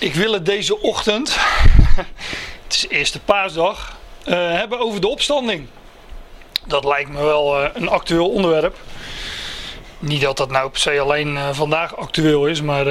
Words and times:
ik 0.00 0.14
wil 0.14 0.32
het 0.32 0.46
deze 0.46 0.80
ochtend, 0.80 1.36
het 2.64 2.74
is 2.74 2.86
eerste 2.88 3.20
paasdag, 3.20 3.96
uh, 4.26 4.34
hebben 4.34 4.78
over 4.78 5.00
de 5.00 5.08
opstanding. 5.08 5.66
Dat 6.66 6.84
lijkt 6.84 7.10
me 7.10 7.22
wel 7.22 7.62
uh, 7.62 7.68
een 7.74 7.88
actueel 7.88 8.28
onderwerp. 8.28 8.76
Niet 9.98 10.20
dat 10.20 10.36
dat 10.36 10.50
nou 10.50 10.70
per 10.70 10.80
se 10.80 11.00
alleen 11.00 11.34
uh, 11.34 11.48
vandaag 11.52 11.96
actueel 11.96 12.46
is, 12.46 12.62
maar. 12.62 12.86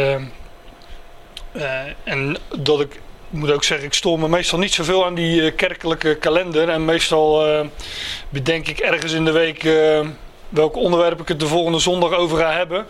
en 2.03 2.37
dat 2.57 2.79
ik, 2.81 2.93
ik 2.93 3.39
moet 3.39 3.51
ook 3.51 3.63
zeggen, 3.63 3.87
ik 3.87 3.93
stoor 3.93 4.19
me 4.19 4.27
meestal 4.27 4.59
niet 4.59 4.73
zoveel 4.73 5.05
aan 5.05 5.15
die 5.15 5.51
kerkelijke 5.51 6.15
kalender. 6.15 6.69
En 6.69 6.85
meestal 6.85 7.63
bedenk 8.29 8.67
ik 8.67 8.79
ergens 8.79 9.11
in 9.11 9.25
de 9.25 9.31
week 9.31 9.63
welk 10.49 10.75
onderwerp 10.75 11.21
ik 11.21 11.27
het 11.27 11.39
de 11.39 11.47
volgende 11.47 11.79
zondag 11.79 12.11
over 12.11 12.37
ga 12.37 12.51
hebben. 12.51 12.87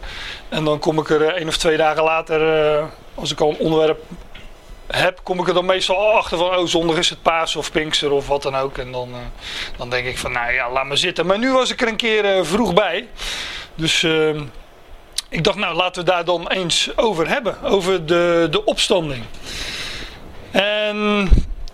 En 0.49 0.63
dan 0.63 0.79
kom 0.79 0.99
ik 0.99 1.09
er 1.09 1.33
één 1.33 1.47
of 1.47 1.57
twee 1.57 1.77
dagen 1.77 2.03
later 2.03 2.41
als 3.19 3.31
ik 3.31 3.39
al 3.41 3.49
een 3.49 3.57
onderwerp 3.57 4.03
heb, 4.87 5.19
kom 5.23 5.39
ik 5.39 5.47
er 5.47 5.53
dan 5.53 5.65
meestal 5.65 6.13
achter 6.13 6.37
van, 6.37 6.55
oh 6.55 6.65
zondag 6.65 6.97
is 6.97 7.09
het 7.09 7.21
paas 7.21 7.55
of 7.55 7.71
pinkster 7.71 8.11
of 8.11 8.27
wat 8.27 8.41
dan 8.41 8.55
ook. 8.55 8.77
En 8.77 8.91
dan, 8.91 9.09
uh, 9.09 9.15
dan 9.77 9.89
denk 9.89 10.07
ik 10.07 10.17
van, 10.17 10.31
nou 10.31 10.53
ja, 10.53 10.71
laat 10.71 10.85
maar 10.85 10.97
zitten. 10.97 11.25
Maar 11.25 11.39
nu 11.39 11.51
was 11.51 11.71
ik 11.71 11.81
er 11.81 11.87
een 11.87 11.95
keer 11.95 12.37
uh, 12.37 12.43
vroeg 12.43 12.73
bij. 12.73 13.07
Dus 13.75 14.01
uh, 14.03 14.41
ik 15.29 15.43
dacht, 15.43 15.57
nou 15.57 15.75
laten 15.75 16.03
we 16.05 16.11
daar 16.11 16.25
dan 16.25 16.47
eens 16.47 16.89
over 16.95 17.27
hebben. 17.27 17.63
Over 17.63 18.05
de, 18.05 18.47
de 18.51 18.65
opstanding. 18.65 19.23
En 20.51 21.29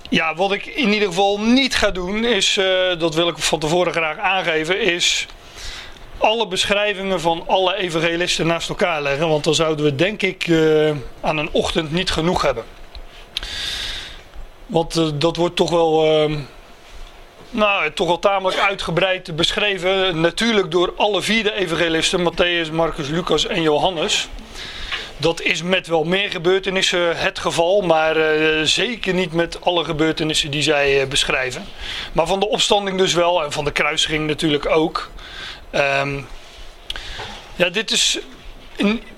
ja, 0.10 0.36
wat 0.36 0.52
ik 0.52 0.66
in 0.66 0.94
ieder 0.94 1.08
geval 1.08 1.40
niet 1.40 1.76
ga 1.76 1.92
doen 1.92 2.26
is, 2.26 2.60
dat 2.98 3.16
wil 3.16 3.28
ik 3.28 3.38
van 3.38 3.60
tevoren 3.60 3.92
graag 3.94 4.18
aangeven, 4.18 4.82
is 4.82 5.28
alle 6.18 6.48
beschrijvingen 6.48 7.22
van 7.22 7.44
alle 7.48 7.76
evangelisten 7.76 8.48
naast 8.48 8.70
elkaar 8.70 9.02
leggen. 9.02 9.30
Want 9.30 9.44
dan 9.44 9.56
zouden 9.56 9.86
we 9.86 9.96
denk 9.96 10.22
ik 10.22 10.48
uh, 10.48 10.92
aan 11.22 11.38
een 11.38 11.50
ochtend 11.52 11.92
niet 11.92 12.12
genoeg 12.12 12.42
hebben. 12.42 12.64
Want 14.66 14.98
uh, 14.98 15.08
dat 15.16 15.36
wordt 15.36 15.56
toch 15.56 15.70
wel, 15.70 16.24
uh, 16.30 16.38
nou, 17.50 17.92
toch 17.92 18.08
wel 18.08 18.20
tamelijk 18.20 18.60
uitgebreid 18.60 19.36
beschreven. 19.36 20.22
Natuurlijk 20.22 20.72
door 20.72 20.94
alle 20.98 21.22
vier 21.22 21.44
de 21.44 21.54
evangelisten. 21.54 22.32
Matthäus, 22.32 22.72
Marcus, 22.72 23.08
Lucas 23.08 23.48
en 23.48 23.62
Johannes. 23.62 24.28
Dat 25.18 25.42
is 25.42 25.64
met 25.64 25.88
wel 25.88 26.04
meer 26.04 26.30
gebeurtenissen 26.30 27.18
het 27.18 27.40
geval, 27.40 27.82
maar 27.82 28.18
uh, 28.18 28.62
zeker 28.64 29.14
niet 29.14 29.34
met 29.34 29.62
alle 29.62 29.84
gebeurtenissen 29.84 30.52
die 30.52 30.62
zij 30.62 31.08
beschrijven. 31.08 31.66
Maar 32.12 32.28
van 32.28 32.40
de 32.40 32.50
opstanding 32.50 32.98
dus 32.98 33.14
wel 33.14 33.44
en 33.44 33.52
van 33.52 33.66
de 33.66 33.72
kruisiging 33.72 34.28
natuurlijk 34.28 34.70
ook. 34.70 35.10
Um, 35.76 36.28
ja, 37.56 37.70
dit 37.70 37.92
is, 37.92 38.20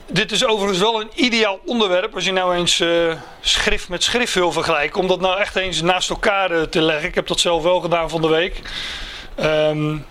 dit 0.06 0.32
is 0.32 0.46
overigens 0.46 0.80
wel 0.80 1.02
een 1.02 1.10
ideaal 1.14 1.60
onderwerp 1.66 2.16
als 2.16 2.26
je 2.26 2.32
nou 2.32 2.56
eens 2.56 2.80
uh, 2.80 3.14
schrift 3.42 3.90
met 3.90 4.04
schrift 4.04 4.34
wil 4.34 4.52
vergelijken. 4.52 5.02
Om 5.02 5.08
dat 5.08 5.20
nou 5.20 5.40
echt 5.40 5.56
eens 5.56 5.82
naast 5.82 6.10
elkaar 6.10 6.52
uh, 6.52 6.62
te 6.62 6.82
leggen. 6.82 7.08
Ik 7.08 7.16
heb 7.16 7.28
dat 7.28 7.40
zelf 7.40 7.64
wel 7.64 7.80
gedaan 7.80 8.10
van 8.10 8.22
de 8.22 8.28
week. 8.28 8.62
Um, 9.40 10.06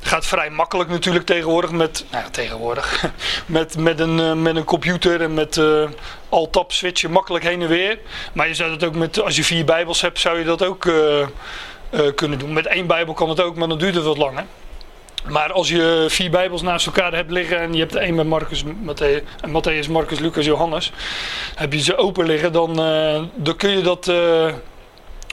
gaat 0.00 0.26
vrij 0.26 0.50
makkelijk 0.50 0.90
natuurlijk 0.90 1.26
tegenwoordig 1.26 1.70
met, 1.70 2.04
nou 2.10 2.24
ja, 2.24 2.30
tegenwoordig, 2.30 3.04
met, 3.46 3.76
met, 3.76 4.00
een, 4.00 4.18
uh, 4.18 4.32
met 4.32 4.56
een 4.56 4.64
computer 4.64 5.20
en 5.20 5.34
met 5.34 5.56
uh, 5.56 5.88
alt-tab 6.28 6.72
switchen 6.72 7.10
makkelijk 7.10 7.44
heen 7.44 7.62
en 7.62 7.68
weer. 7.68 7.98
Maar 8.32 8.48
je 8.48 8.54
zou 8.54 8.70
dat 8.70 8.84
ook 8.84 8.94
met, 8.94 9.20
als 9.20 9.36
je 9.36 9.44
vier 9.44 9.64
bijbels 9.64 10.00
hebt, 10.00 10.20
zou 10.20 10.38
je 10.38 10.44
dat 10.44 10.64
ook 10.64 10.80
kunnen 12.14 12.38
doen. 12.38 12.52
Met 12.52 12.66
één 12.66 12.86
bijbel 12.86 13.14
kan 13.14 13.28
het 13.28 13.40
ook, 13.40 13.56
maar 13.56 13.68
dan 13.68 13.78
duurt 13.78 13.94
het 13.94 14.04
wat 14.04 14.16
langer. 14.16 14.44
Maar 15.28 15.52
als 15.52 15.68
je 15.68 16.06
vier 16.08 16.30
bijbels 16.30 16.62
naast 16.62 16.86
elkaar 16.86 17.12
hebt 17.12 17.30
liggen 17.30 17.58
en 17.58 17.72
je 17.72 17.78
hebt 17.78 17.94
één 17.94 18.14
met 18.14 18.26
Marcus, 18.26 18.64
Matthäus, 18.64 19.22
Matthäus, 19.46 19.90
Marcus, 19.90 20.18
Lucas, 20.18 20.44
Johannes. 20.44 20.92
Heb 21.54 21.72
je 21.72 21.82
ze 21.82 21.96
open 21.96 22.26
liggen, 22.26 22.52
dan, 22.52 22.70
uh, 22.70 23.22
dan 23.34 23.56
kun 23.56 23.70
je 23.70 23.82
dat 23.82 24.06
uh, 24.06 24.52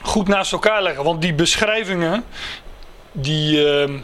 goed 0.02 0.28
naast 0.28 0.52
elkaar 0.52 0.82
leggen. 0.82 1.04
Want 1.04 1.22
die 1.22 1.34
beschrijvingen, 1.34 2.24
die 3.12 3.64
uh, 3.64 4.00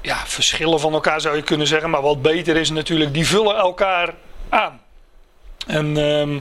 ja, 0.00 0.16
verschillen 0.26 0.80
van 0.80 0.92
elkaar 0.92 1.20
zou 1.20 1.36
je 1.36 1.42
kunnen 1.42 1.66
zeggen. 1.66 1.90
Maar 1.90 2.02
wat 2.02 2.22
beter 2.22 2.56
is 2.56 2.70
natuurlijk, 2.70 3.14
die 3.14 3.26
vullen 3.26 3.56
elkaar 3.56 4.14
aan. 4.48 4.80
En 5.66 5.96
ehm, 5.96 6.40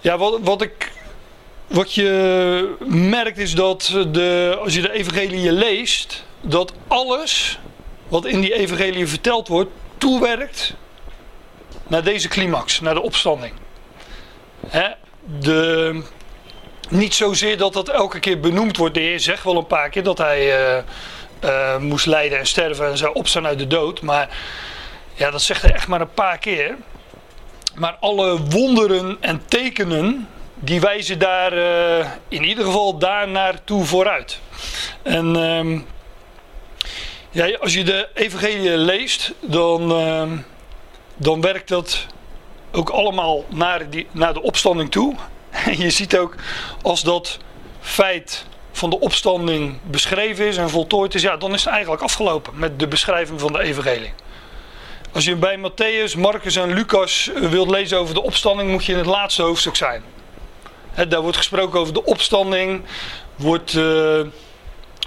ja, 0.00 0.18
wat, 0.18 0.38
wat 0.42 0.62
ik 0.62 0.92
wat 1.72 1.94
je 1.94 2.76
merkt 2.86 3.38
is 3.38 3.54
dat 3.54 4.04
de, 4.10 4.58
als 4.62 4.74
je 4.74 4.80
de 4.80 4.92
evangelie 4.92 5.52
leest, 5.52 6.24
dat 6.40 6.72
alles 6.88 7.58
wat 8.08 8.24
in 8.24 8.40
die 8.40 8.54
evangelie 8.54 9.06
verteld 9.06 9.48
wordt, 9.48 9.70
toewerkt 9.98 10.74
naar 11.86 12.04
deze 12.04 12.28
climax, 12.28 12.80
naar 12.80 12.94
de 12.94 13.02
opstanding. 13.02 13.52
Hè? 14.66 14.88
De, 15.38 16.02
niet 16.88 17.14
zozeer 17.14 17.58
dat 17.58 17.72
dat 17.72 17.88
elke 17.88 18.18
keer 18.20 18.40
benoemd 18.40 18.76
wordt. 18.76 18.94
De 18.94 19.00
Heer 19.00 19.20
zegt 19.20 19.44
wel 19.44 19.56
een 19.56 19.66
paar 19.66 19.88
keer 19.88 20.02
dat 20.02 20.18
hij 20.18 20.74
uh, 20.76 20.82
uh, 21.44 21.78
moest 21.78 22.06
lijden 22.06 22.38
en 22.38 22.46
sterven 22.46 22.86
en 22.86 22.96
zou 22.96 23.14
opstaan 23.14 23.46
uit 23.46 23.58
de 23.58 23.66
dood. 23.66 24.02
Maar 24.02 24.36
ja, 25.14 25.30
dat 25.30 25.42
zegt 25.42 25.62
hij 25.62 25.72
echt 25.72 25.88
maar 25.88 26.00
een 26.00 26.14
paar 26.14 26.38
keer. 26.38 26.76
Maar 27.74 27.96
alle 28.00 28.40
wonderen 28.40 29.16
en 29.20 29.42
tekenen 29.48 30.28
die 30.64 30.80
wijzen 30.80 31.18
daar 31.18 31.52
uh, 31.52 32.06
in 32.28 32.44
ieder 32.44 32.64
geval 32.64 32.98
daar 32.98 33.28
naartoe 33.28 33.84
vooruit. 33.84 34.40
En 35.02 35.36
uh, 35.36 35.80
ja, 37.30 37.56
als 37.56 37.74
je 37.74 37.84
de 37.84 38.08
evangelie 38.14 38.76
leest, 38.76 39.32
dan, 39.40 39.92
uh, 39.92 40.32
dan 41.16 41.40
werkt 41.40 41.68
dat 41.68 42.06
ook 42.72 42.90
allemaal 42.90 43.44
naar, 43.48 43.90
die, 43.90 44.06
naar 44.10 44.34
de 44.34 44.42
opstanding 44.42 44.90
toe. 44.90 45.14
En 45.50 45.78
je 45.84 45.90
ziet 45.90 46.16
ook 46.16 46.34
als 46.82 47.02
dat 47.02 47.38
feit 47.80 48.44
van 48.72 48.90
de 48.90 49.00
opstanding 49.00 49.78
beschreven 49.82 50.46
is 50.46 50.56
en 50.56 50.70
voltooid 50.70 51.14
is, 51.14 51.22
ja, 51.22 51.36
dan 51.36 51.54
is 51.54 51.64
het 51.64 51.72
eigenlijk 51.72 52.02
afgelopen 52.02 52.58
met 52.58 52.78
de 52.78 52.88
beschrijving 52.88 53.40
van 53.40 53.52
de 53.52 53.60
evangelie. 53.60 54.12
Als 55.12 55.24
je 55.24 55.36
bij 55.36 55.58
Matthäus, 55.58 56.18
Marcus 56.18 56.56
en 56.56 56.72
Lucas 56.72 57.30
wilt 57.34 57.70
lezen 57.70 57.98
over 57.98 58.14
de 58.14 58.22
opstanding, 58.22 58.70
moet 58.70 58.84
je 58.84 58.92
in 58.92 58.98
het 58.98 59.06
laatste 59.06 59.42
hoofdstuk 59.42 59.76
zijn. 59.76 60.02
He, 60.92 61.08
daar 61.08 61.20
wordt 61.20 61.36
gesproken 61.36 61.80
over 61.80 61.94
de 61.94 62.04
opstanding. 62.04 62.82
Wordt, 63.36 63.72
uh, 63.72 64.20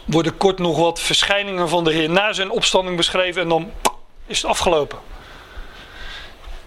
worden 0.06 0.38
kort 0.38 0.60
nog 0.60 0.78
wat 0.78 1.00
verschijningen 1.00 1.70
van 1.70 1.84
de 1.84 1.94
Heer 1.94 2.10
na 2.10 2.34
zijn 2.34 2.50
opstanding 2.50 2.98
beschreven. 2.98 3.42
En 3.42 3.50
dan 3.50 3.72
is 4.26 4.42
het 4.42 4.52
afgelopen. 4.52 4.98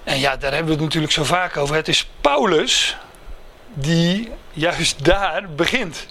En 0.04 0.18
ja, 0.18 0.36
daar 0.36 0.50
hebben 0.50 0.66
we 0.66 0.72
het 0.72 0.82
natuurlijk 0.82 1.12
zo 1.12 1.24
vaak 1.24 1.56
over. 1.56 1.74
Het 1.74 1.88
is 1.88 2.08
Paulus 2.20 2.96
die 3.74 4.30
juist 4.52 5.04
daar 5.04 5.48
begint. 5.56 6.06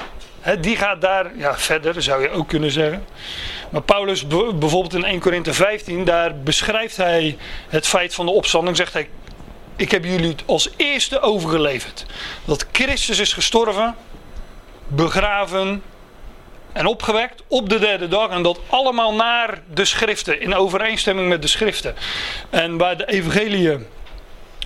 Die 0.61 0.75
gaat 0.75 1.01
daar 1.01 1.37
ja, 1.37 1.57
verder, 1.57 2.01
zou 2.01 2.21
je 2.21 2.29
ook 2.29 2.47
kunnen 2.47 2.71
zeggen. 2.71 3.05
Maar 3.69 3.81
Paulus, 3.81 4.27
bijvoorbeeld 4.27 4.93
in 4.93 5.03
1 5.03 5.19
Korinthe 5.19 5.53
15, 5.53 6.05
daar 6.05 6.39
beschrijft 6.39 6.97
hij 6.97 7.37
het 7.67 7.87
feit 7.87 8.13
van 8.13 8.25
de 8.25 8.31
opstanding. 8.31 8.77
Zegt 8.77 8.93
hij: 8.93 9.09
ik 9.77 9.91
heb 9.91 10.03
jullie 10.03 10.35
als 10.45 10.69
eerste 10.75 11.19
overgeleverd. 11.19 12.05
Dat 12.45 12.65
Christus 12.71 13.19
is 13.19 13.33
gestorven, 13.33 13.95
begraven 14.87 15.83
en 16.73 16.85
opgewekt 16.85 17.43
op 17.47 17.69
de 17.69 17.79
derde 17.79 18.07
dag. 18.07 18.29
En 18.29 18.41
dat 18.41 18.59
allemaal 18.69 19.13
naar 19.13 19.61
de 19.73 19.85
schriften, 19.85 20.41
in 20.41 20.55
overeenstemming 20.55 21.29
met 21.29 21.41
de 21.41 21.47
schriften. 21.47 21.95
En 22.49 22.77
waar 22.77 22.97
de 22.97 23.05
evangeliën 23.05 23.87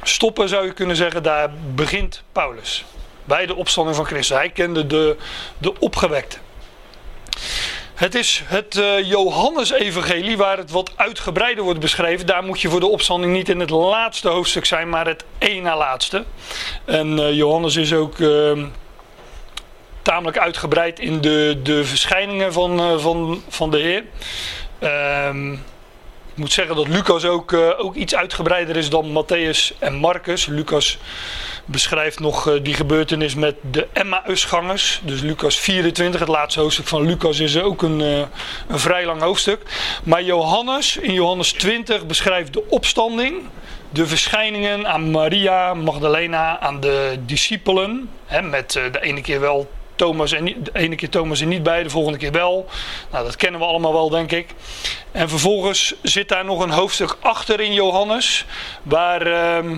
stoppen 0.04 0.50
zou 0.50 0.66
je 0.66 0.74
kunnen 0.74 0.96
zeggen, 0.96 1.24
daar 1.24 1.52
begint 1.76 2.24
Paulus. 2.32 2.86
Bij 3.24 3.46
de 3.46 3.56
opstanding 3.56 3.96
van 3.96 4.06
Christus. 4.06 4.38
Hij 4.38 4.50
kende 4.50 4.88
de, 4.88 5.18
de 5.58 5.80
opgewekte. 5.80 6.38
Het 8.02 8.16
is 8.16 8.44
het 8.46 8.76
uh, 8.76 9.10
Johannes-evangelie 9.10 10.38
waar 10.38 10.58
het 10.58 10.72
wat 10.72 10.92
uitgebreider 10.96 11.64
wordt 11.64 11.80
beschreven. 11.80 12.26
Daar 12.26 12.44
moet 12.44 12.62
je 12.62 12.70
voor 12.70 12.80
de 12.80 12.88
opstanding 12.88 13.34
niet 13.34 13.50
in 13.50 13.60
het 13.60 13.70
laatste 13.70 14.30
hoofdstuk 14.30 14.66
zijn, 14.66 14.90
maar 14.90 15.08
het 15.08 15.24
één 15.38 15.64
na 15.64 15.78
laatste. 15.78 16.24
En 16.86 17.18
uh, 17.18 17.34
Johannes 17.34 17.76
is 17.76 17.94
ook 17.94 18.18
uh, 18.18 18.64
tamelijk 20.02 20.38
uitgebreid 20.38 21.00
in 21.00 21.22
de, 21.22 21.60
de 21.64 21.86
verschijningen 21.86 22.54
van, 22.54 22.80
uh, 22.80 22.98
van, 22.98 23.44
van 23.48 23.72
de 23.72 23.78
Heer. 23.78 24.04
Ehm, 24.80 25.54
ik 25.54 26.36
moet 26.36 26.52
zeggen 26.52 26.76
dat 26.76 26.88
Lucas 26.88 27.26
ook, 27.26 27.54
ook 27.78 27.96
iets 27.96 28.16
uitgebreider 28.16 28.78
is 28.78 28.90
dan 28.90 29.24
Matthäus 29.24 29.78
en 29.80 29.94
Marcus. 29.94 30.46
Lucas 30.46 30.98
beschrijft 31.66 32.20
nog 32.20 32.48
uh, 32.48 32.64
die 32.64 32.74
gebeurtenis 32.74 33.36
met 33.36 33.56
de 33.72 33.88
Emmausgangers. 33.94 35.02
Dus 35.04 35.22
Lucas 35.22 35.60
24, 35.60 36.20
het 36.20 36.30
laatste 36.30 36.60
hoofdstuk 36.60 36.88
van 36.88 37.06
Lucas 37.06 37.40
is 37.40 37.60
ook 37.60 37.82
een, 37.82 38.00
uh, 38.00 38.18
een 38.68 38.80
vrij 38.80 39.06
lang 39.06 39.22
hoofdstuk. 39.22 39.62
Maar 40.04 40.24
Johannes, 40.24 40.98
in 40.98 41.14
Johannes 41.14 41.52
20, 41.52 42.06
beschrijft 42.06 42.54
de 42.54 42.70
opstanding. 42.70 43.42
De 43.90 44.08
verschijningen 44.08 44.88
aan 44.88 45.12
Maria, 45.12 45.74
Magdalena, 45.74 46.60
aan 46.60 46.80
de 46.80 47.20
discipelen. 47.26 48.10
Hè, 48.26 48.42
met 48.42 48.76
uh, 48.76 48.84
de 48.92 49.02
ene 49.02 49.22
keer 49.22 49.40
wel 49.40 49.70
Thomas 49.96 50.32
en 50.32 50.46
de 50.46 50.72
ene 50.74 50.96
keer 50.96 51.10
Thomas 51.10 51.42
en 51.42 51.48
niet 51.48 51.64
bij, 51.64 51.84
de 51.84 51.90
volgende 51.90 52.18
keer 52.18 52.32
wel. 52.32 52.66
Nou, 53.12 53.26
dat 53.26 53.36
kennen 53.36 53.60
we 53.60 53.66
allemaal 53.66 53.94
wel, 53.94 54.10
denk 54.10 54.32
ik. 54.32 54.48
En 55.12 55.30
vervolgens 55.30 55.96
zit 56.02 56.30
daar 56.30 56.46
nog 56.46 56.64
een 56.64 56.72
hoofdstuk 56.72 57.18
achter 57.20 57.60
in 57.60 57.74
Johannes, 57.74 58.46
waar... 58.84 59.28
Uh, 59.28 59.78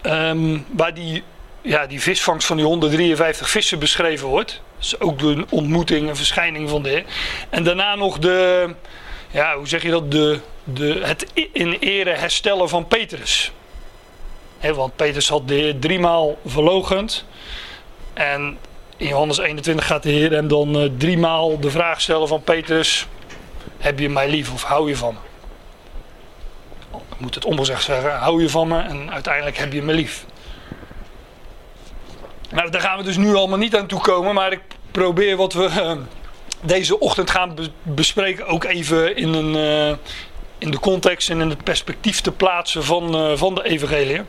Ehm, 0.00 0.58
waar 0.66 0.94
die, 0.94 1.22
ja, 1.62 1.86
die 1.86 2.00
visvangst 2.00 2.46
van 2.46 2.56
die 2.56 2.66
153 2.66 3.50
vissen 3.50 3.78
beschreven 3.78 4.28
wordt. 4.28 4.60
Dus 4.78 5.00
ook 5.00 5.18
de 5.18 5.44
ontmoeting 5.48 6.08
en 6.08 6.16
verschijning 6.16 6.68
van 6.68 6.82
de 6.82 6.88
Heer. 6.88 7.04
En 7.50 7.64
daarna 7.64 7.94
nog 7.94 8.18
de, 8.18 8.68
ja, 9.30 9.56
hoe 9.56 9.68
zeg 9.68 9.82
je 9.82 9.90
dat, 9.90 10.10
de, 10.10 10.40
de, 10.64 11.00
het 11.02 11.26
in 11.52 11.76
ere 11.80 12.10
herstellen 12.10 12.68
van 12.68 12.86
Petrus. 12.86 13.52
want 14.60 14.96
Petrus 14.96 15.28
had 15.28 15.48
de 15.48 15.54
Heer 15.54 15.78
driemaal 15.78 16.38
verlogend. 16.46 17.24
En 18.14 18.58
in 18.96 19.06
Johannes 19.06 19.38
21 19.38 19.86
gaat 19.86 20.02
de 20.02 20.10
Heer 20.10 20.30
hem 20.30 20.48
dan 20.48 20.82
uh, 20.82 20.90
driemaal 20.98 21.60
de 21.60 21.70
vraag 21.70 22.00
stellen 22.00 22.28
van 22.28 22.42
Petrus: 22.42 23.06
Heb 23.78 23.98
je 23.98 24.08
mij 24.08 24.30
lief 24.30 24.52
of 24.52 24.62
hou 24.62 24.88
je 24.88 24.96
van 24.96 25.14
me? 25.14 25.27
Moet 27.16 27.34
het 27.34 27.44
omgezegd 27.44 27.82
zeggen: 27.82 28.18
Hou 28.18 28.42
je 28.42 28.48
van 28.48 28.68
me 28.68 28.80
en 28.80 29.12
uiteindelijk 29.12 29.56
heb 29.56 29.72
je 29.72 29.82
me 29.82 29.92
lief. 29.92 30.24
Nou, 32.50 32.70
daar 32.70 32.80
gaan 32.80 32.98
we 32.98 33.04
dus 33.04 33.16
nu 33.16 33.34
allemaal 33.34 33.58
niet 33.58 33.76
aan 33.76 33.86
toe 33.86 34.00
komen, 34.00 34.34
maar 34.34 34.52
ik 34.52 34.60
probeer 34.90 35.36
wat 35.36 35.52
we 35.52 35.64
uh, 35.64 35.92
deze 36.60 37.00
ochtend 37.00 37.30
gaan 37.30 37.54
be 37.54 37.70
bespreken 37.82 38.46
ook 38.46 38.64
even 38.64 39.16
in, 39.16 39.32
een, 39.32 39.54
uh, 39.54 39.96
in 40.58 40.70
de 40.70 40.78
context 40.80 41.30
en 41.30 41.40
in 41.40 41.48
het 41.48 41.64
perspectief 41.64 42.20
te 42.20 42.32
plaatsen 42.32 42.84
van, 42.84 43.38
van 43.38 43.54
de 43.54 43.64
evangelie. 43.64 44.20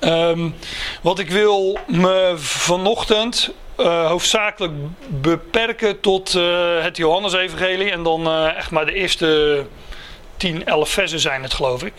Um, 0.00 0.54
wat 1.02 1.18
ik 1.18 1.30
wil 1.30 1.78
me 1.86 2.34
vanochtend 2.36 3.50
hoofdzakelijk 3.82 4.72
beperken 5.08 6.00
tot 6.00 6.34
uh, 6.34 6.82
het 6.82 6.96
Johannesevangelie. 6.96 7.90
En 7.90 8.02
dan 8.02 8.32
echt 8.32 8.70
maar 8.70 8.86
de 8.86 8.92
eerste 8.92 9.64
10, 10.40 10.66
11 10.66 10.88
versen 10.90 11.20
zijn 11.20 11.42
het 11.42 11.54
geloof 11.54 11.82
ik. 11.84 11.92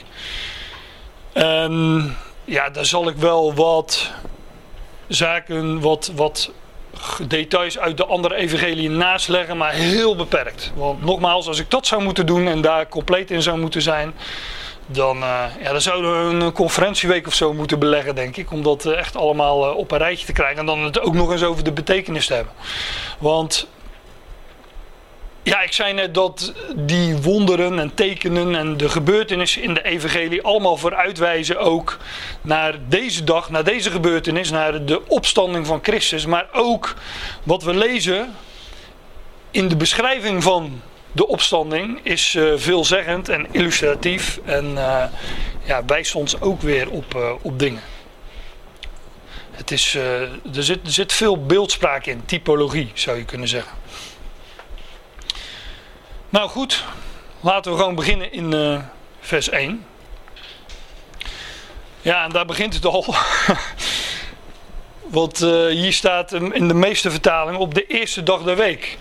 En 1.34 2.18
ja, 2.46 2.70
daar 2.70 2.86
zal 2.86 3.08
ik 3.08 3.16
wel 3.16 3.54
wat 3.54 4.12
zaken, 5.08 5.80
wat, 5.80 6.12
wat 6.16 6.52
details 7.28 7.80
uit 7.80 7.98
de 7.98 8.06
andere 8.06 8.36
evangelie 8.36 8.90
naast 8.90 9.28
leggen, 9.28 9.58
maar 9.58 9.72
heel 9.72 10.16
beperkt. 10.16 10.72
Want 10.76 11.04
nogmaals, 11.04 11.48
als 11.48 11.60
ik 11.60 11.70
dat 11.70 11.88
zou 11.88 12.04
moeten 12.04 12.26
doen 12.26 12.48
en 12.48 12.62
daar 12.62 12.88
compleet 12.88 13.32
in 13.32 13.42
zou 13.42 13.60
moeten 13.60 13.82
zijn, 13.82 14.14
dan, 14.86 15.18
uh, 15.18 15.44
ja, 15.62 15.72
dan 15.72 15.82
zouden 15.82 16.40
we 16.40 16.46
een 16.46 16.52
conferentieweek 16.52 17.28
of 17.28 17.34
zo 17.34 17.54
moeten 17.54 17.80
beleggen, 17.80 18.16
denk 18.16 18.38
ik. 18.38 18.52
Om 18.52 18.64
dat 18.64 18.86
eh, 18.86 18.98
echt 18.98 19.16
allemaal 19.16 19.70
uh, 19.70 19.78
op 19.78 19.92
een 19.92 19.98
rijtje 19.98 20.26
te 20.26 20.34
krijgen. 20.34 20.60
En 20.60 20.66
dan 20.66 20.84
het 20.84 21.02
ook 21.02 21.14
nog 21.14 21.32
eens 21.32 21.44
over 21.44 21.64
de 21.64 21.72
betekenis 21.72 22.28
te 22.28 22.34
hebben. 22.34 22.54
Want 23.20 23.68
ja, 25.44 25.62
ik 25.62 25.74
zei 25.74 25.94
net 25.94 26.14
dat 26.14 26.54
die 26.76 27.18
wonderen 27.18 27.80
en 27.80 27.94
tekenen 27.94 28.56
en 28.56 28.78
de 28.78 28.90
gebeurtenissen 28.90 29.62
in 29.62 29.74
de 29.74 29.84
evangelie 29.84 30.42
allemaal 30.42 30.78
vooruitwijzen 30.78 31.60
ook 31.60 31.98
naar 32.42 32.76
deze 32.88 33.24
dag, 33.24 33.50
naar 33.50 33.64
deze 33.64 33.92
gebeurtenis, 33.92 34.52
naar 34.52 34.86
de 34.86 35.08
opstanding 35.08 35.68
van 35.68 35.80
Christus. 35.82 36.26
Maar 36.26 36.48
ook 36.52 36.96
wat 37.44 37.64
we 37.64 37.74
lezen 37.74 38.36
in 39.52 39.68
de 39.68 39.76
beschrijving 39.76 40.44
van 40.44 40.82
de 41.12 41.28
opstanding 41.28 42.00
is 42.04 42.34
uh, 42.34 42.54
veelzeggend 42.56 43.30
en 43.30 43.48
illustratief 43.52 44.40
en 44.46 44.72
uh, 44.72 45.04
ja, 45.64 45.86
wijst 45.86 46.16
ons 46.16 46.42
ook 46.42 46.62
weer 46.62 46.90
op, 46.90 47.16
uh, 47.16 47.32
op 47.42 47.60
dingen. 47.60 47.82
Het 49.52 49.72
is, 49.72 49.96
er, 49.96 50.64
zit, 50.64 50.86
er 50.86 50.92
zit 50.92 51.14
veel 51.14 51.46
beeldspraak 51.46 52.06
in, 52.06 52.26
typologie 52.26 52.92
zou 52.94 53.18
je 53.18 53.26
kunnen 53.26 53.48
zeggen. 53.48 53.81
Nou 56.32 56.50
goed, 56.50 56.84
laten 57.40 57.72
we 57.72 57.78
gewoon 57.78 57.96
beginnen 57.96 58.32
in 58.32 58.82
vers 59.20 59.50
1. 59.50 59.86
Ja, 62.02 62.24
en 62.24 62.32
daar 62.32 62.46
begint 62.46 62.74
het 62.74 62.86
al. 62.86 63.06
Want 65.02 65.38
hier 65.70 65.94
staat 65.94 66.34
in 66.34 66.68
de 66.68 66.74
meeste 66.74 67.12
vertalingen 67.12 67.60
op 67.60 67.74
de 67.74 67.86
eerste 67.86 68.24
dag 68.24 68.44
der 68.44 68.56
week. 68.56 68.98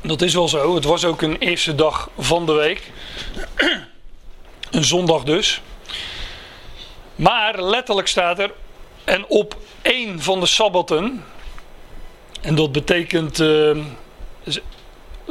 Dat 0.00 0.22
is 0.22 0.34
wel 0.34 0.48
zo. 0.48 0.74
Het 0.74 0.84
was 0.84 1.04
ook 1.04 1.22
een 1.22 1.38
eerste 1.38 1.74
dag 1.74 2.10
van 2.18 2.46
de 2.46 2.52
week. 2.52 2.90
een 4.70 4.84
zondag 4.84 5.22
dus. 5.22 5.60
Maar 7.16 7.62
letterlijk 7.62 8.08
staat 8.08 8.38
er. 8.38 8.52
En 9.04 9.26
op 9.26 9.56
één 9.82 10.22
van 10.22 10.40
de 10.40 10.46
sabbaten. 10.46 11.24
En 12.40 12.54
dat 12.54 12.72
betekent. 12.72 13.40
Uh, 13.40 13.76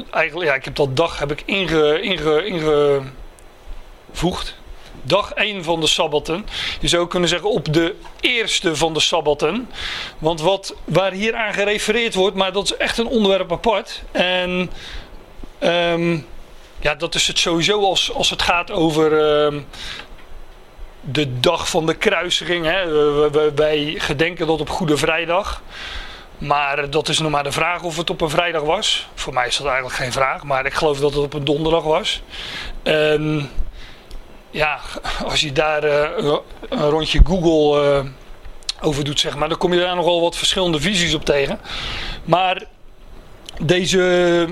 eigenlijk, 0.10 0.50
ja, 0.50 0.56
ik 0.56 0.66
heb 0.66 0.76
dat 0.76 0.98
dag 0.98 1.20
heb 1.20 1.32
ik 1.32 1.44
inge, 1.46 2.02
inge, 2.02 2.46
ingevoegd 2.46 4.60
dag 5.04 5.34
1 5.34 5.64
van 5.64 5.80
de 5.80 5.88
Sabbaten. 5.88 6.46
Je 6.80 6.88
zou 6.88 7.08
kunnen 7.08 7.30
zeggen 7.30 7.50
op 7.50 7.74
de 7.74 7.96
eerste 8.20 8.76
van 8.76 8.94
de 8.94 9.00
Sabbaten. 9.00 9.70
Want 10.20 10.42
wat, 10.42 10.76
waar 10.84 11.12
hier 11.12 11.36
aan 11.36 11.54
gerefereerd 11.54 12.14
wordt, 12.14 12.36
maar 12.36 12.52
dat 12.52 12.64
is 12.64 12.76
echt 12.76 12.98
een 12.98 13.08
onderwerp 13.08 13.52
apart. 13.52 14.02
En 14.12 14.72
um, 15.60 16.26
ja, 16.80 16.96
dat 16.96 17.16
is 17.16 17.28
het 17.28 17.40
sowieso 17.40 17.84
als, 17.84 18.14
als 18.14 18.30
het 18.30 18.42
gaat 18.42 18.72
over 18.72 19.12
um, 19.44 19.66
de 21.02 21.40
dag 21.40 21.70
van 21.70 21.86
de 21.86 21.94
kruisiging. 21.94 22.66
Hè. 22.66 22.90
Wij 23.56 23.96
gedenken 23.98 24.48
dat 24.48 24.60
op 24.60 24.70
Goede 24.70 24.98
Vrijdag. 24.98 25.62
Maar 26.42 26.90
dat 26.90 27.10
is 27.10 27.20
nog 27.20 27.32
maar 27.32 27.44
de 27.44 27.52
vraag 27.52 27.84
of 27.84 27.98
het 27.98 28.10
op 28.10 28.22
een 28.22 28.30
vrijdag 28.30 28.62
was. 28.62 29.08
Voor 29.14 29.34
mij 29.34 29.48
is 29.48 29.58
dat 29.58 29.66
eigenlijk 29.66 29.96
geen 29.96 30.12
vraag, 30.12 30.44
maar 30.44 30.66
ik 30.66 30.74
geloof 30.74 31.00
dat 31.00 31.14
het 31.14 31.24
op 31.24 31.34
een 31.34 31.44
donderdag 31.44 31.84
was. 31.84 32.22
Um, 32.84 33.50
ja, 34.50 34.80
als 35.26 35.42
je 35.42 35.52
daar 35.52 35.86
uh, 35.86 36.36
een 36.70 36.90
rondje 36.90 37.22
Google 37.24 38.04
uh, 38.04 38.10
over 38.82 39.04
doet, 39.04 39.20
zeg 39.20 39.36
maar, 39.38 39.50
dan 39.50 39.58
kom 39.58 39.74
je 39.74 39.80
daar 39.80 39.96
nogal 39.96 40.22
wat 40.22 40.38
verschillende 40.38 40.80
visies 40.80 41.14
op 41.14 41.26
tegen. 41.26 41.60
Maar 42.24 42.64
deze 43.62 44.48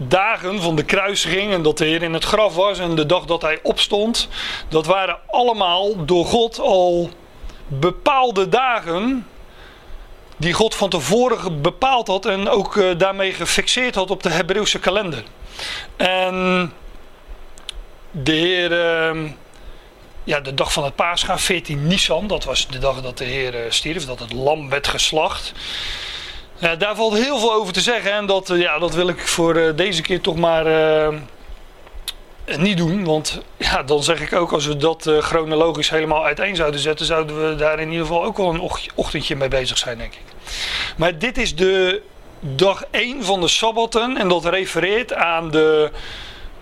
dagen 0.00 0.62
van 0.62 0.76
de 0.76 0.84
kruisiging 0.84 1.52
en 1.52 1.62
dat 1.62 1.78
de 1.78 1.84
Heer 1.84 2.02
in 2.02 2.12
het 2.12 2.24
graf 2.24 2.54
was 2.54 2.78
en 2.78 2.94
de 2.94 3.06
dag 3.06 3.24
dat 3.24 3.42
hij 3.42 3.58
opstond, 3.62 4.28
dat 4.68 4.86
waren 4.86 5.18
allemaal 5.26 6.04
door 6.04 6.24
God 6.24 6.58
al 6.58 7.10
bepaalde 7.66 8.48
dagen 8.48 9.26
die 10.36 10.52
God 10.52 10.74
van 10.74 10.88
tevoren 10.88 11.62
bepaald 11.62 12.06
had 12.06 12.26
en 12.26 12.48
ook 12.48 12.76
uh, 12.76 12.98
daarmee 12.98 13.32
gefixeerd 13.32 13.94
had 13.94 14.10
op 14.10 14.22
de 14.22 14.30
Hebreeuwse 14.30 14.78
kalender. 14.78 15.22
En 15.96 16.72
de 18.10 18.32
Heer, 18.32 18.72
uh, 18.72 19.30
ja, 20.24 20.40
de 20.40 20.54
dag 20.54 20.72
van 20.72 20.84
het 20.84 20.94
paascha, 20.94 21.38
14 21.38 21.86
Nisan, 21.86 22.26
dat 22.26 22.44
was 22.44 22.66
de 22.68 22.78
dag 22.78 23.02
dat 23.02 23.18
de 23.18 23.24
Heer 23.24 23.54
uh, 23.54 23.60
stierf, 23.70 24.04
dat 24.04 24.18
het 24.18 24.32
lam 24.32 24.68
werd 24.68 24.88
geslacht. 24.88 25.52
Daar 26.78 26.96
valt 26.96 27.14
heel 27.14 27.38
veel 27.38 27.52
over 27.52 27.72
te 27.72 27.80
zeggen 27.80 28.12
en 28.12 28.26
dat, 28.26 28.50
uh, 28.50 28.60
ja, 28.60 28.78
dat 28.78 28.94
wil 28.94 29.08
ik 29.08 29.28
voor 29.28 29.72
deze 29.76 30.02
keer 30.02 30.20
toch 30.20 30.36
maar 30.36 30.64
niet 32.56 32.76
doen. 32.76 33.04
Want 33.04 33.42
ja, 33.56 33.82
dan 33.82 34.02
zeg 34.02 34.20
ik 34.20 34.32
ook, 34.32 34.52
als 34.52 34.66
we 34.66 34.76
dat 34.76 35.10
chronologisch 35.20 35.90
helemaal 35.90 36.24
uiteen 36.24 36.56
zouden 36.56 36.80
zetten, 36.80 37.06
zouden 37.06 37.48
we 37.48 37.54
daar 37.56 37.80
in 37.80 37.90
ieder 37.90 38.06
geval 38.06 38.24
ook 38.24 38.36
wel 38.36 38.54
een 38.54 38.70
ochtendje 38.94 39.36
mee 39.36 39.48
bezig 39.48 39.78
zijn, 39.78 39.98
denk 39.98 40.12
ik. 40.12 40.34
Maar 40.96 41.18
dit 41.18 41.38
is 41.38 41.54
de 41.54 42.02
dag 42.40 42.84
1 42.90 43.24
van 43.24 43.40
de 43.40 43.48
Sabbaten 43.48 44.16
en 44.16 44.28
dat 44.28 44.44
refereert 44.44 45.14
aan 45.14 45.50
de 45.50 45.90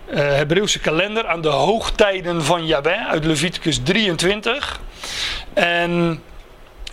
uh, 0.09 0.17
Hebreeuwse 0.17 0.79
kalender 0.79 1.27
aan 1.27 1.41
de 1.41 1.47
hoogtijden 1.47 2.43
van 2.43 2.65
Yahweh 2.65 3.07
uit 3.07 3.25
Leviticus 3.25 3.79
23. 3.83 4.79
En 5.53 6.21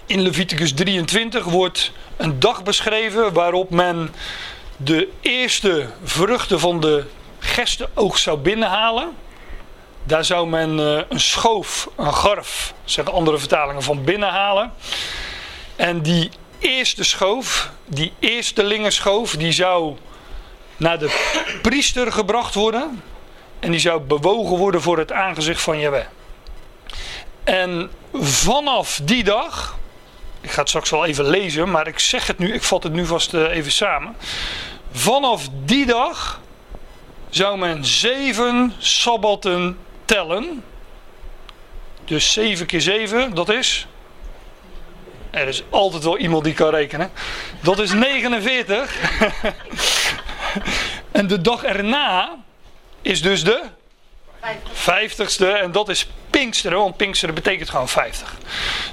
in 0.07 0.21
Leviticus 0.21 0.73
23 0.73 1.45
wordt 1.45 1.93
een 2.17 2.41
dag 2.41 2.63
beschreven 2.63 3.33
waarop 3.33 3.71
men 3.71 4.15
de 4.77 5.09
eerste 5.21 5.87
vruchten 6.05 6.61
van 6.61 6.81
de 6.81 7.05
gestenoogst 7.43 8.23
zou 8.23 8.39
binnenhalen. 8.39 9.17
Daar 10.05 10.25
zou 10.25 10.49
men 10.49 10.79
uh, 10.79 11.01
een 11.09 11.21
schoof, 11.21 11.89
een 11.97 12.15
garf, 12.15 12.75
zeggen 12.85 13.13
andere 13.13 13.39
vertalingen, 13.39 13.83
van 13.83 14.05
binnenhalen. 14.05 14.73
En 15.77 16.03
die 16.03 16.31
eerste 16.59 17.05
schoof, 17.05 17.71
die 17.87 18.13
eerste 18.19 18.65
lingenschoof, 18.65 19.37
die 19.37 19.53
zou 19.53 19.97
naar 20.77 20.99
de 20.99 21.31
priester 21.63 22.13
gebracht 22.13 22.55
worden. 22.55 23.03
En 23.61 23.71
die 23.71 23.81
zou 23.81 24.01
bewogen 24.01 24.57
worden 24.57 24.83
voor 24.83 24.99
het 24.99 25.13
aangezicht 25.13 25.61
van 25.61 25.79
Jehovah. 25.79 26.07
En 27.45 27.91
vanaf 28.13 29.01
die 29.03 29.25
dag, 29.25 29.79
ik 30.41 30.51
ga 30.51 30.61
het 30.61 30.69
straks 30.69 30.91
wel 30.91 31.05
even 31.05 31.29
lezen, 31.29 31.71
maar 31.71 31.87
ik 31.87 31.99
zeg 31.99 32.27
het 32.27 32.39
nu, 32.39 32.55
ik 32.55 32.63
vat 32.63 32.83
het 32.83 32.93
nu 32.93 33.07
vast 33.07 33.35
eh, 33.35 33.57
even 33.57 33.73
samen. 33.73 34.17
Vanaf 34.93 35.49
die 35.65 35.87
dag 35.87 36.41
zou 37.35 37.59
men 37.59 37.85
zeven 37.85 38.73
sabbatten 38.79 39.79
tellen. 40.05 40.65
Dus 42.05 42.33
7 42.33 42.67
keer 42.67 42.81
7, 42.81 43.35
dat 43.35 43.49
is. 43.49 43.87
Er 45.31 45.49
is 45.49 45.63
altijd 45.71 46.05
wel 46.05 46.19
iemand 46.19 46.45
die 46.45 46.55
kan 46.55 46.71
rekenen. 46.71 47.11
Dat 47.61 47.79
is 47.79 47.93
49. 47.93 48.97
en 51.13 51.27
de 51.27 51.41
dag 51.41 51.65
erna 51.65 52.37
is 53.03 53.23
dus 53.23 53.45
de 53.45 53.63
vijftigste. 54.73 55.49
En 55.49 55.73
dat 55.73 55.89
is 55.89 56.09
Pinksteren, 56.31 56.79
want 56.79 56.97
Pinksteren 56.97 57.35
betekent 57.35 57.71
gewoon 57.71 57.89
50. 57.89 58.37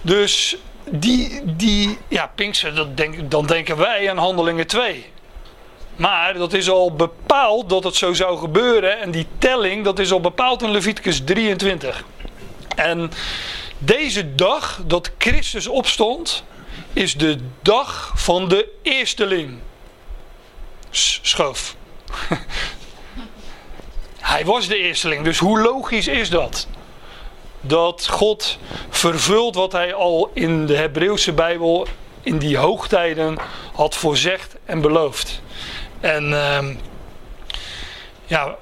Dus 0.01 0.55
die, 0.89 1.55
die 1.55 1.97
ja, 2.07 2.31
Pinksteren, 2.35 2.75
dat 2.75 3.31
dan 3.31 3.45
denken 3.45 3.77
wij 3.77 4.09
aan 4.09 4.17
Handelingen 4.17 4.67
2. 4.67 5.11
Maar 5.99 6.33
dat 6.33 6.53
is 6.53 6.69
al 6.69 6.93
bepaald 6.93 7.69
dat 7.69 7.83
het 7.83 7.95
zo 7.95 8.13
zou 8.13 8.37
gebeuren. 8.37 8.99
En 8.99 9.11
die 9.11 9.27
telling, 9.37 9.83
dat 9.83 9.99
is 9.99 10.11
al 10.11 10.19
bepaald 10.19 10.61
in 10.61 10.71
Leviticus 10.71 11.21
23. 11.23 12.03
En 12.75 13.11
deze 13.77 14.35
dag 14.35 14.81
dat 14.85 15.11
Christus 15.17 15.67
opstond, 15.67 16.43
is 16.93 17.17
de 17.17 17.37
dag 17.61 18.13
van 18.15 18.47
de 18.47 18.67
eersteling. 18.81 19.59
Schoof. 20.89 21.75
Hij 24.19 24.45
was 24.45 24.67
de 24.67 24.77
eersteling, 24.77 25.23
dus 25.23 25.37
hoe 25.37 25.59
logisch 25.59 26.07
is 26.07 26.29
dat? 26.29 26.67
Dat 27.61 28.07
God 28.07 28.57
vervult 28.89 29.55
wat 29.55 29.71
hij 29.71 29.93
al 29.93 30.31
in 30.33 30.65
de 30.65 30.75
Hebreeuwse 30.75 31.33
Bijbel 31.33 31.87
in 32.21 32.37
die 32.37 32.57
hoogtijden 32.57 33.37
had 33.73 33.95
voorzegd 33.95 34.55
en 34.65 34.81
beloofd. 34.81 35.41
En 35.99 36.31
uh, 36.31 36.67
ja, 38.25 38.55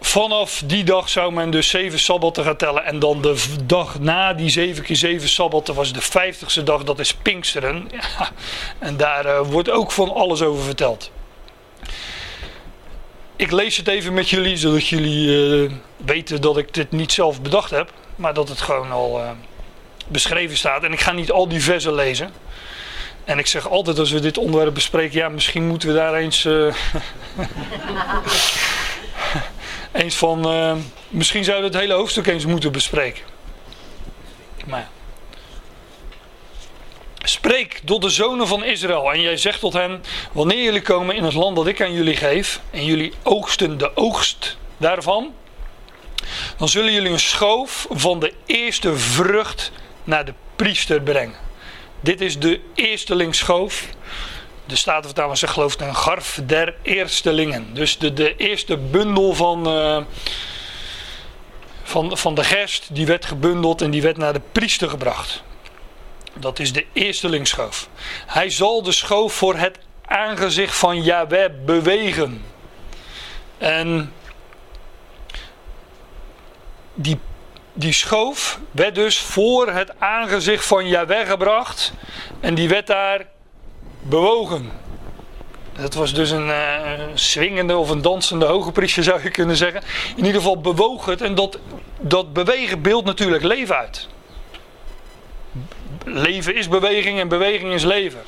vanaf 0.00 0.62
die 0.64 0.84
dag 0.84 1.08
zou 1.08 1.32
men 1.32 1.50
dus 1.50 1.68
zeven 1.68 1.98
sabbatten 1.98 2.44
gaan 2.44 2.56
tellen. 2.56 2.84
En 2.84 2.98
dan 2.98 3.22
de 3.22 3.44
dag 3.64 3.98
na 4.00 4.32
die 4.32 4.50
zeven 4.50 4.84
keer 4.84 4.96
zeven 4.96 5.28
sabbatten 5.28 5.74
was 5.74 5.92
de 5.92 6.00
vijftigste 6.00 6.62
dag, 6.62 6.84
dat 6.84 6.98
is 6.98 7.14
Pinksteren. 7.14 7.88
En 8.78 8.96
daar 8.96 9.26
uh, 9.26 9.40
wordt 9.40 9.70
ook 9.70 9.92
van 9.92 10.14
alles 10.14 10.42
over 10.42 10.64
verteld. 10.64 11.10
Ik 13.36 13.50
lees 13.50 13.76
het 13.76 13.88
even 13.88 14.14
met 14.14 14.30
jullie, 14.30 14.56
zodat 14.56 14.88
jullie 14.88 15.28
uh, 15.28 15.70
weten 15.96 16.40
dat 16.40 16.56
ik 16.56 16.74
dit 16.74 16.90
niet 16.90 17.12
zelf 17.12 17.42
bedacht 17.42 17.70
heb. 17.70 17.92
Maar 18.16 18.34
dat 18.34 18.48
het 18.48 18.60
gewoon 18.60 18.92
al 18.92 19.20
uh, 19.20 19.30
beschreven 20.08 20.56
staat. 20.56 20.82
En 20.82 20.92
ik 20.92 21.00
ga 21.00 21.12
niet 21.12 21.32
al 21.32 21.48
die 21.48 21.62
versen 21.62 21.94
lezen. 21.94 22.32
En 23.28 23.38
ik 23.38 23.46
zeg 23.46 23.68
altijd 23.68 23.98
als 23.98 24.10
we 24.10 24.20
dit 24.20 24.38
onderwerp 24.38 24.74
bespreken, 24.74 25.18
ja, 25.18 25.28
misschien 25.28 25.66
moeten 25.66 25.88
we 25.88 25.94
daar 25.94 26.14
eens. 26.14 26.44
Uh, 26.44 26.74
eens 29.92 30.16
van. 30.16 30.54
Uh, 30.54 30.72
misschien 31.08 31.44
zouden 31.44 31.70
we 31.70 31.76
het 31.76 31.86
hele 31.86 31.98
hoofdstuk 31.98 32.26
eens 32.26 32.46
moeten 32.46 32.72
bespreken. 32.72 33.22
Maar. 34.66 34.88
Spreek 37.22 37.80
tot 37.84 38.02
de 38.02 38.08
zonen 38.08 38.48
van 38.48 38.64
Israël 38.64 39.12
en 39.12 39.20
jij 39.20 39.36
zegt 39.36 39.60
tot 39.60 39.72
hen: 39.72 40.02
Wanneer 40.32 40.62
jullie 40.62 40.82
komen 40.82 41.16
in 41.16 41.24
het 41.24 41.34
land 41.34 41.56
dat 41.56 41.66
ik 41.66 41.82
aan 41.82 41.92
jullie 41.92 42.16
geef, 42.16 42.60
en 42.70 42.84
jullie 42.84 43.12
oogsten 43.22 43.78
de 43.78 43.96
oogst 43.96 44.56
daarvan, 44.76 45.34
dan 46.56 46.68
zullen 46.68 46.92
jullie 46.92 47.10
een 47.10 47.20
schoof 47.20 47.86
van 47.90 48.20
de 48.20 48.32
eerste 48.46 48.96
vrucht 48.96 49.72
naar 50.04 50.24
de 50.24 50.34
priester 50.56 51.02
brengen. 51.02 51.47
Dit 52.00 52.20
is 52.20 52.38
de 52.38 52.60
eerstelingsschoof. 52.74 53.88
De 54.66 54.76
Statenvertaler 54.76 55.36
zegt 55.36 55.52
geloof 55.52 55.80
een 55.80 55.94
garf 55.94 56.40
der 56.44 56.74
eerstelingen. 56.82 57.74
Dus 57.74 57.98
de, 57.98 58.12
de 58.12 58.36
eerste 58.36 58.76
bundel 58.76 59.34
van, 59.34 59.68
uh, 59.68 60.02
van, 61.82 62.18
van 62.18 62.34
de 62.34 62.44
gerst, 62.44 62.94
die 62.94 63.06
werd 63.06 63.24
gebundeld 63.24 63.82
en 63.82 63.90
die 63.90 64.02
werd 64.02 64.16
naar 64.16 64.32
de 64.32 64.40
priester 64.52 64.90
gebracht. 64.90 65.42
Dat 66.34 66.58
is 66.58 66.72
de 66.72 66.86
eerstelingsschoof. 66.92 67.88
Hij 68.26 68.50
zal 68.50 68.82
de 68.82 68.92
schoof 68.92 69.32
voor 69.32 69.56
het 69.56 69.78
aangezicht 70.04 70.76
van 70.76 71.02
Yahweh 71.02 71.50
bewegen. 71.64 72.44
En 73.58 74.12
die 76.94 77.18
die 77.78 77.92
schoof 77.92 78.58
werd 78.70 78.94
dus 78.94 79.18
voor 79.18 79.68
het 79.68 79.92
aangezicht 79.98 80.66
van 80.66 80.88
Jahweh 80.88 81.28
gebracht. 81.28 81.92
En 82.40 82.54
die 82.54 82.68
werd 82.68 82.86
daar 82.86 83.26
bewogen. 84.02 84.70
Dat 85.72 85.94
was 85.94 86.14
dus 86.14 86.30
een 86.30 86.46
uh, 86.46 86.90
swingende 87.14 87.76
of 87.76 87.90
een 87.90 88.02
dansende 88.02 88.46
hoge 88.46 88.72
priester 88.72 89.02
zou 89.02 89.22
je 89.22 89.30
kunnen 89.30 89.56
zeggen. 89.56 89.82
In 90.16 90.24
ieder 90.24 90.40
geval 90.40 90.60
bewoog 90.60 91.04
het. 91.04 91.20
En 91.20 91.34
dat, 91.34 91.58
dat 92.00 92.32
bewegen 92.32 92.82
beeldt 92.82 93.06
natuurlijk 93.06 93.42
leven 93.42 93.76
uit. 93.76 94.08
Leven 96.04 96.54
is 96.54 96.68
beweging 96.68 97.20
en 97.20 97.28
beweging 97.28 97.72
is 97.72 97.84
leven. 97.84 98.22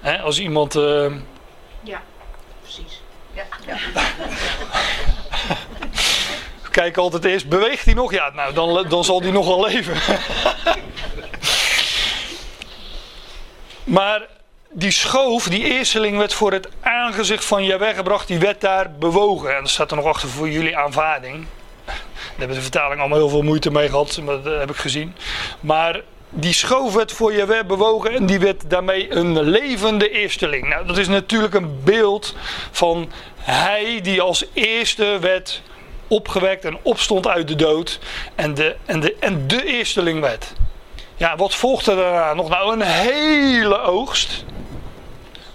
He, 0.00 0.18
als 0.18 0.40
iemand... 0.40 0.76
Uh... 0.76 1.12
Ja, 1.82 2.02
precies. 2.62 3.02
Ja. 3.32 3.44
ja. 3.66 3.76
kijk 6.78 6.96
altijd 6.96 7.24
eerst, 7.24 7.48
beweegt 7.48 7.84
hij 7.84 7.94
nog? 7.94 8.12
Ja, 8.12 8.30
nou, 8.34 8.54
dan, 8.54 8.88
dan 8.88 9.04
zal 9.04 9.20
hij 9.20 9.30
nog 9.30 9.46
wel 9.46 9.66
leven. 9.66 9.96
maar 13.98 14.26
die 14.70 14.90
schoof, 14.90 15.48
die 15.48 15.64
eersteling 15.64 16.16
werd 16.16 16.32
voor 16.32 16.52
het 16.52 16.68
aangezicht 16.80 17.44
van 17.44 17.64
je 17.64 17.78
weggebracht, 17.78 18.26
die 18.26 18.38
werd 18.38 18.60
daar 18.60 18.90
bewogen. 18.98 19.56
En 19.56 19.62
dat 19.62 19.70
staat 19.70 19.90
er 19.90 19.96
nog 19.96 20.06
achter 20.06 20.28
voor 20.28 20.48
jullie 20.48 20.76
aanvaarding. 20.76 21.46
Daar 21.84 21.96
hebben 22.36 22.56
de 22.56 22.62
vertaling 22.62 23.00
allemaal 23.00 23.18
heel 23.18 23.28
veel 23.28 23.42
moeite 23.42 23.70
mee 23.70 23.88
gehad, 23.88 24.20
maar 24.24 24.42
dat 24.42 24.58
heb 24.58 24.70
ik 24.70 24.76
gezien. 24.76 25.14
Maar 25.60 26.00
die 26.30 26.52
schoof 26.52 26.94
werd 26.94 27.12
voor 27.12 27.32
je 27.32 27.64
bewogen 27.66 28.14
en 28.14 28.26
die 28.26 28.38
werd 28.38 28.70
daarmee 28.70 29.12
een 29.14 29.40
levende 29.42 30.10
eersteling. 30.10 30.68
Nou, 30.68 30.86
dat 30.86 30.98
is 30.98 31.08
natuurlijk 31.08 31.54
een 31.54 31.80
beeld 31.84 32.34
van 32.70 33.10
hij 33.36 34.00
die 34.02 34.20
als 34.20 34.44
eerste 34.52 35.18
werd 35.20 35.62
opgewekt 36.08 36.64
en 36.64 36.78
opstond 36.82 37.26
uit 37.26 37.48
de 37.48 37.56
dood 37.56 37.98
en 38.34 38.54
de, 38.54 38.76
en 38.84 39.00
de, 39.00 39.16
en 39.20 39.46
de 39.46 39.64
eersteling 39.64 40.20
werd. 40.20 40.52
Ja, 41.16 41.36
wat 41.36 41.54
volgde 41.54 41.96
daarna 41.96 42.34
nog? 42.34 42.48
Nou, 42.48 42.72
een 42.72 42.82
hele 42.82 43.80
oogst. 43.80 44.44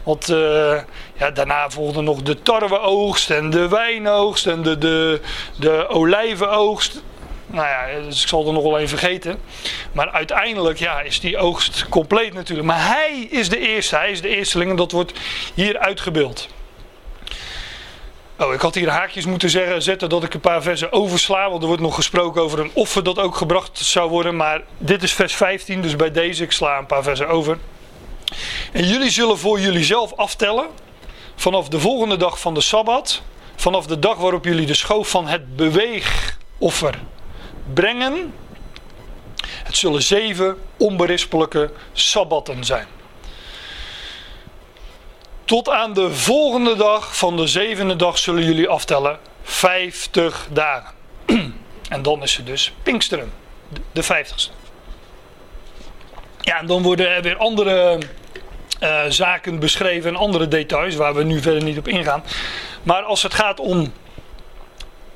Want 0.04 0.30
uh, 0.30 0.80
ja, 1.18 1.32
daarna 1.32 1.70
volgde 1.70 2.02
nog 2.02 2.22
de 2.22 2.42
tarweoogst 2.42 3.30
en 3.30 3.50
de 3.50 3.68
wijnoogst 3.68 4.48
en 4.48 4.62
de, 4.62 4.78
de, 4.78 5.22
de 5.60 5.88
olijvenoogst. 5.88 7.02
Nou 7.48 7.68
ja, 7.68 8.02
dus 8.06 8.22
ik 8.22 8.28
zal 8.28 8.48
er 8.48 8.54
nog 8.54 8.64
wel 8.64 8.80
een 8.80 8.88
vergeten. 8.88 9.40
Maar 9.92 10.10
uiteindelijk 10.10 10.80
ja, 10.80 11.02
is 11.02 11.20
die 11.20 11.38
oogst 11.38 11.86
compleet 11.90 12.34
natuurlijk. 12.34 12.68
Maar 12.68 12.88
hij 12.88 13.28
is 13.30 13.50
de 13.50 13.60
eerste, 13.60 13.96
hij 13.96 14.12
is 14.12 14.22
de 14.22 14.36
eersteling 14.36 14.70
en 14.70 14.76
dat 14.76 14.92
wordt 14.92 15.14
hier 15.54 15.78
uitgebeeld. 15.78 16.48
Oh, 18.40 18.54
ik 18.54 18.60
had 18.60 18.76
hier 18.76 18.90
haakjes 18.90 19.26
moeten 19.26 19.50
zeggen, 19.50 19.82
zetten 19.82 20.10
dat 20.10 20.24
ik 20.24 20.34
een 20.34 20.40
paar 20.40 20.62
versen 20.62 20.92
oversla. 20.92 21.50
Want 21.50 21.62
er 21.62 21.68
wordt 21.68 21.82
nog 21.82 21.96
gesproken 21.96 22.42
over 22.42 22.60
een 22.60 22.72
offer 22.74 23.04
dat 23.04 23.20
ook 23.20 23.36
gebracht 23.36 23.78
zou 23.78 24.10
worden. 24.10 24.36
Maar 24.36 24.62
dit 24.78 25.04
is 25.04 25.14
vers 25.14 25.36
15, 25.36 25.82
dus 25.82 25.96
bij 25.96 26.12
deze, 26.12 26.44
ik 26.44 26.52
sla 26.52 26.78
een 26.78 26.86
paar 26.86 27.04
versen 27.04 27.28
over. 27.28 27.58
En 28.72 28.88
jullie 28.88 29.10
zullen 29.10 29.38
voor 29.38 29.60
jullie 29.60 29.84
zelf 29.84 30.14
aftellen. 30.16 30.68
Vanaf 31.36 31.68
de 31.68 31.80
volgende 31.80 32.18
dag 32.18 32.40
van 32.40 32.54
de 32.54 32.62
Sabbat. 32.62 33.22
Vanaf 33.56 33.86
de 33.86 34.00
dag 34.00 34.18
waarop 34.18 34.46
jullie 34.46 34.66
de 34.66 34.74
schoof 34.74 35.10
van 35.10 35.28
het 35.28 35.56
beweegoffer 35.56 37.00
brengen. 37.74 38.34
Het 39.46 39.78
zullen 39.78 40.04
zeven 40.04 40.58
onberispelijke 40.78 41.72
Sabbatten 41.94 42.64
zijn. 42.64 42.88
Tot 45.46 45.70
aan 45.70 45.94
de 45.94 46.14
volgende 46.14 46.76
dag 46.76 47.18
van 47.18 47.38
de 47.38 47.48
zevende 47.48 47.96
dag 47.96 48.18
zullen 48.18 48.44
jullie 48.44 48.68
aftellen 48.70 49.20
50 49.44 50.48
dagen. 50.52 50.94
en 51.90 52.02
dan 52.02 52.22
is 52.24 52.36
het 52.36 52.46
dus 52.46 52.74
Pinksteren, 52.84 53.32
de 53.92 54.04
vijftigste. 54.04 54.52
Ja, 56.42 56.60
en 56.60 56.66
dan 56.66 56.82
worden 56.82 57.10
er 57.10 57.22
weer 57.22 57.38
andere 57.38 58.00
uh, 58.82 59.02
zaken 59.08 59.60
beschreven 59.60 60.10
en 60.10 60.16
andere 60.16 60.48
details 60.48 60.96
waar 60.96 61.14
we 61.14 61.24
nu 61.24 61.42
verder 61.42 61.64
niet 61.64 61.78
op 61.78 61.88
ingaan. 61.88 62.24
Maar 62.84 63.04
als 63.04 63.24
het 63.24 63.34
gaat 63.34 63.60
om 63.60 63.94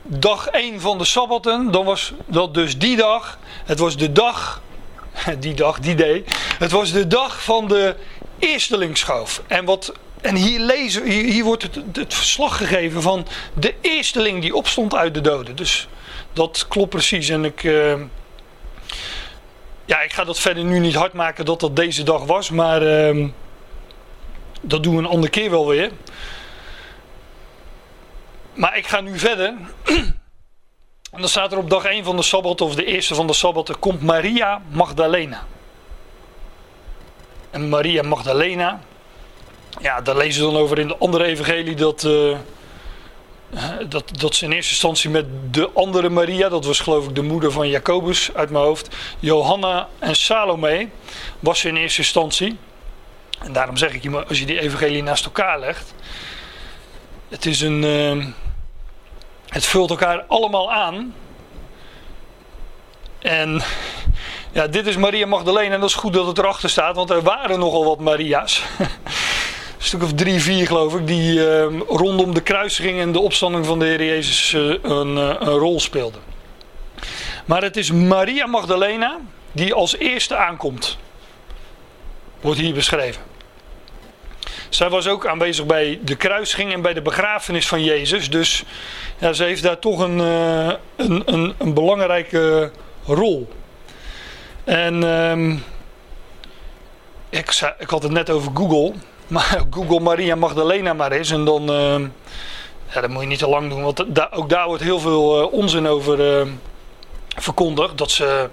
dag 0.04 0.48
1 0.48 0.82
van 0.82 0.98
de 0.98 1.06
Sabbaten, 1.06 1.72
dan 1.72 1.86
was 1.86 2.14
dat 2.26 2.54
dus 2.54 2.78
die 2.78 2.98
dag. 2.98 3.40
Het 3.66 3.80
was 3.80 3.98
de 3.98 4.12
dag, 4.12 4.62
die 5.40 5.54
dag, 5.54 5.80
die 5.80 5.96
day. 5.96 6.24
Het 6.60 6.72
was 6.72 6.92
de 6.92 7.08
dag 7.08 7.44
van 7.44 7.68
de 7.68 7.96
eerstelingsschoof. 8.40 9.42
En 9.48 9.66
wat 9.66 9.94
en 10.22 10.36
hier, 10.36 10.60
lezen, 10.60 11.04
hier, 11.06 11.44
wordt 11.44 11.64
het, 11.64 11.76
het, 11.94 12.14
verslag 12.14 12.58
gegeven 12.58 13.02
van 13.02 13.28
de 13.54 13.76
eersteling 13.82 14.42
die 14.42 14.56
opstond 14.56 14.96
uit 14.96 15.14
de 15.14 15.22
doden. 15.22 15.56
Dus 15.56 15.88
dat 16.34 16.66
klopt 16.68 16.90
precies. 16.90 17.30
En 17.30 17.46
ik, 17.46 17.64
uh, 17.64 17.94
ja, 19.86 20.02
ik 20.02 20.14
ga 20.14 20.24
dat 20.24 20.40
verder 20.40 20.64
nu 20.64 20.80
niet 20.80 20.96
hard 20.96 21.14
maken 21.14 21.46
dat 21.46 21.60
dat 21.60 21.76
deze 21.76 22.04
dag 22.04 22.26
was. 22.26 22.50
Maar 22.50 22.84
uh, 22.84 23.28
dat 24.62 24.84
doen 24.84 24.96
we 24.96 25.02
een 25.02 25.08
andere 25.08 25.32
keer 25.32 25.50
wel 25.50 25.68
weer. 25.68 25.92
Maar 28.54 28.78
ik 28.78 28.88
ga 28.88 29.02
nu 29.02 29.20
verder. 29.20 29.54
En 31.12 31.24
dan 31.24 31.32
staat 31.32 31.52
er 31.52 31.58
op 31.58 31.70
dag 31.70 31.84
1 31.84 32.04
van 32.04 32.16
de 32.16 32.22
Sabbat, 32.22 32.62
of 32.62 32.76
de 32.76 32.86
eerste 32.86 33.16
van 33.16 33.28
de 33.28 33.34
Sabbat, 33.34 33.80
komt 33.80 34.02
Maria 34.02 34.62
Magdalena. 34.70 35.46
En 37.50 37.70
Maria 37.70 38.04
Magdalena, 38.04 38.82
ja, 39.80 40.02
daar 40.02 40.18
lezen 40.18 40.46
we 40.46 40.52
dan 40.52 40.62
over 40.62 40.80
in 40.80 40.88
de 40.88 40.98
andere 40.98 41.24
evangelie 41.24 41.76
dat, 41.76 42.04
uh, 42.04 42.38
dat, 43.90 44.20
dat 44.20 44.36
ze 44.36 44.46
in 44.46 44.52
eerste 44.52 44.72
instantie 44.72 45.10
met 45.10 45.26
de 45.54 45.70
andere 45.74 46.10
Maria, 46.10 46.50
dat 46.50 46.66
was 46.66 46.80
geloof 46.80 47.08
ik 47.08 47.16
de 47.16 47.22
moeder 47.22 47.52
van 47.52 47.70
Jacobus 47.70 48.30
uit 48.34 48.50
mijn 48.50 48.64
hoofd, 48.64 48.96
Johanna 49.20 49.88
en 50.00 50.16
Salome, 50.16 50.88
was 51.40 51.60
ze 51.60 51.68
in 51.68 51.76
eerste 51.76 52.02
instantie. 52.02 52.58
En 53.40 53.54
daarom 53.54 53.78
zeg 53.78 53.94
ik 53.94 54.04
je, 54.04 54.26
als 54.26 54.40
je 54.40 54.46
die 54.46 54.60
evangelie 54.60 55.04
naast 55.04 55.26
elkaar 55.26 55.60
legt, 55.60 55.94
het 57.30 57.46
is 57.46 57.62
een, 57.62 57.84
uh, 57.84 58.26
het 59.48 59.66
vult 59.66 59.90
elkaar 59.90 60.24
allemaal 60.28 60.72
aan. 60.72 61.14
En 63.20 63.62
ja, 64.52 64.68
dit 64.68 64.88
is 64.88 64.98
Maria 64.98 65.26
Magdalena 65.26 65.74
en 65.74 65.80
dat 65.80 65.90
is 65.90 65.96
goed 65.96 66.14
dat 66.14 66.28
het 66.28 66.38
erachter 66.38 66.70
staat, 66.70 66.96
want 66.96 67.10
er 67.10 67.22
waren 67.22 67.60
nogal 67.60 67.86
wat 67.86 68.00
Maria's. 68.00 68.64
stuk 69.78 70.04
of 70.04 70.14
drie, 70.14 70.42
vier 70.42 70.68
geloof 70.68 70.96
ik, 70.96 71.08
die 71.08 71.40
uh, 71.40 71.66
rondom 71.88 72.34
de 72.34 72.42
kruisiging 72.42 73.00
en 73.00 73.12
de 73.12 73.20
opstanding 73.20 73.66
van 73.66 73.80
de 73.80 73.86
Heer 73.86 74.04
Jezus 74.04 74.54
uh, 74.54 74.76
een, 74.82 75.18
uh, 75.18 75.36
een, 75.40 75.58
rol 75.58 75.80
speelden. 75.80 76.22
Maar 77.46 77.62
het 77.62 77.78
is 77.78 77.92
Maria 77.92 78.46
Magdalena 78.46 79.18
die 79.52 79.74
als 79.74 79.98
eerste 79.98 80.36
aankomt. 80.36 80.98
Wordt 82.42 82.60
hier 82.60 82.74
beschreven. 82.74 83.22
Zij 84.70 84.90
was 84.90 85.08
ook 85.08 85.28
aanwezig 85.28 85.66
bij 85.66 86.00
de 86.04 86.16
kruisiging 86.16 86.74
en 86.74 86.82
bij 86.82 86.94
de 86.94 87.02
begrafenis 87.02 87.68
van 87.68 87.84
Jezus. 87.84 88.30
Dus 88.30 88.64
ja, 89.18 89.34
ze 89.34 89.44
heeft 89.44 89.64
daar 89.64 89.80
toch 89.80 90.00
een, 90.00 90.20
een, 90.20 91.22
een, 91.26 91.54
een 91.58 91.74
belangrijke 91.74 92.72
rol. 93.06 93.50
En 94.64 95.04
um, 95.04 95.64
ik, 97.30 97.74
ik 97.80 97.90
had 97.90 98.04
het 98.04 98.12
net 98.12 98.30
over 98.30 98.52
Google. 98.54 98.94
Maar 99.28 99.62
Google 99.72 100.00
Maria 100.00 100.36
Magdalena 100.36 100.94
maar 100.94 101.12
eens. 101.12 101.32
En 101.32 101.46
dan, 101.46 101.72
uh, 101.72 102.08
ja, 102.94 103.02
dat 103.02 103.10
moet 103.10 103.22
je 103.22 103.28
niet 103.28 103.40
te 103.40 103.50
lang 103.50 103.70
doen. 103.70 103.84
Want 103.84 104.32
ook 104.34 104.50
daar 104.50 104.68
wordt 104.68 104.84
heel 104.84 105.00
veel 105.00 105.42
uh, 105.42 105.54
onzin 105.54 105.88
over 105.88 106.40
uh, 106.40 106.48
verkondigd. 107.36 107.98
Dat 107.98 108.12
ze 108.12 108.50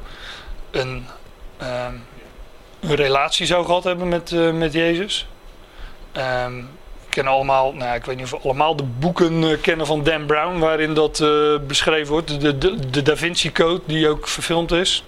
een, 0.71 1.07
ehm, 1.57 1.95
een 2.81 2.95
relatie 2.95 3.47
zou 3.47 3.65
gehad 3.65 3.85
hebben 3.85 4.09
met, 4.09 4.33
eh, 4.33 4.51
met 4.51 4.73
Jezus. 4.73 5.27
Um, 6.47 6.59
ik 7.05 7.23
ken 7.23 7.27
allemaal, 7.27 7.73
nou, 7.73 7.95
ik 7.95 8.05
weet 8.05 8.17
niet 8.17 8.25
of 8.25 8.31
we 8.31 8.49
allemaal 8.49 8.77
de 8.77 8.83
boeken 8.83 9.61
kennen 9.61 9.87
van 9.87 10.03
Dan 10.03 10.27
Brown. 10.27 10.59
Waarin 10.59 10.95
dat 10.95 11.25
beschreven 11.67 12.13
wordt. 12.13 12.41
De, 12.41 12.59
de, 12.59 12.91
de 12.91 13.03
Da 13.03 13.17
Vinci 13.17 13.53
Code 13.53 13.81
die 13.87 14.09
ook 14.09 14.29
verfilmd 14.29 14.73
is. 14.73 15.05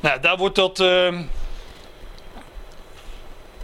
Nou, 0.00 0.20
daar 0.20 0.36
wordt 0.36 0.54
dat 0.54 0.78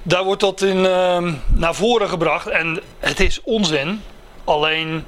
daar 0.06 0.25
wordt 0.25 0.40
dat 0.40 0.62
in, 0.62 0.76
uh, 0.76 1.32
naar 1.46 1.75
voren 1.75 2.08
gebracht. 2.08 2.46
En 2.46 2.80
het 2.99 3.20
is 3.20 3.40
onzin. 3.42 4.02
Alleen 4.44 5.04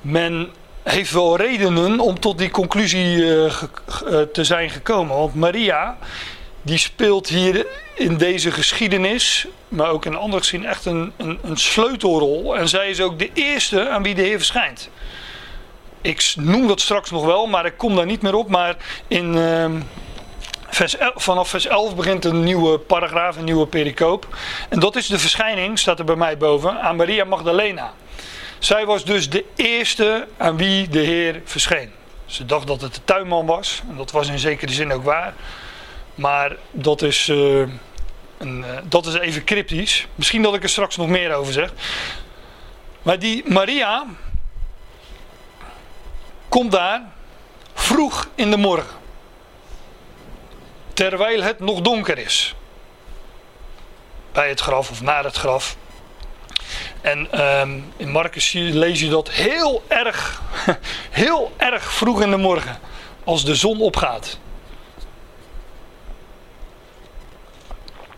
men 0.00 0.48
heeft 0.82 1.12
wel 1.12 1.36
redenen 1.36 2.00
om 2.00 2.20
tot 2.20 2.38
die 2.38 2.50
conclusie 2.50 3.16
uh, 3.16 3.52
te 4.32 4.44
zijn 4.44 4.70
gekomen. 4.70 5.16
Want 5.16 5.34
Maria, 5.34 5.98
die 6.62 6.78
speelt 6.78 7.28
hier 7.28 7.66
in 7.94 8.16
deze 8.16 8.50
geschiedenis, 8.50 9.46
maar 9.68 9.90
ook 9.90 10.04
in 10.04 10.16
andere 10.16 10.42
gezien, 10.42 10.66
echt 10.66 10.84
een, 10.84 11.12
een, 11.16 11.38
een, 11.42 11.56
sleutelrol. 11.56 12.56
En 12.56 12.68
zij 12.68 12.90
is 12.90 13.00
ook 13.00 13.18
de 13.18 13.30
eerste 13.34 13.88
aan 13.88 14.02
wie 14.02 14.14
de 14.14 14.22
Heer 14.22 14.38
verschijnt. 14.38 14.90
Ik 16.02 16.32
noem 16.36 16.66
dat 16.66 16.80
straks 16.80 17.10
nog 17.10 17.24
wel, 17.24 17.46
maar 17.46 17.66
ik 17.66 17.76
kom 17.76 17.96
daar 17.96 18.06
niet 18.06 18.22
meer 18.22 18.34
op. 18.34 18.48
Maar 18.48 18.76
in. 19.08 19.36
Uh, 19.36 19.70
Vers 20.70 20.96
vanaf 21.14 21.48
vers 21.48 21.66
11 21.66 21.94
begint 21.94 22.24
een 22.24 22.42
nieuwe 22.42 22.78
paragraaf, 22.78 23.36
een 23.36 23.44
nieuwe 23.44 23.66
pericoop. 23.66 24.36
En 24.68 24.80
dat 24.80 24.96
is 24.96 25.06
de 25.06 25.18
verschijning, 25.18 25.78
staat 25.78 25.98
er 25.98 26.04
bij 26.04 26.16
mij 26.16 26.36
boven, 26.36 26.80
aan 26.80 26.96
Maria 26.96 27.24
Magdalena. 27.24 27.92
Zij 28.58 28.86
was 28.86 29.04
dus 29.04 29.30
de 29.30 29.44
eerste 29.56 30.28
aan 30.36 30.56
wie 30.56 30.88
de 30.88 30.98
Heer 30.98 31.40
verscheen. 31.44 31.92
Ze 32.26 32.46
dacht 32.46 32.66
dat 32.66 32.80
het 32.80 32.94
de 32.94 33.00
tuinman 33.04 33.46
was. 33.46 33.82
En 33.88 33.96
dat 33.96 34.10
was 34.10 34.28
in 34.28 34.38
zekere 34.38 34.72
zin 34.72 34.92
ook 34.92 35.04
waar. 35.04 35.34
Maar 36.14 36.56
dat 36.70 37.02
is, 37.02 37.28
uh, 37.28 37.60
een, 38.38 38.58
uh, 38.58 38.78
dat 38.84 39.06
is 39.06 39.14
even 39.14 39.44
cryptisch. 39.44 40.06
Misschien 40.14 40.42
dat 40.42 40.54
ik 40.54 40.62
er 40.62 40.68
straks 40.68 40.96
nog 40.96 41.08
meer 41.08 41.34
over 41.34 41.52
zeg. 41.52 41.72
Maar 43.02 43.18
die 43.18 43.42
Maria 43.46 44.06
komt 46.48 46.72
daar 46.72 47.02
vroeg 47.74 48.28
in 48.34 48.50
de 48.50 48.56
morgen 48.56 48.99
terwijl 51.08 51.42
het 51.42 51.58
nog 51.58 51.80
donker 51.80 52.18
is. 52.18 52.54
Bij 54.32 54.48
het 54.48 54.60
graf 54.60 54.90
of 54.90 55.02
naar 55.02 55.24
het 55.24 55.36
graf. 55.36 55.76
En 57.00 57.44
um, 57.60 57.92
in 57.96 58.10
Marcus 58.10 58.52
lees 58.52 59.00
je 59.00 59.08
dat 59.08 59.30
heel 59.30 59.82
erg, 59.88 60.42
heel 61.10 61.52
erg 61.56 61.92
vroeg 61.92 62.22
in 62.22 62.30
de 62.30 62.36
morgen. 62.36 62.78
Als 63.24 63.44
de 63.44 63.54
zon 63.54 63.80
opgaat. 63.80 64.38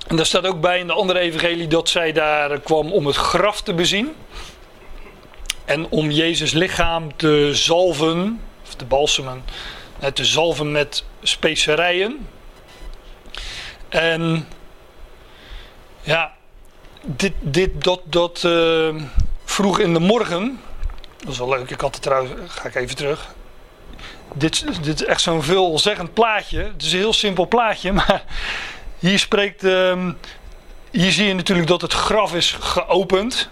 En 0.06 0.16
daar 0.16 0.26
staat 0.26 0.46
ook 0.46 0.60
bij 0.60 0.78
in 0.78 0.86
de 0.86 0.92
andere 0.92 1.18
evangelie 1.18 1.66
dat 1.66 1.88
zij 1.88 2.12
daar 2.12 2.60
kwam 2.60 2.92
om 2.92 3.06
het 3.06 3.16
graf 3.16 3.62
te 3.62 3.74
bezien. 3.74 4.14
En 5.64 5.88
om 5.88 6.10
Jezus 6.10 6.52
lichaam 6.52 7.16
te 7.16 7.50
zalven, 7.52 8.40
of 8.66 8.74
te 8.74 8.84
balsemen, 8.84 9.44
te 10.12 10.24
zalven 10.24 10.72
met 10.72 11.04
specerijen. 11.22 12.26
En 13.92 14.48
ja, 16.00 16.32
dit, 17.02 17.32
dit, 17.40 17.84
dat, 17.84 18.00
dat 18.04 18.42
uh, 18.46 18.94
vroeg 19.44 19.78
in 19.78 19.92
de 19.92 19.98
morgen. 20.00 20.60
Dat 21.18 21.32
is 21.32 21.38
wel 21.38 21.48
leuk, 21.48 21.70
ik 21.70 21.80
had 21.80 21.94
het 21.94 22.02
trouwens, 22.02 22.32
ga 22.46 22.68
ik 22.68 22.74
even 22.74 22.96
terug. 22.96 23.34
Dit, 24.34 24.84
dit 24.84 25.00
is 25.00 25.06
echt 25.06 25.20
zo'n 25.20 25.42
veelzeggend 25.42 26.14
plaatje. 26.14 26.58
Het 26.58 26.82
is 26.82 26.92
een 26.92 26.98
heel 26.98 27.12
simpel 27.12 27.48
plaatje, 27.48 27.92
maar 28.02 28.24
hier 28.98 29.18
spreekt. 29.18 29.64
Uh, 29.64 30.08
hier 30.90 31.12
zie 31.12 31.26
je 31.26 31.34
natuurlijk 31.34 31.68
dat 31.68 31.80
het 31.80 31.92
graf 31.92 32.34
is 32.34 32.56
geopend. 32.60 33.48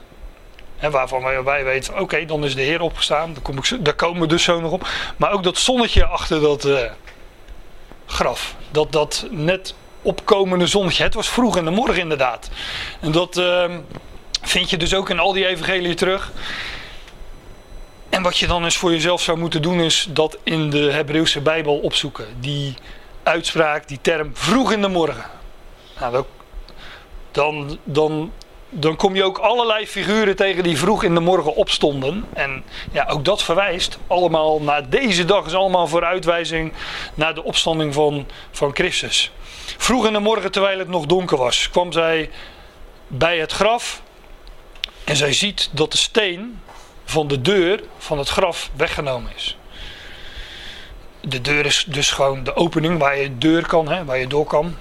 En 0.79 0.90
waarvan 0.90 1.22
wij, 1.22 1.42
wij 1.42 1.64
weten, 1.64 2.00
oké, 2.00 2.24
dan 2.24 2.44
is 2.44 2.55
de 2.55 2.62
Heer 2.62 2.81
opgestaan. 2.81 3.33
Daar, 3.33 3.42
kom 3.42 3.59
ik, 3.59 3.85
daar 3.85 3.94
komen 3.94 4.20
we 4.20 4.26
dus 4.26 4.42
zo 4.42 4.61
nog 4.61 4.72
op. 4.72 4.88
Maar 5.16 5.33
ook 5.33 5.42
dat 5.42 5.59
zonnetje 5.59 6.05
achter 6.05 6.40
dat 6.40 6.64
uh, 6.64 6.90
graf. 8.07 8.55
Dat 8.70 8.92
dat 8.92 9.26
net 9.31 9.74
opkomende 10.03 10.67
zonnetje. 10.67 11.03
Het 11.03 11.15
was 11.15 11.29
vroeg 11.29 11.57
in 11.57 11.65
de 11.65 11.71
morgen 11.71 12.01
inderdaad. 12.01 12.51
En 13.01 13.13
dat 13.13 13.37
uh, 13.37 13.65
vind 14.43 14.71
je 14.71 14.77
dus 14.77 14.95
ook 14.95 15.11
in 15.11 15.19
al 15.19 15.33
die 15.33 15.47
evangeliën 15.47 15.97
terug. 15.97 16.33
En 18.09 18.23
wat 18.23 18.39
je 18.39 18.47
dan 18.47 18.65
eens 18.65 18.77
voor 18.77 18.91
jezelf 18.91 19.23
zou 19.23 19.39
moeten 19.39 19.63
doen 19.63 19.81
is 19.81 20.07
dat 20.11 20.39
in 20.43 20.71
de 20.71 20.93
Hebreeuwse 20.93 21.41
Bijbel 21.41 21.79
opzoeken. 21.79 22.27
Die 22.41 22.75
uitspraak, 23.23 23.89
die 23.89 23.99
term 24.01 24.31
vroeg 24.35 24.73
in 24.73 24.81
de 24.81 24.89
morgen. 24.89 25.25
Nou, 26.01 26.25
dan, 27.31 27.79
dan, 27.85 28.33
dan 28.69 28.97
kom 28.97 29.15
je 29.15 29.25
ook 29.25 29.39
allerlei 29.39 29.87
figuren 29.87 30.37
tegen 30.37 30.63
die 30.63 30.79
vroeg 30.79 31.03
in 31.03 31.15
de 31.15 31.21
morgen 31.21 31.55
opstonden. 31.55 32.25
En 32.33 32.65
ja, 32.93 33.07
ook 33.09 33.25
dat 33.25 33.43
verwijst 33.43 33.99
allemaal 34.07 34.61
naar 34.61 34.89
deze 34.89 35.25
dag, 35.25 35.47
is 35.47 35.55
allemaal 35.55 35.87
vooruitwijzing 35.87 36.73
naar 37.15 37.35
de 37.35 37.45
opstanding 37.45 37.95
van, 37.95 38.27
van 38.51 38.71
Christus. 38.75 39.33
Vroeg 39.76 40.06
in 40.06 40.12
de 40.12 40.18
morgen, 40.18 40.52
terwijl 40.52 40.78
het 40.78 40.88
nog 40.88 41.06
donker 41.06 41.37
was, 41.37 41.70
kwam 41.70 41.92
zij 41.92 42.30
bij 43.06 43.38
het 43.38 43.52
graf. 43.52 44.02
En 45.04 45.16
zij 45.16 45.33
ziet 45.33 45.68
dat 45.72 45.92
de 45.92 45.98
steen 45.98 46.61
van 47.04 47.28
de 47.28 47.40
deur 47.40 47.80
van 47.98 48.18
het 48.18 48.28
graf 48.28 48.70
weggenomen 48.76 49.33
is. 49.37 49.56
De 51.20 51.40
deur 51.40 51.66
is 51.66 51.85
dus 51.88 52.11
gewoon 52.11 52.44
de 52.44 52.56
opening 52.56 52.98
waar 52.98 53.18
je 53.18 53.38
deur 53.38 53.66
kan, 53.66 53.88
hè, 53.88 54.04
waar 54.04 54.18
je 54.18 54.26
door 54.26 54.44
kan. 54.44 54.76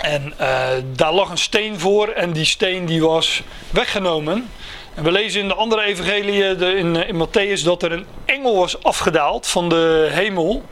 En 0.00 0.34
uh, 0.40 0.68
daar 0.92 1.12
lag 1.12 1.30
een 1.30 1.38
steen 1.38 1.78
voor 1.78 2.08
en 2.08 2.32
die 2.32 2.44
steen 2.44 2.86
die 2.86 3.00
was 3.02 3.42
weggenomen. 3.70 4.50
En 4.94 5.04
we 5.04 5.12
lezen 5.12 5.40
in 5.40 5.48
de 5.48 5.54
andere 5.54 5.82
evangelie 5.82 6.56
de, 6.56 6.74
in, 6.74 6.96
in 6.96 7.26
Matthäus 7.26 7.64
dat 7.64 7.82
er 7.82 7.92
een 7.92 8.06
engel 8.24 8.56
was 8.56 8.82
afgedaald 8.82 9.46
van 9.46 9.68
de 9.68 10.08
hemel. 10.10 10.62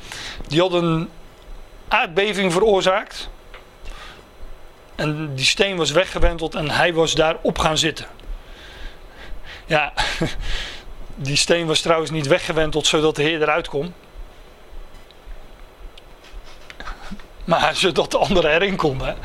Die 0.48 0.60
had 0.60 0.72
een 0.72 1.08
aardbeving 1.90 2.52
veroorzaakt. 2.52 3.28
En 4.94 5.34
die 5.34 5.44
steen 5.44 5.76
was 5.76 5.90
weggewenteld 5.90 6.54
en 6.54 6.70
hij 6.70 6.94
was 6.94 7.14
daar 7.14 7.36
op 7.42 7.58
gaan 7.58 7.78
zitten. 7.78 8.06
Ja, 9.66 9.92
die 11.14 11.36
steen 11.36 11.66
was 11.66 11.80
trouwens 11.80 12.10
niet 12.10 12.26
weggewenteld 12.26 12.86
zodat 12.86 13.16
de 13.16 13.22
Heer 13.22 13.42
eruit 13.42 13.68
kon. 13.68 13.94
Maar 17.44 17.76
zodat 17.76 18.10
de 18.10 18.18
anderen 18.18 18.50
erin 18.50 18.76
konden. 18.76 19.16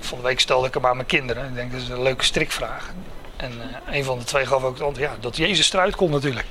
Van 0.00 0.18
de 0.18 0.24
week 0.24 0.40
stelde 0.40 0.66
ik 0.66 0.74
hem 0.74 0.86
aan 0.86 0.96
mijn 0.96 1.08
kinderen. 1.08 1.48
Ik 1.48 1.54
denk 1.54 1.72
dat 1.72 1.80
is 1.80 1.88
een 1.88 2.02
leuke 2.02 2.24
strikvraag. 2.24 2.92
En 3.36 3.52
uh, 3.52 3.96
een 3.96 4.04
van 4.04 4.18
de 4.18 4.24
twee 4.24 4.46
gaf 4.46 4.62
ook 4.62 4.74
het 4.74 4.82
antwoord. 4.82 5.10
Ja, 5.10 5.16
dat 5.20 5.36
Jezus 5.36 5.72
eruit 5.72 5.96
kon 5.96 6.10
natuurlijk. 6.10 6.46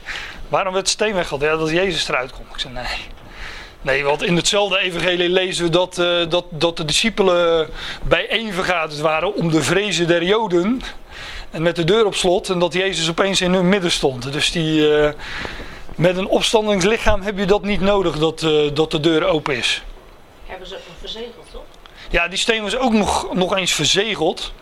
Waarom 0.48 0.74
werd 0.74 0.86
de 0.86 0.92
steen 0.92 1.14
weggehaald? 1.14 1.42
Ja, 1.42 1.58
dat 1.58 1.70
Jezus 1.70 2.08
eruit 2.08 2.32
kon. 2.32 2.46
Ik 2.54 2.60
zei 2.60 2.74
nee. 2.74 3.23
Nee, 3.84 4.04
want 4.04 4.24
in 4.24 4.36
hetzelfde 4.36 4.80
evangelie 4.80 5.30
lezen 5.30 5.64
we 5.64 5.70
dat, 5.70 5.98
uh, 5.98 6.30
dat, 6.30 6.46
dat 6.50 6.78
de 6.78 6.86
discipelen 6.86 7.70
bijeen 8.04 8.54
vergaderd 8.54 9.00
waren 9.00 9.36
om 9.36 9.52
de 9.52 9.64
vrezen 9.64 10.08
der 10.08 10.24
Joden. 10.24 10.82
En 11.52 11.62
met 11.62 11.76
de 11.76 11.84
deur 11.84 12.06
op 12.06 12.16
slot 12.16 12.50
en 12.50 12.60
dat 12.60 12.74
Jezus 12.74 13.10
opeens 13.10 13.42
in 13.42 13.54
hun 13.54 13.70
midden 13.70 13.92
stond. 13.92 14.34
Dus 14.34 14.52
die, 14.52 14.96
eh, 14.98 15.14
met 15.96 16.18
een 16.18 16.28
opstandingslichaam 16.28 17.22
heb 17.22 17.38
je 17.38 17.46
dat 17.46 17.64
niet 17.64 17.82
nodig 17.82 18.18
dat, 18.18 18.44
eh, 18.44 18.52
dat 18.74 18.92
de 18.92 19.00
deur 19.00 19.26
open 19.26 19.58
is. 19.58 19.84
Hebben 20.46 20.68
ze 20.68 20.78
verzegeld, 21.00 21.46
toch? 21.52 21.62
Ja, 22.10 22.28
die 22.28 22.38
steen 22.38 22.62
was 22.62 22.78
ook 22.78 22.94
nog, 22.94 23.34
nog 23.34 23.56
eens 23.56 23.74
verzegeld. 23.74 24.54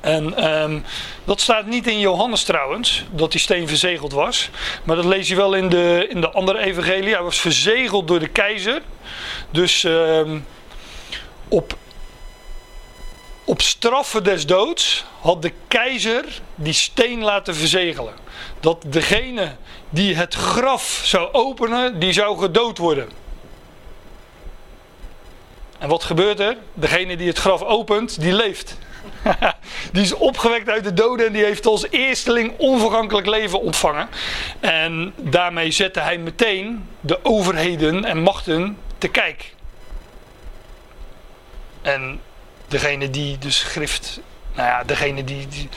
En 0.00 0.34
ehm, 0.36 0.78
dat 1.24 1.40
staat 1.40 1.66
niet 1.66 1.86
in 1.86 1.98
Johannes 1.98 2.42
trouwens, 2.42 3.04
dat 3.10 3.32
die 3.32 3.40
steen 3.40 3.68
verzegeld 3.68 4.12
was. 4.12 4.50
Maar 4.84 4.96
dat 4.96 5.04
lees 5.04 5.28
je 5.28 5.36
wel 5.36 5.54
in 5.54 5.68
de, 5.68 6.06
in 6.10 6.20
de 6.20 6.30
andere 6.30 6.58
evangelie. 6.58 7.14
Hij 7.14 7.22
was 7.22 7.40
verzegeld 7.40 8.08
door 8.08 8.18
de 8.18 8.28
keizer. 8.28 8.82
Dus 9.50 9.84
ehm, 9.84 10.38
op, 11.48 11.76
op 13.44 13.60
straffen 13.62 14.24
des 14.24 14.46
doods 14.46 15.04
had 15.20 15.42
de 15.42 15.52
keizer 15.68 16.24
die 16.54 16.72
steen 16.72 17.22
laten 17.22 17.54
verzegelen. 17.54 18.14
Dat 18.60 18.84
degene 18.86 19.56
die 19.90 20.14
het 20.16 20.34
graf 20.34 21.00
zou 21.04 21.32
openen, 21.32 21.98
die 21.98 22.12
zou 22.12 22.38
gedood 22.38 22.78
worden. 22.78 23.08
En 25.78 25.88
wat 25.88 26.04
gebeurt 26.04 26.40
er? 26.40 26.56
Degene 26.74 27.16
die 27.16 27.28
het 27.28 27.38
graf 27.38 27.62
opent, 27.62 28.20
die 28.20 28.32
leeft. 28.32 28.76
die 29.92 30.02
is 30.02 30.12
opgewekt 30.12 30.68
uit 30.68 30.84
de 30.84 30.94
doden 30.94 31.26
en 31.26 31.32
die 31.32 31.44
heeft 31.44 31.66
als 31.66 31.86
eersteling 31.90 32.52
onvergankelijk 32.56 33.26
leven 33.26 33.60
ontvangen. 33.60 34.08
En 34.60 35.12
daarmee 35.16 35.70
zette 35.70 36.00
hij 36.00 36.18
meteen 36.18 36.88
de 37.00 37.18
overheden 37.22 38.04
en 38.04 38.22
machten 38.22 38.78
te 38.98 39.08
kijk. 39.08 39.54
En 41.82 42.20
degene 42.68 43.10
die 43.10 43.38
de 43.38 43.50
schrift, 43.50 44.20
nou 44.54 44.68
ja, 44.68 44.84
degene 44.84 45.24
die, 45.24 45.48
die 45.48 45.68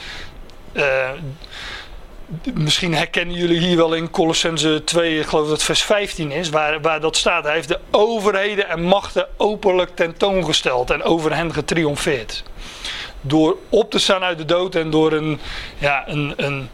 uh, 0.72 1.10
misschien 2.54 2.94
herkennen 2.94 3.36
jullie 3.36 3.58
hier 3.58 3.76
wel 3.76 3.94
in 3.94 4.10
Colossense 4.10 4.82
2, 4.84 5.18
ik 5.18 5.26
geloof 5.26 5.48
dat 5.48 5.62
vers 5.62 5.82
15 5.82 6.30
is, 6.30 6.50
waar, 6.50 6.80
waar 6.80 7.00
dat 7.00 7.16
staat. 7.16 7.44
Hij 7.44 7.54
heeft 7.54 7.68
de 7.68 7.80
overheden 7.90 8.68
en 8.68 8.82
machten 8.82 9.28
openlijk 9.36 9.96
tentoongesteld 9.96 10.90
en 10.90 11.02
over 11.02 11.34
hen 11.34 11.52
getriomfeerd. 11.52 12.42
Door 13.26 13.56
op 13.68 13.90
te 13.90 13.98
staan 13.98 14.22
uit 14.22 14.38
de 14.38 14.44
dood 14.44 14.74
en 14.74 14.90
door 14.90 15.12
een, 15.12 15.40
ja, 15.78 16.08
een, 16.08 16.32
een, 16.36 16.68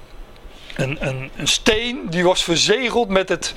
een, 0.74 0.96
een, 1.00 1.30
een 1.36 1.48
steen 1.48 2.06
die 2.08 2.24
was 2.24 2.44
verzegeld 2.44 3.08
met 3.08 3.28
het 3.28 3.54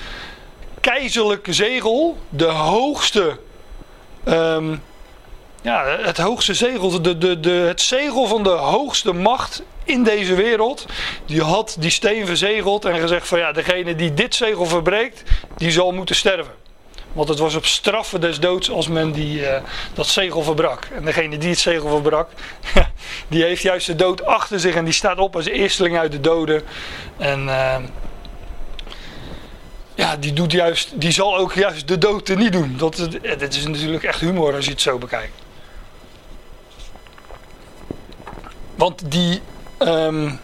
keizerlijke 0.80 1.54
zegel, 1.54 2.18
de 2.30 2.46
hoogste 2.46 3.40
um, 4.26 4.82
ja, 5.64 5.86
het 5.86 6.18
hoogste 6.18 6.54
zegel, 6.54 7.02
de, 7.02 7.18
de, 7.18 7.40
de, 7.40 7.50
het 7.50 7.82
zegel 7.82 8.28
van 8.28 8.44
de 8.44 8.50
hoogste 8.50 9.14
macht 9.14 9.64
in 9.84 10.04
deze 10.04 10.36
wereld, 10.36 10.86
die 11.26 11.42
had 11.42 11.76
die 11.80 11.92
steen 11.92 12.26
verzegeld 12.26 12.86
en 12.86 13.00
gezegd 13.00 13.28
van 13.28 13.40
ja, 13.40 13.52
degene 13.52 13.96
die 13.96 14.14
dit 14.14 14.36
zegel 14.36 14.66
verbreekt, 14.66 15.24
die 15.58 15.72
zal 15.72 15.92
moeten 15.92 16.16
sterven. 16.16 16.54
Want 17.14 17.30
het 17.30 17.40
was 17.40 17.56
op 17.56 17.66
straffen 17.66 18.22
des 18.22 18.40
doods 18.40 18.70
als 18.70 18.88
men 18.88 19.12
die, 19.12 19.40
uh, 19.40 19.56
dat 19.94 20.08
zegel 20.08 20.44
verbrak. 20.44 20.88
En 20.96 21.06
degene 21.06 21.38
die 21.38 21.50
het 21.50 21.60
zegel 21.60 21.90
verbrak, 21.90 22.30
die 23.28 23.44
heeft 23.44 23.62
juist 23.62 23.88
de 23.88 23.96
dood 23.96 24.26
achter 24.26 24.60
zich 24.60 24.76
en 24.76 24.86
die 24.86 24.94
staat 24.94 25.18
op 25.18 25.36
als 25.36 25.46
eersteling 25.46 25.98
uit 25.98 26.12
de 26.12 26.22
doden. 26.22 26.62
En 27.18 27.46
uh, 27.46 27.76
ja, 29.96 30.18
die, 30.18 30.34
doet 30.34 30.52
juist, 30.52 30.92
die 31.02 31.12
zal 31.12 31.38
ook 31.38 31.54
juist 31.54 31.88
de 31.88 31.98
dood 31.98 32.30
er 32.30 32.38
niet 32.38 32.52
doen. 32.52 32.78
Dat, 32.78 33.10
dat 33.40 33.54
is 33.54 33.68
natuurlijk 33.68 34.04
echt 34.04 34.20
humor 34.20 34.56
als 34.56 34.66
je 34.66 34.72
het 34.72 34.82
zo 34.82 34.98
bekijkt. 34.98 35.34
Want 38.76 39.12
die. 39.12 39.42
Um, 39.80 40.40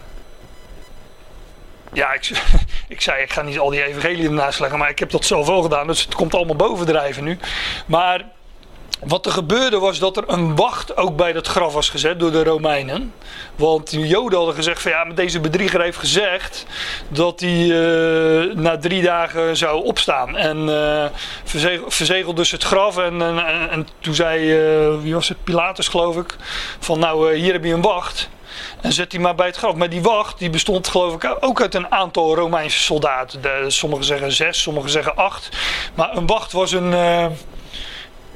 ja, 1.94 2.14
ik, 2.14 2.32
ik 2.88 3.02
zei, 3.02 3.22
ik 3.22 3.34
ga 3.34 3.42
niet 3.42 3.60
al 3.60 3.70
die 3.70 3.84
evangeliën 3.84 4.26
ernaast 4.26 4.60
maar 4.60 4.90
ik 4.90 5.00
heb 5.00 5.10
dat 5.10 5.26
zelf 5.26 5.48
al 5.48 5.62
gedaan, 5.62 5.88
dus 5.88 6.02
het 6.02 6.16
komt 6.16 6.34
allemaal 6.34 6.56
bovendrijven 6.56 7.24
nu. 7.24 7.40
Maar 7.86 8.26
wat 9.00 9.26
er 9.26 9.32
gebeurde 9.32 9.80
was 9.80 10.00
dat 10.00 10.18
er 10.18 10.24
een 10.28 10.56
wacht 10.56 10.98
ook 10.98 11.16
bij 11.16 11.34
dat 11.34 11.48
graf 11.48 11.74
was 11.74 11.90
gezet 11.90 12.20
door 12.20 12.32
de 12.32 12.44
Romeinen. 12.44 13.14
Want 13.56 13.90
de 13.90 14.08
Joden 14.08 14.38
hadden 14.38 14.56
gezegd 14.56 14.82
van 14.82 14.92
ja, 14.92 15.04
maar 15.04 15.16
deze 15.16 15.40
bedrieger 15.40 15.82
heeft 15.82 15.98
gezegd 15.98 16.66
dat 17.08 17.40
hij 17.40 17.66
uh, 17.66 18.56
na 18.56 18.78
drie 18.78 19.02
dagen 19.02 19.58
zou 19.58 19.84
opstaan. 19.84 20.38
En 20.38 20.58
uh, 20.68 21.06
verzegeld 21.88 22.36
dus 22.36 22.52
het 22.52 22.64
graf 22.64 22.98
en, 22.98 23.22
en, 23.22 23.70
en 23.70 23.88
toen 24.00 24.14
zei, 24.14 24.40
uh, 24.40 25.02
wie 25.02 25.14
was 25.14 25.28
het, 25.28 25.44
Pilatus 25.44 25.88
geloof 25.88 26.16
ik, 26.16 26.36
van 26.80 27.00
nou 27.00 27.36
hier 27.36 27.54
heb 27.54 27.64
je 27.64 27.74
een 27.74 27.82
wacht. 27.82 28.30
En 28.82 28.94
zet 28.94 29.12
die 29.12 29.20
maar 29.20 29.36
bij 29.36 29.46
het 29.46 29.58
graf. 29.58 29.76
Maar 29.76 29.90
die 29.90 30.02
wacht 30.02 30.40
die 30.40 30.50
bestond 30.50 30.88
geloof 30.88 31.14
ik 31.14 31.38
ook 31.40 31.62
uit 31.62 31.76
een 31.76 31.92
aantal 31.92 32.36
Romeinse 32.36 32.80
soldaten. 32.80 33.72
Sommigen 33.72 34.06
zeggen 34.06 34.32
zes, 34.32 34.62
sommigen 34.62 34.90
zeggen 34.90 35.16
acht. 35.16 35.50
Maar 35.96 36.18
een 36.18 36.28
wacht 36.28 36.52
was 36.52 36.72
een 36.72 36.94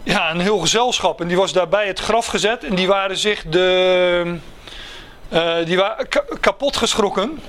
ja, 0.03 0.31
een 0.31 0.39
heel 0.39 0.57
gezelschap. 0.57 1.21
En 1.21 1.27
die 1.27 1.37
was 1.37 1.53
daar 1.53 1.67
bij 1.67 1.87
het 1.87 1.99
graf 1.99 2.25
gezet. 2.25 2.63
En 2.63 2.75
die 2.75 2.87
waren 2.87 3.17
zich 3.17 3.43
de. 3.49 4.37
Uh, 5.29 5.55
die 5.65 5.77
waren 5.77 6.07
kapot 6.39 6.77
geschrokken. 6.77 7.41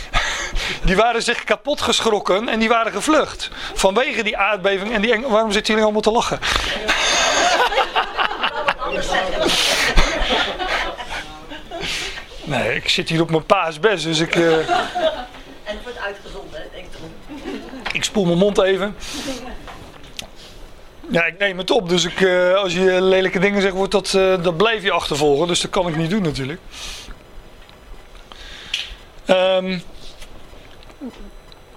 die 0.84 0.96
waren 0.96 1.22
zich 1.22 1.44
kapot 1.44 1.80
geschrokken 1.80 2.48
en 2.48 2.58
die 2.58 2.68
waren 2.68 2.92
gevlucht. 2.92 3.50
Vanwege 3.74 4.22
die 4.22 4.36
aardbeving 4.36 4.92
en 4.92 5.02
die 5.02 5.12
eng 5.12 5.22
Waarom 5.28 5.52
zitten 5.52 5.74
jullie 5.74 5.82
allemaal 5.82 6.02
te 6.02 6.10
lachen? 6.10 6.38
nee, 12.48 12.74
ik 12.74 12.88
zit 12.88 13.08
hier 13.08 13.20
op 13.20 13.30
mijn 13.30 13.46
paasbest, 13.46 14.04
dus 14.04 14.20
ik. 14.20 14.36
Uh... 14.36 14.58
En 15.68 15.74
het 15.74 15.82
wordt 15.82 15.98
uitgezonden, 15.98 16.62
denk 16.72 16.86
ik. 16.86 17.94
Ik 17.94 18.04
spoel 18.04 18.24
mijn 18.24 18.38
mond 18.38 18.62
even. 18.62 18.96
Ja, 21.10 21.24
ik 21.24 21.38
neem 21.38 21.58
het 21.58 21.70
op. 21.70 21.88
Dus 21.88 22.04
ik, 22.04 22.20
uh, 22.20 22.54
als 22.54 22.72
je 22.72 23.02
lelijke 23.02 23.38
dingen 23.38 23.62
zegt, 23.62 23.74
wordt 23.74 23.92
dat, 23.92 24.12
uh, 24.16 24.42
dat 24.42 24.56
blijf 24.56 24.82
je 24.82 24.90
achtervolgen. 24.90 25.46
Dus 25.46 25.60
dat 25.60 25.70
kan 25.70 25.88
ik 25.88 25.96
niet 25.96 26.10
doen 26.10 26.22
natuurlijk. 26.22 26.60
Um, 29.26 29.82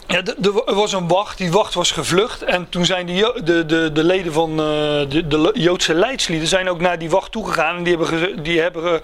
ja, 0.07 0.23
er 0.41 0.75
was 0.75 0.93
een 0.93 1.07
wacht. 1.07 1.37
Die 1.37 1.51
wacht 1.51 1.73
was 1.73 1.91
gevlucht. 1.91 2.43
En 2.43 2.69
toen 2.69 2.85
zijn 2.85 3.05
de, 3.05 3.63
de, 3.65 3.91
de 3.93 4.03
leden 4.03 4.33
van 4.33 4.57
de, 4.57 5.23
de 5.27 5.51
Joodse 5.53 5.93
leidslieden 5.93 6.47
zijn 6.47 6.69
ook 6.69 6.79
naar 6.79 6.99
die 6.99 7.09
wacht 7.09 7.31
toegegaan. 7.31 7.77
En 7.77 7.83
die 7.83 7.97
hebben, 7.97 8.43
die 8.43 8.61
hebben 8.61 9.01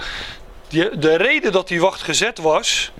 de 0.70 1.16
reden 1.18 1.52
dat 1.52 1.68
die 1.68 1.82
wacht 1.82 2.02
gezet 2.02 2.38
was, 2.38 2.92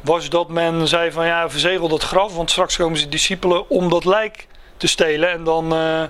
was 0.00 0.28
dat 0.28 0.48
men 0.48 0.88
zei 0.88 1.12
van 1.12 1.26
ja, 1.26 1.50
verzegel 1.50 1.88
dat 1.88 2.02
graf. 2.02 2.34
Want 2.34 2.50
straks 2.50 2.76
komen 2.76 2.98
ze 2.98 3.08
discipelen 3.08 3.70
om 3.70 3.88
dat 3.88 4.04
lijk 4.04 4.46
te 4.76 4.86
stelen. 4.86 5.30
En 5.30 5.44
dan, 5.44 5.64
uh, 5.72 6.02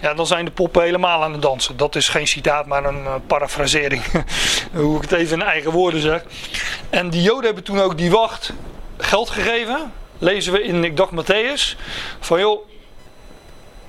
ja, 0.00 0.14
dan 0.14 0.26
zijn 0.26 0.44
de 0.44 0.50
poppen 0.50 0.82
helemaal 0.82 1.22
aan 1.22 1.32
het 1.32 1.42
dansen. 1.42 1.76
Dat 1.76 1.96
is 1.96 2.08
geen 2.08 2.26
citaat, 2.26 2.66
maar 2.66 2.84
een 2.84 3.02
uh, 3.02 3.14
parafrasering. 3.26 4.02
Hoe 4.72 4.96
ik 4.96 5.02
het 5.02 5.12
even 5.12 5.40
in 5.40 5.46
eigen 5.46 5.70
woorden 5.70 6.00
zeg. 6.00 6.22
En 6.90 7.10
die 7.10 7.22
Joden 7.22 7.44
hebben 7.44 7.64
toen 7.64 7.80
ook 7.80 7.98
die 7.98 8.10
wacht 8.10 8.52
geld 8.96 9.30
gegeven. 9.30 9.92
Lezen 10.18 10.52
we 10.52 10.62
in, 10.62 10.84
ik 10.84 10.96
dacht 10.96 11.12
Matthäus. 11.12 11.78
Van 12.20 12.40
joh, 12.40 12.71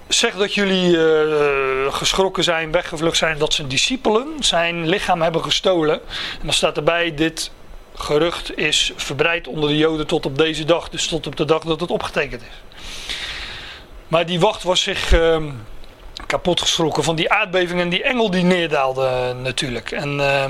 zeg 0.08 0.36
dat 0.36 0.54
jullie 0.54 0.98
uh, 0.98 1.94
geschrokken 1.94 2.44
zijn, 2.44 2.72
weggevlucht 2.72 3.18
zijn. 3.18 3.38
Dat 3.38 3.54
zijn 3.54 3.68
discipelen 3.68 4.28
zijn 4.40 4.88
lichaam 4.88 5.22
hebben 5.22 5.44
gestolen. 5.44 5.96
En 6.40 6.44
dan 6.44 6.54
staat 6.54 6.78
erbij 6.78 7.14
dit 7.14 7.52
gerucht 7.96 8.58
is 8.58 8.92
verbreid 8.96 9.48
onder 9.48 9.70
de 9.70 9.78
Joden 9.78 10.08
tot 10.08 10.26
op 10.26 10.38
deze 10.38 10.66
dag. 10.66 10.90
Dus 10.90 11.08
tot 11.08 11.28
op 11.28 11.36
de 11.36 11.46
dag 11.46 11.64
dat 11.64 11.80
het 11.80 11.92
opgetekend 11.92 12.42
is. 12.42 12.84
Maar 14.08 14.26
die 14.26 14.40
wacht 14.40 14.64
was 14.64 14.82
zich 14.82 15.14
uh, 15.14 15.44
kapot 16.28 16.62
geschrokken 16.62 17.04
van 17.04 17.16
die 17.16 17.32
aardbeving 17.32 17.80
en 17.80 17.90
die 17.90 18.04
engel 18.04 18.32
die 18.32 18.44
neerdaalde 18.44 19.02
uh, 19.02 19.42
natuurlijk. 19.44 19.92
En 19.92 20.18
uh, 20.18 20.46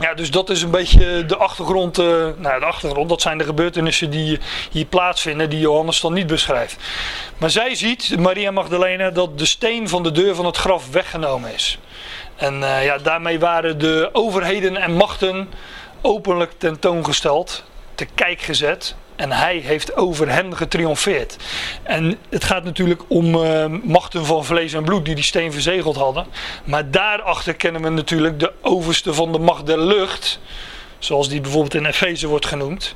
ja, 0.00 0.14
dus 0.14 0.30
dat 0.30 0.50
is 0.50 0.62
een 0.62 0.70
beetje 0.70 1.24
de 1.24 1.36
achtergrond. 1.36 1.98
Uh, 1.98 2.06
nou, 2.36 2.60
de 2.60 2.66
achtergrond, 2.66 3.08
dat 3.08 3.22
zijn 3.22 3.38
de 3.38 3.44
gebeurtenissen 3.44 4.10
die 4.10 4.38
hier 4.70 4.84
plaatsvinden, 4.84 5.50
die 5.50 5.58
Johannes 5.58 6.00
dan 6.00 6.12
niet 6.12 6.26
beschrijft. 6.26 6.76
Maar 7.38 7.50
zij 7.50 7.74
ziet, 7.74 8.18
Maria 8.18 8.50
Magdalena, 8.50 9.10
dat 9.10 9.38
de 9.38 9.46
steen 9.46 9.88
van 9.88 10.02
de 10.02 10.12
deur 10.12 10.34
van 10.34 10.44
het 10.44 10.56
graf 10.56 10.90
weggenomen 10.90 11.54
is. 11.54 11.78
En 12.36 12.60
uh, 12.60 12.84
ja, 12.84 12.98
daarmee 12.98 13.38
waren 13.38 13.78
de 13.78 14.08
overheden 14.12 14.76
en 14.76 14.92
machten 14.92 15.48
openlijk 16.00 16.52
tentoongesteld, 16.58 17.64
te 17.94 18.06
kijk 18.14 18.40
gezet. 18.40 18.94
En 19.16 19.32
hij 19.32 19.56
heeft 19.56 19.96
over 19.96 20.30
hen 20.30 20.56
getriomfeerd. 20.56 21.36
En 21.82 22.18
het 22.28 22.44
gaat 22.44 22.64
natuurlijk 22.64 23.02
om 23.08 23.34
uh, 23.34 23.66
machten 23.82 24.26
van 24.26 24.44
vlees 24.44 24.72
en 24.72 24.84
bloed 24.84 25.04
die 25.04 25.14
die 25.14 25.24
steen 25.24 25.52
verzegeld 25.52 25.96
hadden. 25.96 26.26
Maar 26.64 26.90
daarachter 26.90 27.54
kennen 27.54 27.82
we 27.82 27.88
natuurlijk 27.88 28.40
de 28.40 28.52
overste 28.60 29.14
van 29.14 29.32
de 29.32 29.38
macht 29.38 29.66
der 29.66 29.80
lucht. 29.80 30.40
Zoals 30.98 31.28
die 31.28 31.40
bijvoorbeeld 31.40 31.74
in 31.74 31.86
Efeze 31.86 32.26
wordt 32.26 32.46
genoemd. 32.46 32.94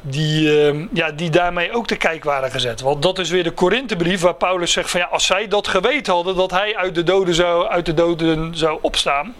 Die, 0.00 0.72
uh, 0.72 0.86
ja, 0.92 1.10
die 1.10 1.30
daarmee 1.30 1.72
ook 1.72 1.86
te 1.86 1.96
kijk 1.96 2.24
waren 2.24 2.50
gezet. 2.50 2.80
Want 2.80 3.02
dat 3.02 3.18
is 3.18 3.30
weer 3.30 3.44
de 3.44 3.50
Korinthebrief 3.50 4.20
waar 4.20 4.34
Paulus 4.34 4.72
zegt 4.72 4.90
van 4.90 5.00
ja, 5.00 5.06
als 5.06 5.26
zij 5.26 5.48
dat 5.48 5.68
geweten 5.68 6.12
hadden 6.12 6.36
dat 6.36 6.50
hij 6.50 6.76
uit 6.76 6.94
de 6.94 7.02
doden 7.02 7.34
zou, 7.34 7.68
uit 7.68 7.86
de 7.86 7.94
doden 7.94 8.56
zou 8.56 8.78
opstaan 8.82 9.34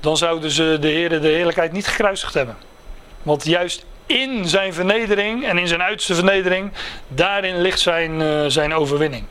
dan 0.00 0.16
zouden 0.16 0.50
ze 0.50 0.76
de 0.80 0.88
Heer 0.88 1.20
de 1.20 1.28
heerlijkheid 1.28 1.72
niet 1.72 1.86
gekruisigd 1.86 2.34
hebben. 2.34 2.56
Want 3.22 3.44
juist 3.44 3.84
in 4.08 4.48
zijn 4.48 4.74
vernedering 4.74 5.46
en 5.46 5.58
in 5.58 5.68
zijn 5.68 5.82
uiterste 5.82 6.14
vernedering, 6.14 6.72
daarin 7.08 7.60
ligt 7.60 7.80
zijn, 7.80 8.20
uh, 8.20 8.44
zijn 8.46 8.74
overwinning. 8.74 9.24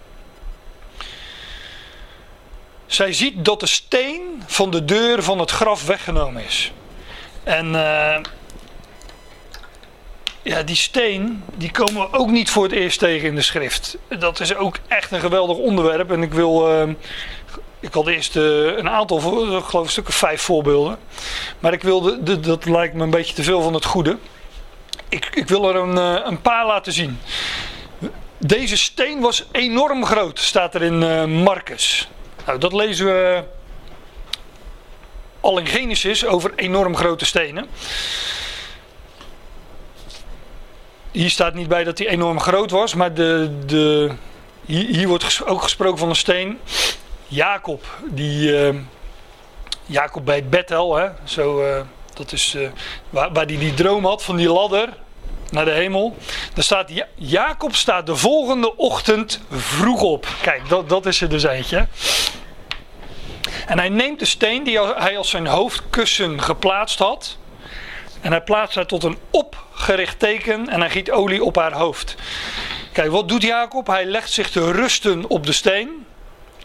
Zij 2.86 3.13
ziet 3.13 3.46
dat 3.46 3.60
de 3.60 3.68
steen 3.68 4.44
van 4.46 4.72
de 4.72 4.86
deur 4.86 5.24
van 5.24 5.40
het 5.40 5.52
graf 5.52 5.86
weggenomen 5.86 6.44
is. 6.44 6.72
En 7.44 7.74
uh, 7.74 8.18
ja, 10.42 10.63
die 10.63 10.76
steen, 10.76 11.44
die 11.56 11.72
komen 11.72 12.02
we 12.02 12.18
ook 12.18 12.30
niet 12.30 12.50
voor 12.50 12.63
het 12.63 12.72
eerst 12.72 13.00
tegen 13.00 13.28
in 13.28 13.36
de 13.36 13.42
schrift. 13.42 13.98
Dat 14.20 14.40
is 14.40 14.56
ook 14.56 14.78
echt 14.88 15.12
een 15.12 15.20
geweldig 15.20 15.58
onderwerp. 15.58 16.12
En 16.12 16.22
ik 16.22 16.34
wil, 16.34 16.72
uh, 16.72 16.94
ik 17.80 17.94
had 17.94 18.08
eerst 18.08 18.36
een 18.36 18.90
aantal, 18.90 19.18
ik 19.58 19.63
geloof 19.63 19.86
een 19.86 19.92
stuk 19.92 20.08
of 20.08 20.16
vijf 20.16 20.42
voorbeelden. 20.42 20.98
Maar 21.60 21.74
ik 21.74 21.84
wilde, 21.84 22.40
dat 22.40 22.66
lijkt 22.66 22.94
me 22.94 23.04
een 23.04 23.10
beetje 23.10 23.34
te 23.34 23.44
veel 23.44 23.62
van 23.62 23.74
het 23.74 23.86
goede. 23.86 24.18
Ik, 25.10 25.30
ik 25.34 25.48
wil 25.48 25.70
er 25.70 25.76
een, 25.76 25.98
een 26.28 26.41
paar 26.41 26.65
laten 26.65 26.93
zien. 26.93 27.20
Deze 28.38 28.78
steen 28.78 29.20
was 29.20 29.46
enorm 29.52 30.06
groot, 30.06 30.39
staat 30.39 30.76
er 30.76 30.84
in 30.84 31.34
Marcus. 31.43 32.10
Nou, 32.46 32.60
dat 32.60 32.74
lezen 32.74 33.06
we 33.06 33.43
al 35.39 35.58
in 35.58 35.67
Genesis 35.67 36.26
over 36.26 36.52
enorm 36.56 36.96
grote 36.96 37.26
stenen. 37.26 37.67
Hier 41.12 41.30
staat 41.30 41.54
niet 41.54 41.67
bij 41.67 41.84
dat 41.84 41.98
hij 41.98 42.08
enorm 42.08 42.39
groot 42.39 42.72
was, 42.72 42.93
maar 42.93 43.13
de, 43.13 43.58
de, 43.65 44.12
hier, 44.65 45.08
wordt 45.08 45.46
ook 45.46 45.62
gesproken 45.62 45.98
van 45.98 46.10
een 46.10 46.15
steen. 46.15 46.60
Jacob, 47.28 47.86
die, 48.06 48.52
uh, 48.52 48.80
Jacob 49.86 50.26
bij 50.26 50.46
Bethel, 50.46 50.96
hè, 50.96 51.10
zo, 51.24 51.63
dat 52.17 52.32
is 52.32 52.53
uh, 52.56 52.69
waar, 53.10 53.32
waar 53.34 53.45
hij 53.45 53.58
die 53.58 53.73
droom 53.73 54.06
had 54.06 54.23
van 54.23 54.36
die 54.36 54.49
ladder 54.49 54.89
naar 55.49 55.65
de 55.65 55.71
hemel. 55.71 56.17
Daar 56.53 56.63
staat, 56.63 56.91
Jacob 57.15 57.75
staat 57.75 58.06
de 58.06 58.15
volgende 58.15 58.75
ochtend 58.75 59.39
vroeg 59.51 60.01
op. 60.01 60.27
Kijk, 60.41 60.69
dat, 60.69 60.89
dat 60.89 61.06
is 61.06 61.21
er 61.21 61.30
dus 61.30 61.43
eentje. 61.43 61.88
En 63.65 63.77
hij 63.77 63.89
neemt 63.89 64.19
de 64.19 64.25
steen 64.25 64.63
die 64.63 64.80
hij 64.80 65.17
als 65.17 65.30
zijn 65.30 65.47
hoofdkussen 65.47 66.41
geplaatst 66.41 66.99
had. 66.99 67.38
En 68.21 68.32
hij 68.32 68.41
plaatst 68.41 68.75
haar 68.75 68.86
tot 68.86 69.03
een 69.03 69.17
opgericht 69.32 70.19
teken 70.19 70.69
en 70.69 70.80
hij 70.80 70.89
giet 70.89 71.12
olie 71.12 71.43
op 71.43 71.56
haar 71.56 71.73
hoofd. 71.73 72.15
Kijk, 72.91 73.12
wat 73.12 73.30
doet 73.30 73.41
Jacob? 73.41 73.88
Hij 73.88 74.06
legt 74.06 74.32
zich 74.32 74.49
te 74.49 74.71
rusten 74.71 75.30
op 75.30 75.45
de 75.45 75.51
steen. 75.51 76.06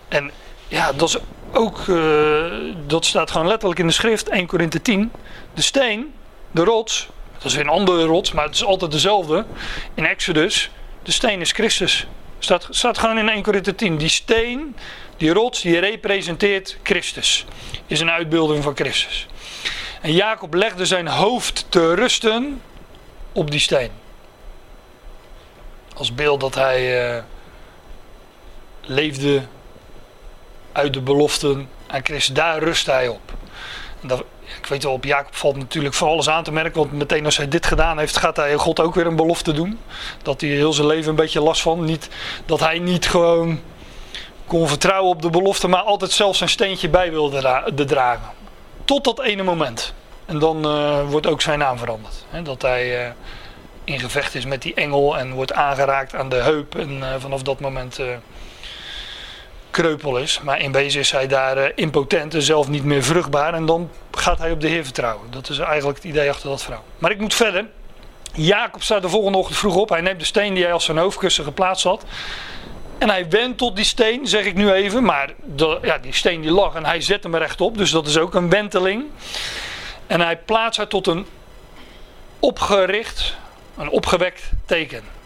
En 0.08 0.30
ja, 0.68 0.92
dat 0.92 1.08
is 1.08 1.16
ook, 1.52 1.86
uh, 1.86 2.52
dat 2.86 3.04
staat 3.04 3.30
gewoon 3.30 3.46
letterlijk 3.46 3.80
in 3.80 3.86
de 3.86 3.92
schrift, 3.92 4.28
1 4.28 4.46
Korinthe 4.46 4.82
10. 4.82 5.12
De 5.54 5.62
steen, 5.62 6.14
de 6.50 6.64
rots, 6.64 7.08
dat 7.38 7.44
is 7.44 7.54
een 7.54 7.68
andere 7.68 8.04
rots, 8.04 8.32
maar 8.32 8.44
het 8.44 8.54
is 8.54 8.64
altijd 8.64 8.90
dezelfde. 8.90 9.44
In 9.94 10.06
Exodus, 10.06 10.70
de 11.02 11.12
steen 11.12 11.40
is 11.40 11.52
Christus. 11.52 12.06
Staat, 12.38 12.66
staat 12.70 12.98
gewoon 12.98 13.18
in 13.18 13.28
1 13.28 13.42
Korinthe 13.42 13.74
10. 13.74 13.96
Die 13.96 14.08
steen, 14.08 14.76
die 15.16 15.32
rots, 15.32 15.60
die 15.60 15.78
representeert 15.78 16.76
Christus. 16.82 17.44
Is 17.86 18.00
een 18.00 18.10
uitbeelding 18.10 18.62
van 18.62 18.74
Christus. 18.74 19.26
En 20.00 20.12
Jacob 20.12 20.54
legde 20.54 20.86
zijn 20.86 21.08
hoofd 21.08 21.66
te 21.68 21.94
rusten 21.94 22.62
op 23.32 23.50
die 23.50 23.60
steen. 23.60 23.90
Als 25.94 26.14
beeld 26.14 26.40
dat 26.40 26.54
hij 26.54 27.14
uh, 27.16 27.22
leefde 28.80 29.42
uit 30.72 30.92
de 30.92 31.00
beloften 31.00 31.68
aan 31.86 32.00
Christus. 32.02 32.34
Daar 32.34 32.58
rust 32.58 32.86
hij 32.86 33.08
op. 33.08 33.32
Dat, 34.00 34.24
ik 34.58 34.66
weet 34.66 34.82
wel, 34.82 34.92
op 34.92 35.04
Jacob 35.04 35.34
valt 35.34 35.56
natuurlijk 35.56 35.94
voor 35.94 36.08
alles 36.08 36.28
aan 36.28 36.44
te 36.44 36.52
merken. 36.52 36.80
Want 36.80 36.92
meteen 36.92 37.24
als 37.24 37.36
hij 37.36 37.48
dit 37.48 37.66
gedaan 37.66 37.98
heeft, 37.98 38.16
gaat 38.16 38.36
hij 38.36 38.54
God 38.54 38.80
ook 38.80 38.94
weer 38.94 39.06
een 39.06 39.16
belofte 39.16 39.52
doen. 39.52 39.78
Dat 40.22 40.40
hij 40.40 40.50
heel 40.50 40.72
zijn 40.72 40.86
leven 40.86 41.10
een 41.10 41.16
beetje 41.16 41.40
last 41.40 41.62
van. 41.62 41.84
Niet, 41.84 42.08
dat 42.46 42.60
hij 42.60 42.78
niet 42.78 43.08
gewoon 43.08 43.60
kon 44.46 44.68
vertrouwen 44.68 45.10
op 45.10 45.22
de 45.22 45.30
belofte, 45.30 45.68
maar 45.68 45.82
altijd 45.82 46.10
zelf 46.10 46.36
zijn 46.36 46.48
steentje 46.48 46.88
bij 46.88 47.10
wilde 47.10 47.84
dragen. 47.86 48.30
Tot 48.84 49.04
dat 49.04 49.20
ene 49.20 49.42
moment. 49.42 49.94
En 50.26 50.38
dan 50.38 50.66
uh, 50.66 51.10
wordt 51.10 51.26
ook 51.26 51.40
zijn 51.40 51.58
naam 51.58 51.78
veranderd. 51.78 52.14
Dat 52.42 52.62
hij 52.62 53.06
uh, 53.06 53.12
in 53.84 54.00
gevecht 54.00 54.34
is 54.34 54.44
met 54.44 54.62
die 54.62 54.74
engel 54.74 55.18
en 55.18 55.32
wordt 55.32 55.52
aangeraakt 55.52 56.14
aan 56.14 56.28
de 56.28 56.36
heup. 56.36 56.74
En 56.74 56.90
uh, 56.90 57.06
vanaf 57.18 57.42
dat 57.42 57.60
moment 57.60 57.98
kreupel 59.72 60.18
is. 60.18 60.40
Maar 60.42 60.60
in 60.60 60.72
wezen 60.72 61.00
is 61.00 61.10
hij 61.10 61.26
daar 61.26 61.72
impotent 61.74 62.34
en 62.34 62.42
zelf 62.42 62.68
niet 62.68 62.84
meer 62.84 63.02
vruchtbaar. 63.02 63.54
En 63.54 63.66
dan 63.66 63.90
gaat 64.10 64.38
hij 64.38 64.50
op 64.50 64.60
de 64.60 64.68
Heer 64.68 64.84
vertrouwen. 64.84 65.30
Dat 65.30 65.48
is 65.48 65.58
eigenlijk 65.58 65.98
het 65.98 66.06
idee 66.06 66.30
achter 66.30 66.48
dat 66.48 66.62
verhaal. 66.62 66.84
Maar 66.98 67.10
ik 67.10 67.20
moet 67.20 67.34
verder. 67.34 67.66
Jacob 68.34 68.82
staat 68.82 69.02
de 69.02 69.08
volgende 69.08 69.38
ochtend 69.38 69.58
vroeg 69.58 69.76
op. 69.76 69.88
Hij 69.88 70.00
neemt 70.00 70.18
de 70.18 70.24
steen 70.26 70.54
die 70.54 70.62
hij 70.62 70.72
als 70.72 70.84
zijn 70.84 70.98
hoofdkussen 70.98 71.44
geplaatst 71.44 71.84
had. 71.84 72.04
En 72.98 73.08
hij 73.08 73.28
wentelt 73.28 73.76
die 73.76 73.84
steen, 73.84 74.26
zeg 74.26 74.44
ik 74.44 74.54
nu 74.54 74.72
even. 74.72 75.04
Maar 75.04 75.32
de, 75.44 75.78
ja, 75.82 75.98
die 75.98 76.14
steen 76.14 76.40
die 76.40 76.50
lag 76.50 76.74
en 76.74 76.84
hij 76.84 77.00
zet 77.00 77.22
hem 77.22 77.36
rechtop. 77.36 77.78
Dus 77.78 77.90
dat 77.90 78.06
is 78.06 78.18
ook 78.18 78.34
een 78.34 78.48
wenteling. 78.48 79.04
En 80.06 80.20
hij 80.20 80.36
plaatst 80.36 80.76
haar 80.76 80.88
tot 80.88 81.06
een 81.06 81.26
opgericht, 82.38 83.36
een 83.78 83.88
opgewekt 83.88 84.50
teken. 84.66 85.21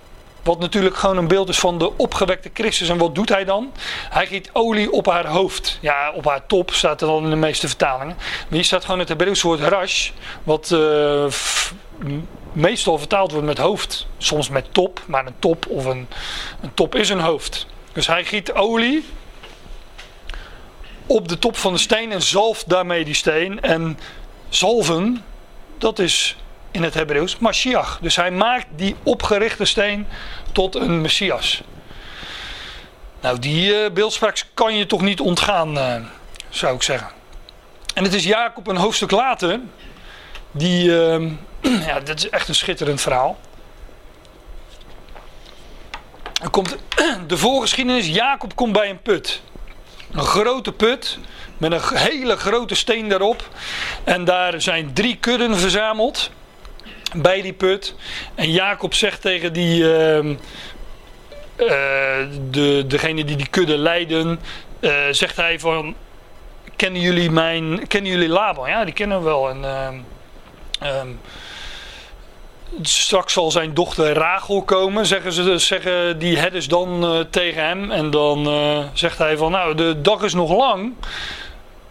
Wat 0.46 0.58
natuurlijk 0.58 0.96
gewoon 0.96 1.16
een 1.16 1.28
beeld 1.28 1.48
is 1.48 1.58
van 1.58 1.78
de 1.78 1.96
opgewekte 1.96 2.50
Christus. 2.54 2.88
En 2.88 2.98
wat 2.98 3.14
doet 3.14 3.28
hij 3.28 3.44
dan? 3.44 3.72
Hij 4.10 4.26
giet 4.26 4.50
olie 4.52 4.92
op 4.92 5.06
haar 5.06 5.26
hoofd. 5.26 5.78
Ja, 5.80 6.12
op 6.14 6.24
haar 6.24 6.46
top 6.46 6.70
staat 6.72 7.00
er 7.00 7.06
dan 7.06 7.24
in 7.24 7.30
de 7.30 7.36
meeste 7.36 7.66
vertalingen. 7.66 8.16
Maar 8.16 8.46
hier 8.48 8.64
staat 8.64 8.84
gewoon 8.84 8.98
het 8.98 9.08
Hebreeuwse 9.08 9.46
woord 9.46 9.60
rash. 9.60 10.10
Wat 10.42 10.70
uh, 10.70 11.26
meestal 12.52 12.98
vertaald 12.98 13.30
wordt 13.30 13.46
met 13.46 13.58
hoofd. 13.58 14.06
Soms 14.18 14.48
met 14.48 14.74
top, 14.74 15.02
maar 15.06 15.26
een 15.26 15.38
top 15.38 15.66
of 15.68 15.84
een, 15.84 16.08
een 16.60 16.74
top 16.74 16.94
is 16.94 17.08
een 17.08 17.20
hoofd. 17.20 17.66
Dus 17.92 18.06
hij 18.06 18.24
giet 18.24 18.52
olie 18.52 19.04
op 21.06 21.28
de 21.28 21.38
top 21.38 21.56
van 21.56 21.72
de 21.72 21.78
steen 21.78 22.12
en 22.12 22.22
zalft 22.22 22.68
daarmee 22.68 23.04
die 23.04 23.14
steen. 23.14 23.60
En 23.60 23.98
zalven, 24.48 25.24
dat 25.78 25.98
is 25.98 26.36
in 26.76 26.82
het 26.82 26.94
Hebreeuws 26.94 27.38
Mashiach. 27.38 27.98
Dus 28.00 28.16
hij 28.16 28.30
maakt 28.30 28.66
die 28.70 28.96
opgerichte 29.02 29.64
steen 29.64 30.06
tot 30.52 30.74
een 30.74 31.00
Messias. 31.00 31.62
Nou, 33.20 33.38
die 33.38 33.72
uh, 33.72 33.90
beeldspraak 33.90 34.44
kan 34.54 34.74
je 34.76 34.86
toch 34.86 35.00
niet 35.00 35.20
ontgaan, 35.20 35.76
uh, 35.78 35.94
zou 36.48 36.74
ik 36.74 36.82
zeggen. 36.82 37.08
En 37.94 38.04
het 38.04 38.14
is 38.14 38.24
Jacob 38.24 38.66
een 38.66 38.76
hoofdstuk 38.76 39.10
later, 39.10 39.60
die, 40.50 40.88
uh, 40.88 41.30
ja, 41.88 42.00
dit 42.00 42.18
is 42.18 42.30
echt 42.30 42.48
een 42.48 42.54
schitterend 42.54 43.00
verhaal. 43.00 43.38
Er 46.42 46.50
komt 46.50 46.76
de 47.26 47.36
voorgeschiedenis, 47.36 48.06
Jacob 48.06 48.54
komt 48.54 48.72
bij 48.72 48.90
een 48.90 49.02
put. 49.02 49.42
Een 50.12 50.24
grote 50.24 50.72
put 50.72 51.18
met 51.58 51.72
een 51.72 51.98
hele 51.98 52.36
grote 52.36 52.74
steen 52.74 53.08
daarop. 53.08 53.48
En 54.04 54.24
daar 54.24 54.60
zijn 54.60 54.92
drie 54.92 55.16
kudden 55.16 55.58
verzameld 55.58 56.30
bij 57.22 57.42
die 57.42 57.52
put. 57.52 57.94
En 58.34 58.50
Jacob 58.50 58.94
zegt 58.94 59.20
tegen 59.20 59.52
die, 59.52 59.82
uh, 59.82 60.24
uh, 60.24 60.34
de, 62.50 62.84
degene 62.86 63.24
die 63.24 63.36
die 63.36 63.48
kudde 63.48 63.78
leiden, 63.78 64.40
uh, 64.80 64.92
zegt 65.10 65.36
hij 65.36 65.60
van, 65.60 65.94
kennen 66.76 67.00
jullie 67.00 67.30
mijn, 67.30 67.86
kennen 67.86 68.10
jullie 68.10 68.28
Laban? 68.28 68.68
Ja, 68.68 68.84
die 68.84 68.94
kennen 68.94 69.18
we 69.18 69.24
wel. 69.24 69.48
En, 69.48 69.64
um, 70.84 71.20
straks 72.82 73.32
zal 73.32 73.50
zijn 73.50 73.74
dochter 73.74 74.12
Rachel 74.12 74.62
komen, 74.62 75.06
zeggen, 75.06 75.32
ze, 75.32 75.58
zeggen 75.58 76.18
die 76.18 76.38
herders 76.38 76.68
dan 76.68 77.14
uh, 77.14 77.20
tegen 77.30 77.66
hem. 77.66 77.90
En 77.90 78.10
dan 78.10 78.48
zegt 78.92 79.18
hij 79.18 79.36
van, 79.36 79.50
nou, 79.50 79.74
de 79.74 80.00
dag 80.00 80.22
is 80.22 80.34
nog 80.34 80.56
lang. 80.56 80.94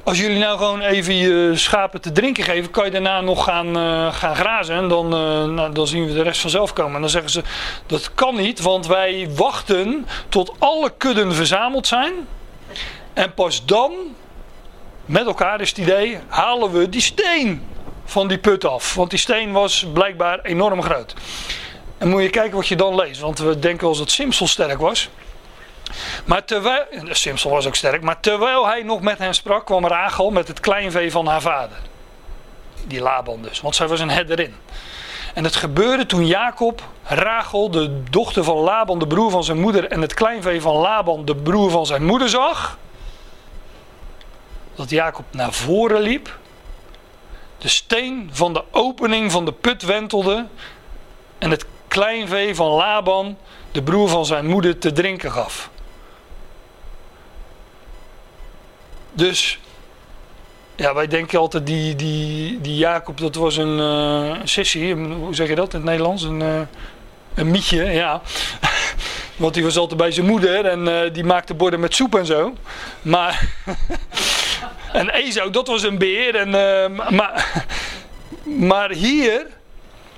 Als 0.06 0.20
jullie 0.20 0.38
nou 0.38 0.58
gewoon 0.58 0.82
even 0.82 1.16
je 1.16 1.52
schapen 1.56 2.02
te 2.02 2.12
drinken 2.12 2.44
geven, 2.44 2.72
kan 2.72 2.86
je 2.86 2.92
daarna 2.92 3.22
nog 3.22 3.44
gaan, 3.44 3.78
uh, 3.78 4.14
gaan 4.14 4.36
grazen. 4.36 4.76
En 4.76 4.88
dan, 4.88 5.10
nou, 5.54 5.74
dan 5.74 5.88
zien 5.88 6.06
we 6.06 6.14
de 6.14 6.22
rest 6.22 6.42
vanzelf 6.42 6.74
komen. 6.74 6.96
En 6.96 7.02
dan 7.02 7.10
zeggen 7.10 7.32
ze, 7.32 7.44
dat 7.86 8.14
kan 8.14 8.36
niet, 8.36 8.62
want 8.62 8.88
wij 8.88 9.30
wachten 9.36 10.08
tot 10.30 10.54
alle 10.60 10.94
kudden 10.98 11.34
verzameld 11.34 11.88
zijn. 11.88 12.14
En 13.14 13.34
pas 13.34 13.66
dan, 13.66 13.92
met 15.06 15.26
elkaar 15.26 15.62
is 15.62 15.70
het 15.70 15.78
idee, 15.78 16.18
halen 16.28 16.72
we 16.72 16.90
die 16.90 17.02
steen 17.02 17.68
van 18.06 18.28
die 18.28 18.38
put 18.38 18.66
af. 18.66 18.96
Want 18.96 19.10
die 19.10 19.20
steen 19.20 19.52
was 19.52 19.86
blijkbaar 19.94 20.40
enorm 20.42 20.82
groot. 20.82 21.14
En 21.98 22.10
moet 22.10 22.22
je 22.22 22.30
kijken 22.30 22.56
wat 22.56 22.68
je 22.68 22.76
dan 22.76 22.96
leest. 22.96 23.22
Want 23.22 23.40
we 23.40 23.60
denken 23.60 23.88
als 23.88 24.00
het 24.00 24.12
Simpson 24.12 24.48
sterk 24.48 24.80
was. 24.80 25.10
Maar 26.26 26.46
terwijl, 26.46 26.86
Simpson 27.10 27.52
was 27.52 27.68
ook 27.68 27.76
sterk, 27.76 28.02
maar 28.02 28.20
terwijl 28.20 28.68
hij 28.68 28.84
nog 28.84 29.02
met 29.02 29.18
hen 29.18 29.34
sprak, 29.34 29.66
kwam 29.66 29.88
Rachel 29.88 30.32
met 30.32 30.48
het 30.48 30.60
kleinvee 30.60 31.12
van 31.12 31.28
haar 31.28 31.42
vader. 31.42 31.78
Die 32.88 33.02
Laban 33.02 33.42
dus, 33.42 33.62
want 33.62 33.76
zij 33.76 33.88
was 33.88 34.00
een 34.00 34.10
herderin. 34.10 34.56
En 35.34 35.44
het 35.44 35.56
gebeurde 35.56 36.06
toen 36.06 36.28
Jacob, 36.28 36.82
Rachel, 37.04 37.72
de 37.72 38.04
dochter 38.10 38.44
van 38.44 38.58
Laban, 38.58 39.00
de 39.00 39.08
broer 39.08 39.32
van 39.32 39.44
zijn 39.44 39.60
moeder, 39.60 39.88
en 39.88 40.02
het 40.02 40.14
kleinvee 40.14 40.62
van 40.62 40.76
Laban, 40.76 41.26
de 41.26 41.36
broer 41.36 41.70
van 41.70 41.86
zijn 41.86 42.06
moeder, 42.06 42.30
zag. 42.30 42.78
Dat 44.76 44.90
Jacob 44.90 45.26
naar 45.32 45.54
voren 45.54 46.02
liep 46.02 46.38
de 47.58 47.72
steen 47.72 48.30
van 48.34 48.54
de 48.54 48.64
opening 48.72 49.32
van 49.32 49.46
de 49.46 49.52
put 49.52 49.82
wentelde 49.82 50.46
en 51.38 51.52
het 51.52 51.66
kleinvee 51.88 52.56
van 52.56 52.72
Laban, 52.72 53.38
de 53.72 53.84
broer 53.84 54.10
van 54.10 54.26
zijn 54.26 54.46
moeder, 54.46 54.78
te 54.78 54.92
drinken 54.92 55.32
gaf. 55.32 55.70
Dus 59.16 59.60
ja, 60.76 60.94
wij 60.94 61.08
denken 61.08 61.40
altijd 61.40 61.66
die, 61.66 61.96
die, 61.96 62.62
die 62.62 62.76
Jacob, 62.76 63.18
dat 63.18 63.36
was 63.36 63.58
een 63.58 63.78
uh, 63.80 64.36
sissie, 64.44 64.96
hoe 64.96 65.36
zeg 65.36 65.48
je 65.48 65.56
dat 65.56 65.74
in 65.74 65.80
het 65.80 65.90
Nederlands? 65.90 66.24
Een, 66.24 66.42
uh, 66.42 66.60
een 67.34 67.52
mietje, 67.52 67.84
ja. 67.84 68.22
Want 69.36 69.54
die 69.54 69.64
was 69.64 69.78
altijd 69.78 70.00
bij 70.00 70.12
zijn 70.12 70.26
moeder 70.26 70.66
en 70.66 70.88
uh, 70.88 71.14
die 71.14 71.24
maakte 71.24 71.54
borden 71.54 71.80
met 71.80 71.94
soep 71.94 72.16
en 72.16 72.26
zo. 72.26 72.54
Maar, 73.02 73.50
en 74.94 75.10
Esau, 75.10 75.52
dat 75.52 75.68
was 75.68 75.84
een 75.84 75.98
beer. 75.98 76.36
En, 76.36 76.50
maar, 76.96 77.66
maar 78.44 78.92
hier 78.92 79.48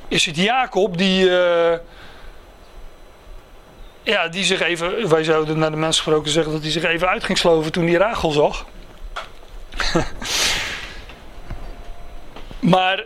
is 0.08 0.26
het 0.26 0.36
Jacob 0.36 0.98
die, 0.98 1.30
ja, 4.04 4.28
die 4.28 4.44
zich 4.44 4.62
even, 4.62 5.10
wij 5.10 5.24
zouden 5.24 5.60
naar 5.60 5.72
de 5.72 5.78
mensen 5.78 6.04
gesproken 6.04 6.32
zeggen 6.32 6.52
dat 6.52 6.62
hij 6.62 6.72
zich 6.72 6.84
even 6.84 7.10
uit 7.10 7.24
ging 7.24 7.38
sloven 7.38 7.72
toen 7.72 7.88
hij 7.88 7.98
Rachel 7.98 8.32
zag. 8.32 8.66
maar 12.60 13.06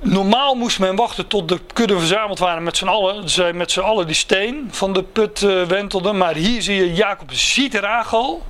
normaal 0.00 0.54
moest 0.54 0.78
men 0.78 0.96
wachten 0.96 1.26
tot 1.26 1.48
de 1.48 1.60
kudde 1.72 1.98
verzameld 1.98 2.38
waren 2.38 2.62
met 2.62 2.76
z'n 2.76 2.86
allen, 2.86 3.28
zij 3.28 3.52
met 3.52 3.70
z'n 3.70 3.80
allen 3.80 4.06
die 4.06 4.14
steen 4.14 4.68
van 4.70 4.92
de 4.92 5.02
put 5.02 5.40
uh, 5.40 5.62
wentelden. 5.62 6.16
Maar 6.16 6.34
hier 6.34 6.62
zie 6.62 6.74
je 6.74 6.94
Jacob 6.94 7.32
ziet 7.32 7.74
Rachel. 7.74 8.42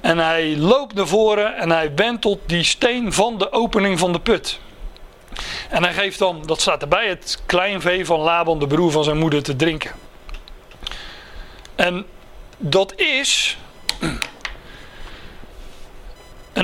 En 0.00 0.18
hij 0.18 0.56
loopt 0.56 0.94
naar 0.94 1.06
voren 1.06 1.56
en 1.56 1.70
hij 1.70 1.94
wentelt 1.94 2.38
die 2.46 2.62
steen 2.62 3.12
van 3.12 3.38
de 3.38 3.52
opening 3.52 3.98
van 3.98 4.12
de 4.12 4.20
put. 4.20 4.60
En 5.70 5.82
hij 5.82 5.92
geeft 5.92 6.18
dan, 6.18 6.42
dat 6.46 6.60
staat 6.60 6.82
erbij, 6.82 7.08
het 7.08 7.42
kleinvee 7.46 8.06
van 8.06 8.20
Laban, 8.20 8.58
de 8.58 8.66
broer 8.66 8.90
van 8.90 9.04
zijn 9.04 9.18
moeder, 9.18 9.42
te 9.42 9.56
drinken. 9.56 9.90
En 11.74 12.06
dat 12.58 12.94
is 12.96 13.58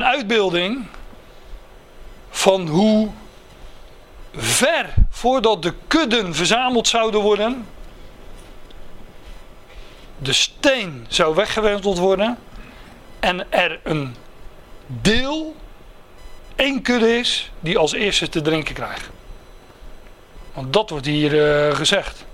een 0.03 0.09
uitbeelding 0.09 0.87
van 2.31 2.69
hoe 2.69 3.09
ver 4.35 4.95
voordat 5.11 5.63
de 5.63 5.75
kudden 5.87 6.35
verzameld 6.35 6.89
zouden 6.89 7.21
worden, 7.21 7.67
de 10.19 10.33
steen 10.33 11.07
zou 11.09 11.35
weggewenteld 11.35 11.99
worden 11.99 12.39
en 13.21 13.53
er 13.53 13.81
een 13.83 14.15
deel, 14.87 15.57
één 16.57 16.83
kudde 16.83 17.19
is, 17.19 17.51
die 17.61 17.79
als 17.79 17.93
eerste 17.93 18.29
te 18.29 18.41
drinken 18.41 18.75
krijgt. 18.75 19.11
Want 20.55 20.73
dat 20.73 20.91
wordt 20.91 21.07
hier 21.07 21.35
uh, 21.35 21.77
gezegd. 21.77 22.25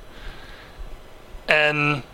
En 1.44 2.04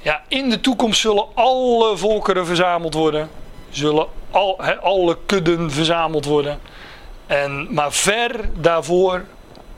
ja, 0.00 0.22
in 0.28 0.50
de 0.50 0.60
toekomst 0.60 1.00
zullen 1.00 1.26
alle 1.34 1.96
volkeren 1.96 2.46
verzameld 2.46 2.94
worden. 2.94 3.30
Zullen 3.72 4.06
al, 4.30 4.60
alle 4.80 5.18
kudden 5.26 5.70
verzameld 5.70 6.24
worden. 6.24 6.60
En, 7.26 7.74
maar 7.74 7.92
ver 7.92 8.40
daarvoor, 8.54 9.24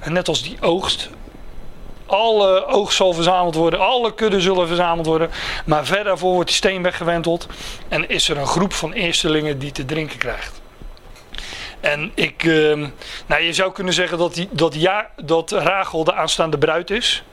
net 0.05 0.29
als 0.29 0.43
die 0.43 0.57
oogst, 0.61 1.11
alle 2.07 2.67
oogst 2.67 2.97
zal 2.97 3.13
verzameld 3.13 3.55
worden, 3.55 3.81
alle 3.81 4.15
kudden 4.15 4.41
zullen 4.41 4.67
verzameld 4.67 5.07
worden. 5.07 5.31
Maar 5.67 5.87
ver 5.87 6.05
daarvoor 6.05 6.33
wordt 6.33 6.49
die 6.49 6.57
steen 6.57 6.83
weggewenteld 6.83 7.47
en 7.89 8.09
is 8.09 8.29
er 8.29 8.37
een 8.37 8.47
groep 8.47 8.73
van 8.73 8.93
eerstelingen 8.93 9.59
die 9.59 9.73
te 9.73 9.85
drinken 9.85 10.19
krijgt. 10.19 10.63
En 11.81 12.13
ik, 12.15 12.45
uh, 12.45 12.87
nou 13.27 13.43
je 13.43 13.53
zou 13.53 13.73
kunnen 13.73 13.95
zeggen 13.95 14.19
dat, 14.19 14.35
die, 14.35 14.49
dat, 14.51 14.75
ja, 14.75 15.11
dat 15.17 15.51
Rachel 15.51 16.05
de 16.05 16.15
aanstaande 16.15 16.59
bruid 16.59 16.91
is. 16.91 17.25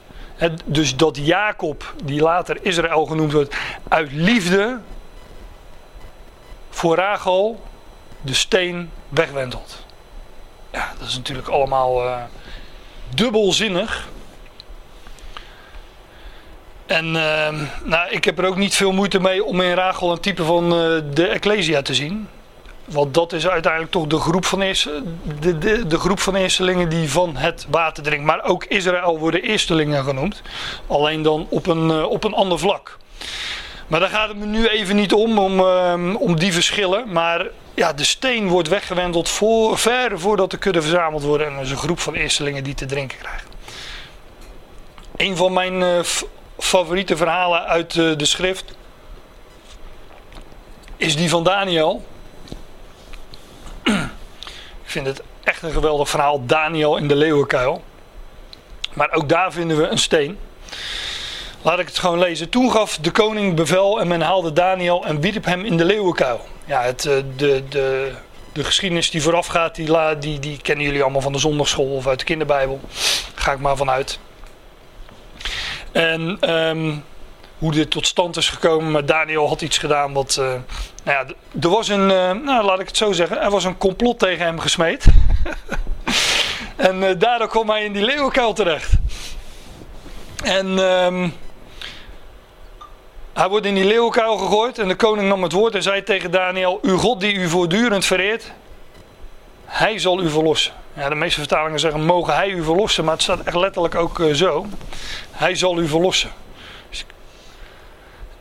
dus 0.65 0.95
dat 0.95 1.17
Jacob, 1.17 1.93
die 2.03 2.21
later 2.21 2.57
Israël 2.61 3.05
genoemd 3.05 3.31
wordt, 3.31 3.55
uit 3.87 4.11
liefde 4.11 4.79
voor 6.81 6.95
Rachel 6.95 7.61
de 8.21 8.33
steen 8.33 8.89
wegwentelt. 9.09 9.85
Ja, 10.71 10.93
dat 10.99 11.07
is 11.07 11.15
natuurlijk 11.15 11.47
allemaal 11.47 12.05
uh, 12.05 12.17
dubbelzinnig. 13.09 14.09
En 16.85 17.05
uh, 17.05 17.49
nou, 17.83 18.09
ik 18.09 18.23
heb 18.23 18.39
er 18.39 18.45
ook 18.45 18.55
niet 18.55 18.75
veel 18.75 18.91
moeite 18.91 19.19
mee 19.19 19.43
om 19.43 19.61
in 19.61 19.73
Rachel 19.73 20.11
een 20.11 20.19
type 20.19 20.43
van 20.43 20.63
uh, 20.63 21.01
de 21.13 21.27
Ecclesia 21.27 21.81
te 21.81 21.93
zien. 21.93 22.27
Want 22.85 23.13
dat 23.13 23.33
is 23.33 23.47
uiteindelijk 23.47 23.91
toch 23.91 24.07
de 24.07 24.19
groep 24.19 24.45
van, 24.45 24.61
eerste, 24.61 25.03
de, 25.39 25.57
de, 25.57 25.87
de 25.87 25.99
groep 25.99 26.19
van 26.19 26.35
eerstelingen 26.35 26.89
die 26.89 27.11
van 27.11 27.35
het 27.35 27.65
water 27.69 28.03
drinkt. 28.03 28.25
Maar 28.25 28.43
ook 28.43 28.65
Israël 28.65 29.19
worden 29.19 29.41
eerstelingen 29.41 30.03
genoemd. 30.03 30.41
Alleen 30.87 31.21
dan 31.21 31.47
op 31.49 31.67
een, 31.67 31.89
uh, 31.89 32.03
op 32.03 32.23
een 32.23 32.33
ander 32.33 32.59
vlak. 32.59 32.97
Maar 33.91 33.99
daar 33.99 34.09
gaat 34.09 34.27
het 34.27 34.37
me 34.37 34.45
nu 34.45 34.67
even 34.67 34.95
niet 34.95 35.13
om, 35.13 35.39
om, 35.39 35.59
uh, 35.59 36.15
om 36.19 36.39
die 36.39 36.53
verschillen. 36.53 37.11
Maar 37.11 37.47
ja, 37.73 37.93
de 37.93 38.03
steen 38.03 38.47
wordt 38.47 38.67
weggewendeld 38.67 39.29
voor, 39.29 39.77
ver 39.77 40.19
voordat 40.19 40.51
de 40.51 40.57
kudde 40.57 40.81
verzameld 40.81 41.23
worden. 41.23 41.47
En 41.47 41.53
er 41.53 41.61
is 41.61 41.71
een 41.71 41.77
groep 41.77 41.99
van 41.99 42.13
eerstelingen 42.13 42.63
die 42.63 42.73
te 42.73 42.85
drinken 42.85 43.17
krijgen. 43.17 43.47
Een 45.15 45.37
van 45.37 45.53
mijn 45.53 45.81
uh, 45.81 45.99
favoriete 46.57 47.17
verhalen 47.17 47.65
uit 47.65 47.95
uh, 47.95 48.17
de 48.17 48.25
schrift 48.25 48.65
is 50.97 51.15
die 51.15 51.29
van 51.29 51.43
Daniel. 51.43 52.05
Ik 53.83 54.03
vind 54.83 55.05
het 55.05 55.21
echt 55.43 55.63
een 55.63 55.71
geweldig 55.71 56.09
verhaal, 56.09 56.45
Daniel 56.45 56.97
in 56.97 57.07
de 57.07 57.15
leeuwenkuil. 57.15 57.83
Maar 58.93 59.11
ook 59.11 59.29
daar 59.29 59.51
vinden 59.51 59.77
we 59.77 59.87
een 59.87 59.99
steen. 59.99 60.39
Laat 61.63 61.79
ik 61.79 61.87
het 61.87 61.97
gewoon 61.97 62.19
lezen. 62.19 62.49
Toen 62.49 62.71
gaf 62.71 62.97
de 62.97 63.11
koning 63.11 63.55
bevel 63.55 63.99
en 63.99 64.07
men 64.07 64.21
haalde 64.21 64.53
Daniel 64.53 65.05
en 65.05 65.21
wierp 65.21 65.45
hem 65.45 65.65
in 65.65 65.77
de 65.77 65.85
leeuwenkuil. 65.85 66.45
Ja, 66.65 66.81
het, 66.81 67.05
eh, 67.05 67.13
de, 67.35 67.63
de, 67.69 68.11
de 68.53 68.63
geschiedenis 68.63 69.09
die 69.09 69.21
vooraf 69.21 69.47
gaat, 69.47 69.75
die, 69.75 70.17
die, 70.19 70.39
die 70.39 70.61
kennen 70.61 70.85
jullie 70.85 71.01
allemaal 71.01 71.21
van 71.21 71.31
de 71.31 71.39
zondagschool 71.39 71.95
of 71.95 72.07
uit 72.07 72.19
de 72.19 72.25
kinderbijbel. 72.25 72.79
Ga 73.35 73.51
ik 73.51 73.59
maar 73.59 73.77
vanuit. 73.77 74.19
En 75.91 76.53
um, 76.53 77.03
hoe 77.57 77.71
dit 77.71 77.91
tot 77.91 78.07
stand 78.07 78.37
is 78.37 78.49
gekomen, 78.49 78.91
maar 78.91 79.05
Daniel 79.05 79.47
had 79.47 79.61
iets 79.61 79.77
gedaan 79.77 80.13
wat... 80.13 80.37
Uh, 80.39 80.45
nou 80.45 80.63
ja, 81.03 81.25
er 81.61 81.69
was 81.69 81.87
een, 81.87 82.09
uh, 82.09 82.31
nou 82.31 82.65
laat 82.65 82.79
ik 82.79 82.87
het 82.87 82.97
zo 82.97 83.11
zeggen, 83.11 83.41
er 83.41 83.49
was 83.49 83.63
een 83.63 83.77
complot 83.77 84.19
tegen 84.19 84.45
hem 84.45 84.59
gesmeed. 84.59 85.05
en 86.75 87.03
uh, 87.03 87.09
daardoor 87.17 87.47
kwam 87.47 87.69
hij 87.69 87.83
in 87.83 87.93
die 87.93 88.03
leeuwenkuil 88.03 88.53
terecht. 88.53 88.91
En... 90.43 90.77
Um, 90.77 91.33
hij 93.33 93.49
wordt 93.49 93.65
in 93.65 93.75
die 93.75 93.85
leeuwenkuil 93.85 94.37
gegooid 94.37 94.79
en 94.79 94.87
de 94.87 94.95
koning 94.95 95.27
nam 95.27 95.43
het 95.43 95.51
woord 95.51 95.75
en 95.75 95.83
zei 95.83 96.03
tegen 96.03 96.31
Daniel: 96.31 96.79
Uw 96.81 96.97
God 96.97 97.19
die 97.19 97.33
u 97.33 97.49
voortdurend 97.49 98.05
vereert, 98.05 98.51
hij 99.65 99.99
zal 99.99 100.21
u 100.21 100.29
verlossen. 100.29 100.73
Ja, 100.93 101.09
de 101.09 101.15
meeste 101.15 101.39
vertalingen 101.39 101.79
zeggen: 101.79 102.05
Mogen 102.05 102.35
hij 102.35 102.49
u 102.49 102.63
verlossen, 102.63 103.03
maar 103.03 103.13
het 103.13 103.23
staat 103.23 103.43
echt 103.43 103.55
letterlijk 103.55 103.95
ook 103.95 104.19
uh, 104.19 104.33
zo: 104.33 104.65
Hij 105.31 105.55
zal 105.55 105.79
u 105.79 105.87
verlossen. 105.87 106.31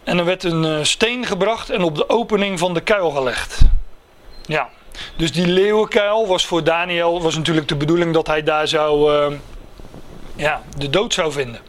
En 0.04 0.18
er 0.18 0.24
werd 0.24 0.44
een 0.44 0.64
uh, 0.64 0.78
steen 0.82 1.26
gebracht 1.26 1.70
en 1.70 1.82
op 1.82 1.96
de 1.96 2.08
opening 2.08 2.58
van 2.58 2.74
de 2.74 2.80
kuil 2.80 3.10
gelegd. 3.10 3.60
Ja, 4.42 4.68
dus 5.16 5.32
die 5.32 5.46
leeuwenkuil 5.46 6.26
was 6.26 6.46
voor 6.46 6.64
Daniel 6.64 7.22
was 7.22 7.36
natuurlijk 7.36 7.68
de 7.68 7.76
bedoeling 7.76 8.14
dat 8.14 8.26
hij 8.26 8.42
daar 8.42 8.68
zou, 8.68 9.12
uh, 9.12 9.38
ja, 10.36 10.62
de 10.76 10.90
dood 10.90 11.14
zou 11.14 11.32
vinden. 11.32 11.60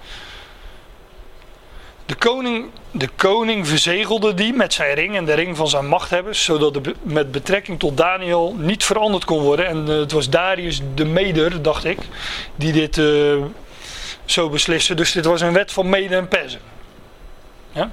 De 2.12 2.18
koning, 2.18 2.70
de 2.92 3.10
koning 3.16 3.68
verzegelde 3.68 4.34
die 4.34 4.54
met 4.54 4.74
zijn 4.74 4.94
ring 4.94 5.16
en 5.16 5.26
de 5.26 5.34
ring 5.34 5.58
van 5.58 5.68
zijn 5.68 5.88
machthebbers, 5.88 6.44
zodat 6.44 6.74
de 6.74 6.96
met 7.02 7.32
betrekking 7.32 7.80
tot 7.80 7.98
Daniel 7.98 8.56
niet 8.58 8.84
veranderd 8.84 9.26
kon 9.26 9.42
worden. 9.42 9.68
En 9.68 9.88
uh, 9.88 10.00
het 10.00 10.12
was 10.12 10.30
Darius 10.30 10.82
de 10.96 11.06
Meder, 11.06 11.62
dacht 11.62 11.86
ik, 11.86 11.98
die 12.56 12.74
dit 12.74 12.98
uh, 12.98 13.44
zo 14.26 14.50
besliste. 14.50 14.94
Dus 14.94 15.12
dit 15.12 15.26
was 15.26 15.42
een 15.42 15.54
wet 15.54 15.72
van 15.72 15.90
Mede 15.90 16.16
en 16.16 16.28
Persen. 16.28 16.60
Ja? 17.72 17.92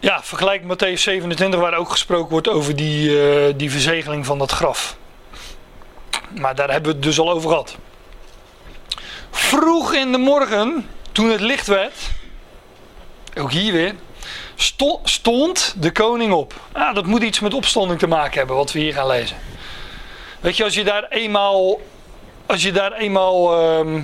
Ja, 0.00 0.22
vergelijk 0.22 0.62
Matthäus 0.62 1.00
27 1.00 1.60
waar 1.60 1.74
ook 1.74 1.90
gesproken 1.90 2.30
wordt 2.30 2.48
over 2.48 2.76
die, 2.76 3.10
uh, 3.10 3.54
die 3.56 3.70
verzegeling 3.70 4.26
van 4.26 4.38
dat 4.38 4.50
graf. 4.50 4.96
Maar 6.40 6.54
daar 6.54 6.70
hebben 6.70 6.90
we 6.90 6.96
het 6.96 7.06
dus 7.06 7.18
al 7.18 7.30
over 7.30 7.48
gehad. 7.48 7.76
Vroeg 9.30 9.94
in 9.94 10.12
de 10.12 10.18
morgen 10.18 10.86
toen 11.14 11.30
het 11.30 11.40
licht 11.40 11.66
werd, 11.66 12.10
ook 13.38 13.52
hier 13.52 13.72
weer, 13.72 13.94
stond 15.04 15.74
de 15.78 15.92
koning 15.92 16.32
op. 16.32 16.54
Ah, 16.72 16.94
dat 16.94 17.06
moet 17.06 17.22
iets 17.22 17.40
met 17.40 17.54
opstanding 17.54 17.98
te 17.98 18.06
maken 18.06 18.38
hebben, 18.38 18.56
wat 18.56 18.72
we 18.72 18.78
hier 18.78 18.92
gaan 18.92 19.06
lezen. 19.06 19.36
Weet 20.40 20.56
je, 20.56 20.64
als 20.64 20.74
je 20.74 20.84
daar 20.84 21.06
eenmaal, 21.08 21.80
als 22.46 22.62
je 22.62 22.72
daar 22.72 22.92
eenmaal 22.92 23.62
uh, 23.84 24.02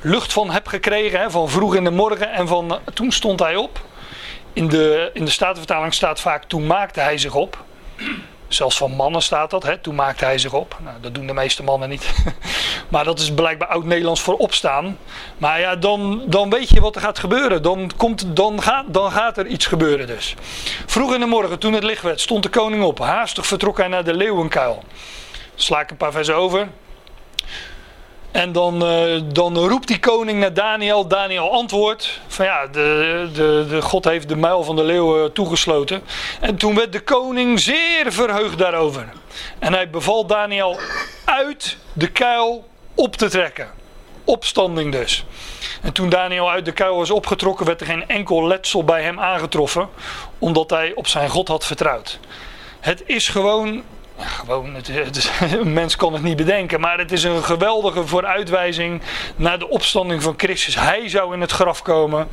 lucht 0.00 0.32
van 0.32 0.50
hebt 0.50 0.68
gekregen, 0.68 1.20
hè, 1.20 1.30
van 1.30 1.48
vroeg 1.48 1.74
in 1.74 1.84
de 1.84 1.90
morgen 1.90 2.32
en 2.32 2.48
van 2.48 2.72
uh, 2.72 2.78
toen 2.94 3.12
stond 3.12 3.40
hij 3.40 3.56
op. 3.56 3.80
In 4.52 4.68
de, 4.68 5.10
in 5.12 5.24
de 5.24 5.30
Statenvertaling 5.30 5.94
staat 5.94 6.20
vaak 6.20 6.44
toen 6.44 6.66
maakte 6.66 7.00
hij 7.00 7.18
zich 7.18 7.34
op. 7.34 7.64
Zelfs 8.48 8.76
van 8.76 8.90
mannen 8.90 9.22
staat 9.22 9.50
dat. 9.50 9.62
Hè? 9.62 9.78
Toen 9.78 9.94
maakte 9.94 10.24
hij 10.24 10.38
zich 10.38 10.52
op. 10.52 10.76
Nou, 10.84 10.96
dat 11.00 11.14
doen 11.14 11.26
de 11.26 11.32
meeste 11.32 11.62
mannen 11.62 11.88
niet. 11.88 12.14
maar 12.88 13.04
dat 13.04 13.18
is 13.18 13.32
blijkbaar 13.32 13.68
oud-Nederlands 13.68 14.20
voor 14.20 14.36
opstaan. 14.36 14.98
Maar 15.38 15.60
ja, 15.60 15.76
dan, 15.76 16.22
dan 16.26 16.50
weet 16.50 16.68
je 16.68 16.80
wat 16.80 16.94
er 16.94 17.00
gaat 17.00 17.18
gebeuren. 17.18 17.62
Dan, 17.62 17.90
komt, 17.96 18.36
dan, 18.36 18.62
gaat, 18.62 18.84
dan 18.88 19.10
gaat 19.10 19.38
er 19.38 19.46
iets 19.46 19.66
gebeuren 19.66 20.06
dus. 20.06 20.34
Vroeg 20.86 21.14
in 21.14 21.20
de 21.20 21.26
morgen, 21.26 21.58
toen 21.58 21.72
het 21.72 21.84
licht 21.84 22.02
werd, 22.02 22.20
stond 22.20 22.42
de 22.42 22.48
koning 22.48 22.82
op. 22.82 22.98
Haastig 22.98 23.46
vertrok 23.46 23.76
hij 23.76 23.88
naar 23.88 24.04
de 24.04 24.14
leeuwenkuil. 24.14 24.82
Sla 25.54 25.80
ik 25.80 25.90
een 25.90 25.96
paar 25.96 26.12
versen 26.12 26.36
over. 26.36 26.68
En 28.30 28.52
dan, 28.52 28.82
uh, 28.82 29.20
dan 29.32 29.56
roept 29.56 29.88
die 29.88 29.98
koning 29.98 30.40
naar 30.40 30.54
Daniel. 30.54 31.08
Daniel 31.08 31.52
antwoordt 31.52 32.20
van 32.26 32.44
ja, 32.44 32.66
de, 32.66 33.28
de, 33.32 33.66
de 33.68 33.82
God 33.82 34.04
heeft 34.04 34.28
de 34.28 34.36
muil 34.36 34.64
van 34.64 34.76
de 34.76 34.84
leeuwen 34.84 35.32
toegesloten. 35.32 36.02
En 36.40 36.56
toen 36.56 36.74
werd 36.74 36.92
de 36.92 37.00
koning 37.00 37.60
zeer 37.60 38.12
verheugd 38.12 38.58
daarover. 38.58 39.08
En 39.58 39.72
hij 39.72 39.90
beval 39.90 40.26
Daniel 40.26 40.78
uit 41.24 41.76
de 41.92 42.08
kuil 42.08 42.68
op 42.94 43.16
te 43.16 43.28
trekken. 43.28 43.70
Opstanding 44.24 44.92
dus. 44.92 45.24
En 45.82 45.92
toen 45.92 46.08
Daniel 46.08 46.50
uit 46.50 46.64
de 46.64 46.72
kuil 46.72 46.96
was 46.96 47.10
opgetrokken, 47.10 47.66
werd 47.66 47.80
er 47.80 47.86
geen 47.86 48.08
enkel 48.08 48.46
letsel 48.46 48.84
bij 48.84 49.02
hem 49.02 49.20
aangetroffen, 49.20 49.88
omdat 50.38 50.70
hij 50.70 50.92
op 50.94 51.06
zijn 51.06 51.28
God 51.28 51.48
had 51.48 51.66
vertrouwd. 51.66 52.18
Het 52.80 53.02
is 53.06 53.28
gewoon 53.28 53.82
gewoon, 54.18 54.74
het, 54.74 54.86
het 54.86 55.30
een 55.40 55.72
mens 55.82 55.96
kan 55.96 56.12
het 56.12 56.22
niet 56.22 56.36
bedenken, 56.36 56.80
maar 56.80 56.98
het 56.98 57.12
is 57.12 57.24
een 57.24 57.44
geweldige 57.44 58.06
vooruitwijzing 58.06 59.00
naar 59.36 59.58
de 59.58 59.68
opstanding 59.68 60.22
van 60.22 60.34
Christus. 60.36 60.74
Hij 60.74 61.08
zou 61.08 61.34
in 61.34 61.40
het 61.40 61.50
graf 61.50 61.82
komen 61.82 62.28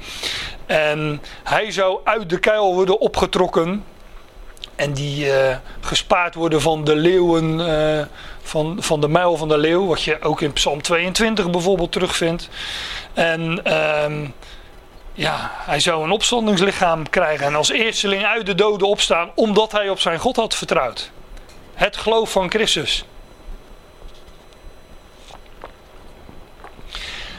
en 0.65 1.21
hij 1.43 1.71
zou 1.71 1.99
uit 2.03 2.29
de 2.29 2.39
kuil 2.39 2.73
worden 2.73 2.99
opgetrokken 2.99 3.83
en 4.75 4.93
die 4.93 5.25
uh, 5.25 5.55
gespaard 5.81 6.35
worden 6.35 6.61
van 6.61 6.83
de 6.83 6.95
leeuwen, 6.95 7.59
uh, 7.59 8.05
van, 8.41 8.77
van 8.79 9.01
de 9.01 9.07
muil 9.07 9.37
van 9.37 9.47
de 9.47 9.57
leeuw, 9.57 9.85
wat 9.85 10.03
je 10.03 10.21
ook 10.21 10.41
in 10.41 10.53
Psalm 10.53 10.81
22 10.81 11.49
bijvoorbeeld 11.49 11.91
terugvindt. 11.91 12.49
En 13.13 13.61
uh, 13.67 14.27
ja, 15.13 15.51
hij 15.53 15.79
zou 15.79 16.03
een 16.03 16.11
opstandingslichaam 16.11 17.09
krijgen 17.09 17.45
en 17.45 17.55
als 17.55 17.71
eersteling 17.71 18.25
uit 18.25 18.45
de 18.45 18.55
doden 18.55 18.87
opstaan, 18.87 19.31
omdat 19.35 19.71
hij 19.71 19.89
op 19.89 19.99
zijn 19.99 20.19
God 20.19 20.35
had 20.35 20.55
vertrouwd. 20.55 21.11
Het 21.75 21.97
geloof 21.97 22.31
van 22.31 22.49
Christus. 22.49 23.05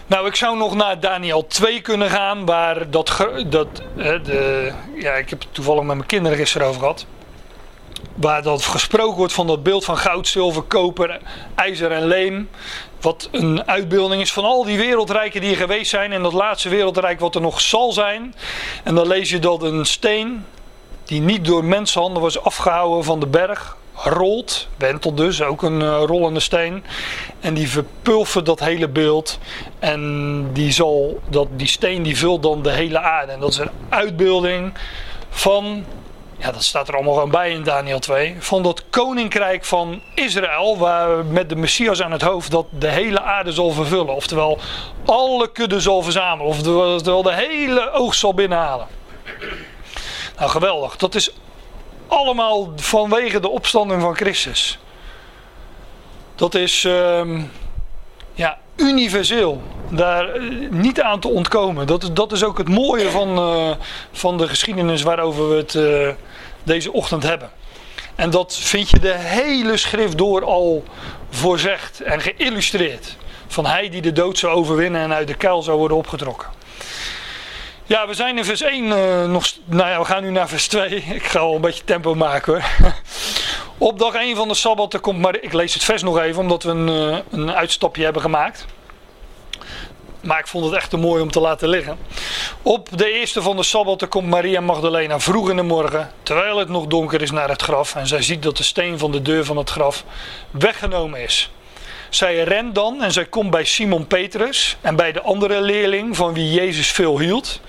Nou, 0.06 0.26
ik 0.26 0.34
zou 0.34 0.56
nog 0.56 0.74
naar 0.74 1.00
Daniel 1.00 1.46
2 1.46 1.80
kunnen 1.80 2.10
gaan, 2.10 2.44
waar 2.44 2.90
dat, 2.90 3.28
dat 3.48 3.68
de, 3.96 4.72
ja, 4.94 5.12
ik 5.12 5.30
heb 5.30 5.40
het 5.40 5.54
toevallig 5.54 5.82
met 5.82 5.96
mijn 5.96 6.08
kinderen 6.08 6.38
gisteren 6.38 6.66
over 6.66 6.80
gehad. 6.80 7.06
Waar 8.14 8.42
dat 8.42 8.64
gesproken 8.64 9.16
wordt 9.16 9.32
van 9.32 9.46
dat 9.46 9.62
beeld 9.62 9.84
van 9.84 9.98
goud, 9.98 10.28
zilver, 10.28 10.62
koper, 10.62 11.20
ijzer 11.54 11.92
en 11.92 12.06
leem. 12.06 12.50
Wat 13.00 13.28
een 13.32 13.66
uitbeelding 13.68 14.22
is 14.22 14.32
van 14.32 14.44
al 14.44 14.64
die 14.64 14.76
wereldrijken 14.78 15.40
die 15.40 15.50
er 15.50 15.56
geweest 15.56 15.90
zijn. 15.90 16.12
En 16.12 16.22
dat 16.22 16.32
laatste 16.32 16.68
wereldrijk 16.68 17.20
wat 17.20 17.34
er 17.34 17.40
nog 17.40 17.60
zal 17.60 17.92
zijn. 17.92 18.34
En 18.84 18.94
dan 18.94 19.06
lees 19.06 19.30
je 19.30 19.38
dat 19.38 19.62
een 19.62 19.86
steen, 19.86 20.44
die 21.04 21.20
niet 21.20 21.44
door 21.44 21.64
mensenhanden 21.64 22.22
was 22.22 22.42
afgehouden 22.42 23.04
van 23.04 23.20
de 23.20 23.26
berg, 23.26 23.76
rolt, 24.04 24.68
wentelt 24.76 25.16
dus, 25.16 25.42
ook 25.42 25.62
een 25.62 25.80
uh, 25.80 26.02
rollende 26.06 26.40
steen. 26.40 26.84
En 27.40 27.54
die 27.54 27.68
verpulvert 27.68 28.46
dat 28.46 28.60
hele 28.60 28.88
beeld. 28.88 29.38
En 29.78 30.50
die, 30.52 30.72
zal, 30.72 31.20
dat, 31.28 31.48
die 31.50 31.68
steen 31.68 32.02
die 32.02 32.16
vult 32.16 32.42
dan 32.42 32.62
de 32.62 32.70
hele 32.70 33.00
aarde. 33.00 33.32
En 33.32 33.40
dat 33.40 33.50
is 33.50 33.58
een 33.58 33.70
uitbeelding 33.88 34.72
van, 35.28 35.84
ja 36.38 36.52
dat 36.52 36.64
staat 36.64 36.88
er 36.88 36.94
allemaal 36.94 37.14
gewoon 37.14 37.30
bij 37.30 37.50
in 37.50 37.62
Daniel 37.62 37.98
2, 37.98 38.36
van 38.38 38.62
dat 38.62 38.82
koninkrijk 38.90 39.64
van 39.64 40.02
Israël, 40.14 40.78
waar 40.78 41.24
met 41.24 41.48
de 41.48 41.56
Messias 41.56 42.02
aan 42.02 42.12
het 42.12 42.22
hoofd 42.22 42.50
dat 42.50 42.66
de 42.70 42.88
hele 42.88 43.20
aarde 43.20 43.52
zal 43.52 43.70
vervullen. 43.70 44.14
Oftewel, 44.14 44.58
alle 45.04 45.52
kudden 45.52 45.80
zal 45.80 46.02
verzamelen. 46.02 46.46
Oftewel, 46.46 47.22
de 47.22 47.34
hele 47.34 47.90
oogst 47.90 48.20
zal 48.20 48.34
binnenhalen. 48.34 48.86
Nou 50.38 50.50
geweldig, 50.50 50.96
dat 50.96 51.14
is 51.14 51.30
allemaal 52.08 52.72
vanwege 52.76 53.40
de 53.40 53.48
opstanding 53.48 54.02
van 54.02 54.16
Christus. 54.16 54.78
Dat 56.34 56.54
is 56.54 56.84
uh, 56.84 57.42
ja, 58.34 58.58
universeel. 58.76 59.62
Daar 59.90 60.28
eh, 60.28 60.42
niet 60.70 61.00
aan 61.00 61.20
te 61.20 61.28
ontkomen. 61.28 61.86
Dat, 61.86 62.10
dat 62.12 62.32
is 62.32 62.44
ook 62.44 62.58
het 62.58 62.68
mooie 62.68 63.10
van, 63.10 63.38
uh, 63.38 63.70
van 64.12 64.38
de 64.38 64.48
geschiedenis 64.48 65.02
waarover 65.02 65.48
we 65.48 65.56
het 65.56 65.74
uh, 65.74 66.08
deze 66.62 66.92
ochtend 66.92 67.22
hebben. 67.22 67.50
En 68.14 68.30
dat 68.30 68.56
vind 68.56 68.90
je 68.90 68.98
de 68.98 69.14
hele 69.18 69.76
schrift 69.76 70.18
door 70.18 70.44
al 70.44 70.84
voorzegd 71.30 72.00
en 72.00 72.20
geïllustreerd. 72.20 73.16
Van 73.46 73.66
hij 73.66 73.88
die 73.88 74.02
de 74.02 74.12
dood 74.12 74.38
zou 74.38 74.54
overwinnen 74.54 75.00
en 75.00 75.12
uit 75.12 75.26
de 75.26 75.34
kuil 75.34 75.62
zou 75.62 75.78
worden 75.78 75.96
opgetrokken. 75.96 76.55
Ja, 77.88 78.06
we 78.06 78.14
zijn 78.14 78.38
in 78.38 78.44
vers 78.44 78.60
1 78.60 78.84
uh, 78.84 79.24
nog. 79.24 79.46
Nou 79.64 79.90
ja, 79.90 79.98
we 79.98 80.04
gaan 80.04 80.22
nu 80.22 80.30
naar 80.30 80.48
vers 80.48 80.68
2. 80.68 80.88
Ik 81.14 81.22
ga 81.22 81.38
al 81.38 81.54
een 81.54 81.60
beetje 81.60 81.84
tempo 81.84 82.14
maken 82.14 82.52
hoor. 82.52 82.92
Op 83.88 83.98
dag 83.98 84.14
1 84.14 84.36
van 84.36 84.48
de 84.48 84.54
sabbat 84.54 85.00
komt 85.00 85.18
maar. 85.18 85.42
Ik 85.42 85.52
lees 85.52 85.74
het 85.74 85.84
vers 85.84 86.02
nog 86.02 86.18
even, 86.18 86.42
omdat 86.42 86.62
we 86.62 86.70
een, 86.70 86.88
uh, 86.88 87.18
een 87.30 87.52
uitstapje 87.52 88.04
hebben 88.04 88.22
gemaakt. 88.22 88.66
Maar 90.20 90.38
ik 90.38 90.46
vond 90.46 90.64
het 90.64 90.74
echt 90.74 90.90
te 90.90 90.96
mooi 90.96 91.22
om 91.22 91.30
te 91.30 91.40
laten 91.40 91.68
liggen. 91.68 91.98
Op 92.62 92.88
de 92.98 93.12
eerste 93.12 93.42
van 93.42 93.56
de 93.56 93.62
sabbat 93.62 94.08
komt 94.08 94.28
Maria 94.28 94.60
Magdalena 94.60 95.20
vroeg 95.20 95.50
in 95.50 95.56
de 95.56 95.62
morgen, 95.62 96.12
terwijl 96.22 96.58
het 96.58 96.68
nog 96.68 96.86
donker 96.86 97.22
is, 97.22 97.30
naar 97.30 97.48
het 97.48 97.62
graf. 97.62 97.94
En 97.94 98.06
zij 98.06 98.22
ziet 98.22 98.42
dat 98.42 98.56
de 98.56 98.62
steen 98.62 98.98
van 98.98 99.12
de 99.12 99.22
deur 99.22 99.44
van 99.44 99.56
het 99.56 99.70
graf 99.70 100.04
weggenomen 100.50 101.20
is. 101.20 101.50
Zij 102.16 102.42
rent 102.42 102.74
dan 102.74 103.02
en 103.02 103.12
zij 103.12 103.24
komt 103.24 103.50
bij 103.50 103.64
Simon 103.64 104.06
Petrus 104.06 104.76
en 104.80 104.96
bij 104.96 105.12
de 105.12 105.20
andere 105.20 105.60
leerling 105.60 106.16
van 106.16 106.34
wie 106.34 106.52
Jezus 106.52 106.90
veel 106.90 107.18
hield. 107.18 107.60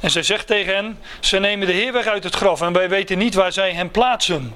En 0.00 0.10
zij 0.10 0.22
zegt 0.22 0.46
tegen 0.46 0.74
hen: 0.74 0.98
Ze 1.20 1.38
nemen 1.38 1.66
de 1.66 1.72
Heer 1.72 1.92
weg 1.92 2.06
uit 2.06 2.24
het 2.24 2.34
graf 2.34 2.60
en 2.60 2.72
wij 2.72 2.88
weten 2.88 3.18
niet 3.18 3.34
waar 3.34 3.52
zij 3.52 3.72
hem 3.72 3.90
plaatsen. 3.90 4.54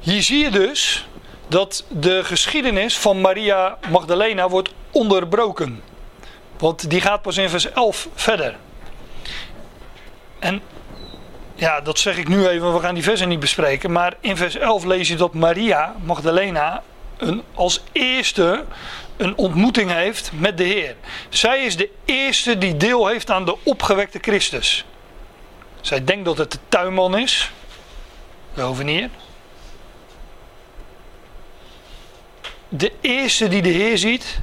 Hier 0.00 0.22
zie 0.22 0.44
je 0.44 0.50
dus 0.50 1.06
dat 1.48 1.84
de 1.88 2.24
geschiedenis 2.24 2.98
van 2.98 3.20
Maria 3.20 3.78
Magdalena 3.90 4.48
wordt 4.48 4.74
onderbroken. 4.90 5.82
Want 6.58 6.90
die 6.90 7.00
gaat 7.00 7.22
pas 7.22 7.36
in 7.36 7.48
vers 7.48 7.72
11 7.72 8.08
verder. 8.14 8.56
En 10.38 10.62
ja, 11.54 11.80
dat 11.80 11.98
zeg 11.98 12.16
ik 12.16 12.28
nu 12.28 12.46
even, 12.46 12.74
we 12.74 12.80
gaan 12.80 12.94
die 12.94 13.02
versen 13.02 13.28
niet 13.28 13.40
bespreken. 13.40 13.92
Maar 13.92 14.16
in 14.20 14.36
vers 14.36 14.56
11 14.56 14.84
lees 14.84 15.08
je 15.08 15.16
dat 15.16 15.34
Maria 15.34 15.94
Magdalena 16.02 16.82
een, 17.16 17.42
als 17.54 17.82
eerste 17.92 18.64
een 19.16 19.36
ontmoeting 19.36 19.90
heeft 19.90 20.30
met 20.32 20.58
de 20.58 20.64
Heer. 20.64 20.96
Zij 21.28 21.64
is 21.64 21.76
de 21.76 21.90
eerste 22.04 22.58
die 22.58 22.76
deel 22.76 23.06
heeft 23.06 23.30
aan 23.30 23.44
de 23.44 23.56
opgewekte 23.62 24.18
Christus. 24.20 24.84
Zij 25.80 26.04
denkt 26.04 26.24
dat 26.24 26.38
het 26.38 26.52
de 26.52 26.58
tuinman 26.68 27.18
is, 27.18 27.50
de 28.54 28.60
hovenier. 28.60 29.10
De 32.68 32.92
eerste 33.00 33.48
die 33.48 33.62
de 33.62 33.68
Heer 33.68 33.98
ziet 33.98 34.40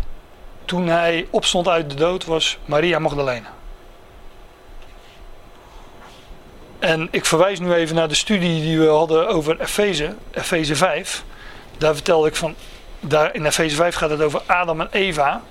toen 0.66 0.88
hij 0.88 1.28
opstond 1.30 1.68
uit 1.68 1.90
de 1.90 1.96
dood 1.96 2.26
was 2.26 2.58
Maria 2.66 3.00
Magdalena. 3.00 3.54
En 6.82 7.08
ik 7.12 7.26
verwijs 7.26 7.60
nu 7.60 7.74
even 7.74 7.96
naar 7.96 8.08
de 8.08 8.16
studie 8.16 8.62
die 8.62 8.80
we 8.80 8.88
hadden 8.88 9.28
over 9.28 9.62
Efeze, 9.62 10.16
Efeze 10.32 10.76
5. 10.76 11.24
Daar 11.78 11.94
vertelde 11.94 12.28
ik 12.28 12.36
van, 12.36 12.56
daar 13.00 13.36
in 13.36 13.46
Efeze 13.46 13.76
5 13.76 13.96
gaat 13.96 14.10
het 14.10 14.22
over 14.22 14.42
Adam 14.46 14.82
en 14.82 14.88
Eva. 14.92 15.42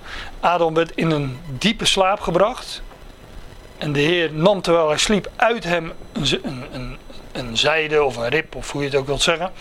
Adam 0.40 0.74
werd 0.74 0.92
in 0.94 1.10
een 1.10 1.40
diepe 1.58 1.84
slaap 1.84 2.20
gebracht. 2.20 2.82
En 3.78 3.92
de 3.92 4.00
Heer 4.00 4.32
nam 4.32 4.60
terwijl 4.60 4.88
hij 4.88 4.98
sliep 4.98 5.30
uit 5.36 5.64
hem 5.64 5.92
een, 6.12 6.40
een, 6.42 6.64
een, 6.72 6.98
een 7.32 7.56
zijde 7.56 8.04
of 8.04 8.16
een 8.16 8.28
rib 8.28 8.54
of 8.54 8.72
hoe 8.72 8.80
je 8.80 8.88
het 8.88 8.96
ook 8.96 9.06
wilt 9.06 9.22
zeggen. 9.22 9.52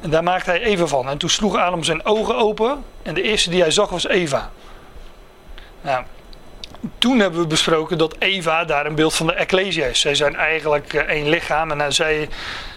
En 0.00 0.10
daar 0.10 0.22
maakte 0.22 0.50
hij 0.50 0.62
Eva 0.62 0.86
van. 0.86 1.08
En 1.08 1.18
toen 1.18 1.30
sloeg 1.30 1.56
Adam 1.56 1.84
zijn 1.84 2.04
ogen 2.04 2.36
open. 2.36 2.84
En 3.02 3.14
de 3.14 3.22
eerste 3.22 3.50
die 3.50 3.60
hij 3.60 3.70
zag 3.70 3.88
was 3.88 4.06
Eva. 4.06 4.50
Nou, 5.80 6.04
toen 6.98 7.18
hebben 7.18 7.40
we 7.40 7.46
besproken 7.46 7.98
dat 7.98 8.16
Eva 8.18 8.64
daar 8.64 8.86
een 8.86 8.94
beeld 8.94 9.14
van 9.14 9.26
de 9.26 9.32
Ecclesia 9.32 9.86
is. 9.86 10.00
Zij 10.00 10.14
zijn 10.14 10.36
eigenlijk 10.36 10.94
eh, 10.94 11.02
één 11.02 11.28
lichaam. 11.28 11.70
En, 11.70 11.92
zij, 11.92 12.28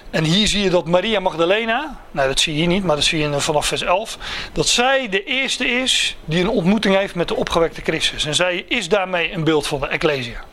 en 0.09 0.23
hier 0.23 0.47
zie 0.47 0.63
je 0.63 0.69
dat 0.69 0.87
Maria 0.87 1.19
Magdalena, 1.19 1.99
nou 2.11 2.27
dat 2.27 2.39
zie 2.39 2.53
je 2.53 2.59
hier 2.59 2.67
niet, 2.67 2.83
maar 2.83 2.95
dat 2.95 3.05
zie 3.05 3.19
je 3.19 3.39
vanaf 3.39 3.65
vers 3.65 3.81
11. 3.81 4.17
Dat 4.53 4.67
zij 4.67 5.09
de 5.09 5.23
eerste 5.23 5.67
is 5.67 6.15
die 6.25 6.41
een 6.41 6.49
ontmoeting 6.49 6.95
heeft 6.95 7.15
met 7.15 7.27
de 7.27 7.35
opgewekte 7.35 7.81
Christus. 7.81 8.25
En 8.25 8.35
zij 8.35 8.65
is 8.67 8.89
daarmee 8.89 9.33
een 9.33 9.43
beeld 9.43 9.67
van 9.67 9.79
de 9.79 9.87
Ecclesia. 9.87 10.43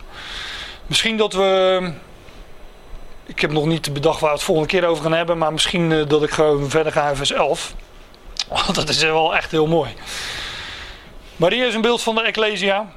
Misschien 0.86 1.16
dat 1.16 1.32
we. 1.32 1.92
Ik 3.26 3.40
heb 3.40 3.52
nog 3.52 3.66
niet 3.66 3.92
bedacht 3.92 4.20
waar 4.20 4.30
we 4.30 4.36
het 4.36 4.44
volgende 4.44 4.70
keer 4.70 4.86
over 4.86 5.02
gaan 5.02 5.12
hebben. 5.12 5.38
Maar 5.38 5.52
misschien 5.52 5.92
eh, 5.92 6.08
dat 6.08 6.22
ik 6.22 6.30
gewoon 6.30 6.70
verder 6.70 6.92
ga 6.92 7.08
in 7.08 7.16
vers 7.16 7.32
11. 7.32 7.74
Want 8.48 8.74
dat 8.74 8.88
is 8.88 9.02
wel 9.02 9.36
echt 9.36 9.50
heel 9.50 9.66
mooi. 9.66 9.90
Maria 11.36 11.64
is 11.64 11.74
een 11.74 11.80
beeld 11.80 12.02
van 12.02 12.14
de 12.14 12.22
Ecclesia. 12.22 12.92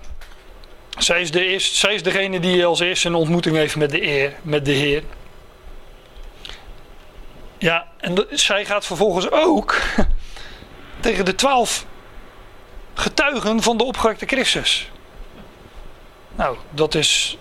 Zij 0.97 1.21
is, 1.21 1.31
de 1.31 1.45
eerste, 1.45 1.75
zij 1.75 1.93
is 1.93 2.03
degene 2.03 2.39
die 2.39 2.65
als 2.65 2.79
eerste 2.79 3.07
een 3.07 3.15
ontmoeting 3.15 3.55
heeft 3.55 3.75
met 3.75 3.89
de, 3.89 4.03
eer, 4.07 4.33
met 4.41 4.65
de 4.65 4.71
Heer. 4.71 5.03
Ja, 7.57 7.87
en 7.97 8.27
zij 8.29 8.65
gaat 8.65 8.85
vervolgens 8.85 9.31
ook 9.31 9.81
tegen 10.99 11.25
de 11.25 11.35
twaalf 11.35 11.85
getuigen 12.93 13.61
van 13.61 13.77
de 13.77 13.83
opgewekte 13.83 14.25
Christus. 14.25 14.91
Nou, 16.35 16.57
dat 16.69 16.95
is. 16.95 17.37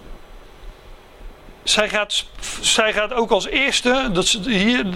Zij 1.62 1.88
gaat, 1.88 2.24
zij 2.60 2.92
gaat 2.92 3.12
ook 3.12 3.30
als 3.30 3.46
eerste 3.46 4.10
dat 4.12 4.26
ze 4.26 4.50
hier 4.50 4.86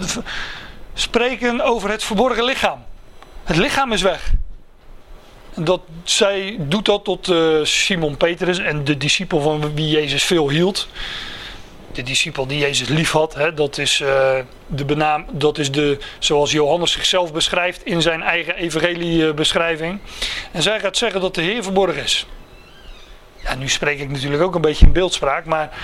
spreken 0.93 1.61
over 1.61 1.89
het 1.89 2.03
verborgen 2.03 2.43
lichaam. 2.43 2.85
Het 3.43 3.55
lichaam 3.55 3.91
is 3.91 4.01
weg. 4.01 4.31
Dat, 5.59 5.81
zij 6.03 6.55
doet 6.59 6.85
dat 6.85 7.03
tot 7.03 7.27
eh, 7.27 7.63
Simon 7.63 8.17
Petrus 8.17 8.59
en 8.59 8.83
de 8.83 8.97
discipel 8.97 9.41
van 9.41 9.75
wie 9.75 9.89
Jezus 9.89 10.23
veel 10.23 10.49
hield. 10.49 10.87
De 11.91 12.03
discipel 12.03 12.47
die 12.47 12.59
Jezus 12.59 12.87
lief 12.87 13.11
had, 13.11 13.33
hè, 13.33 13.53
dat, 13.53 13.77
is, 13.77 14.01
eh, 14.01 14.37
de 14.67 14.85
benaam, 14.85 15.25
dat 15.31 15.57
is 15.57 15.71
de, 15.71 15.97
zoals 16.19 16.51
Johannes 16.51 16.91
zichzelf 16.91 17.33
beschrijft 17.33 17.85
in 17.85 18.01
zijn 18.01 18.21
eigen 18.21 18.55
evangeliebeschrijving. 18.55 19.99
En 20.51 20.61
zij 20.61 20.79
gaat 20.79 20.97
zeggen 20.97 21.21
dat 21.21 21.35
de 21.35 21.41
Heer 21.41 21.63
verborgen 21.63 22.03
is. 22.03 22.25
Ja, 23.43 23.55
nu 23.55 23.69
spreek 23.69 23.99
ik 23.99 24.09
natuurlijk 24.09 24.43
ook 24.43 24.55
een 24.55 24.61
beetje 24.61 24.85
in 24.85 24.91
beeldspraak, 24.91 25.45
maar 25.45 25.77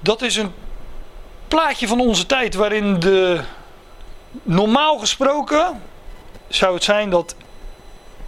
dat 0.00 0.22
is 0.22 0.36
een 0.36 0.52
plaatje 1.48 1.86
van 1.86 2.00
onze 2.00 2.26
tijd 2.26 2.54
waarin 2.54 3.00
de, 3.00 3.40
normaal 4.42 4.98
gesproken 4.98 5.80
zou 6.48 6.74
het 6.74 6.84
zijn 6.84 7.10
dat 7.10 7.34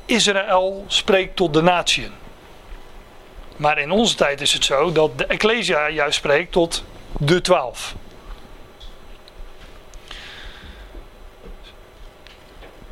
Israël 0.06 0.84
spreekt 0.86 1.36
tot 1.36 1.54
de 1.54 1.62
natieën. 1.62 2.12
Maar 3.56 3.78
in 3.78 3.90
onze 3.90 4.14
tijd 4.14 4.40
is 4.40 4.52
het 4.52 4.64
zo 4.64 4.92
dat 4.92 5.18
de 5.18 5.26
Ecclesia 5.26 5.88
juist 5.88 6.16
spreekt 6.16 6.52
tot 6.52 6.84
de 7.18 7.40
twaalf. 7.40 7.94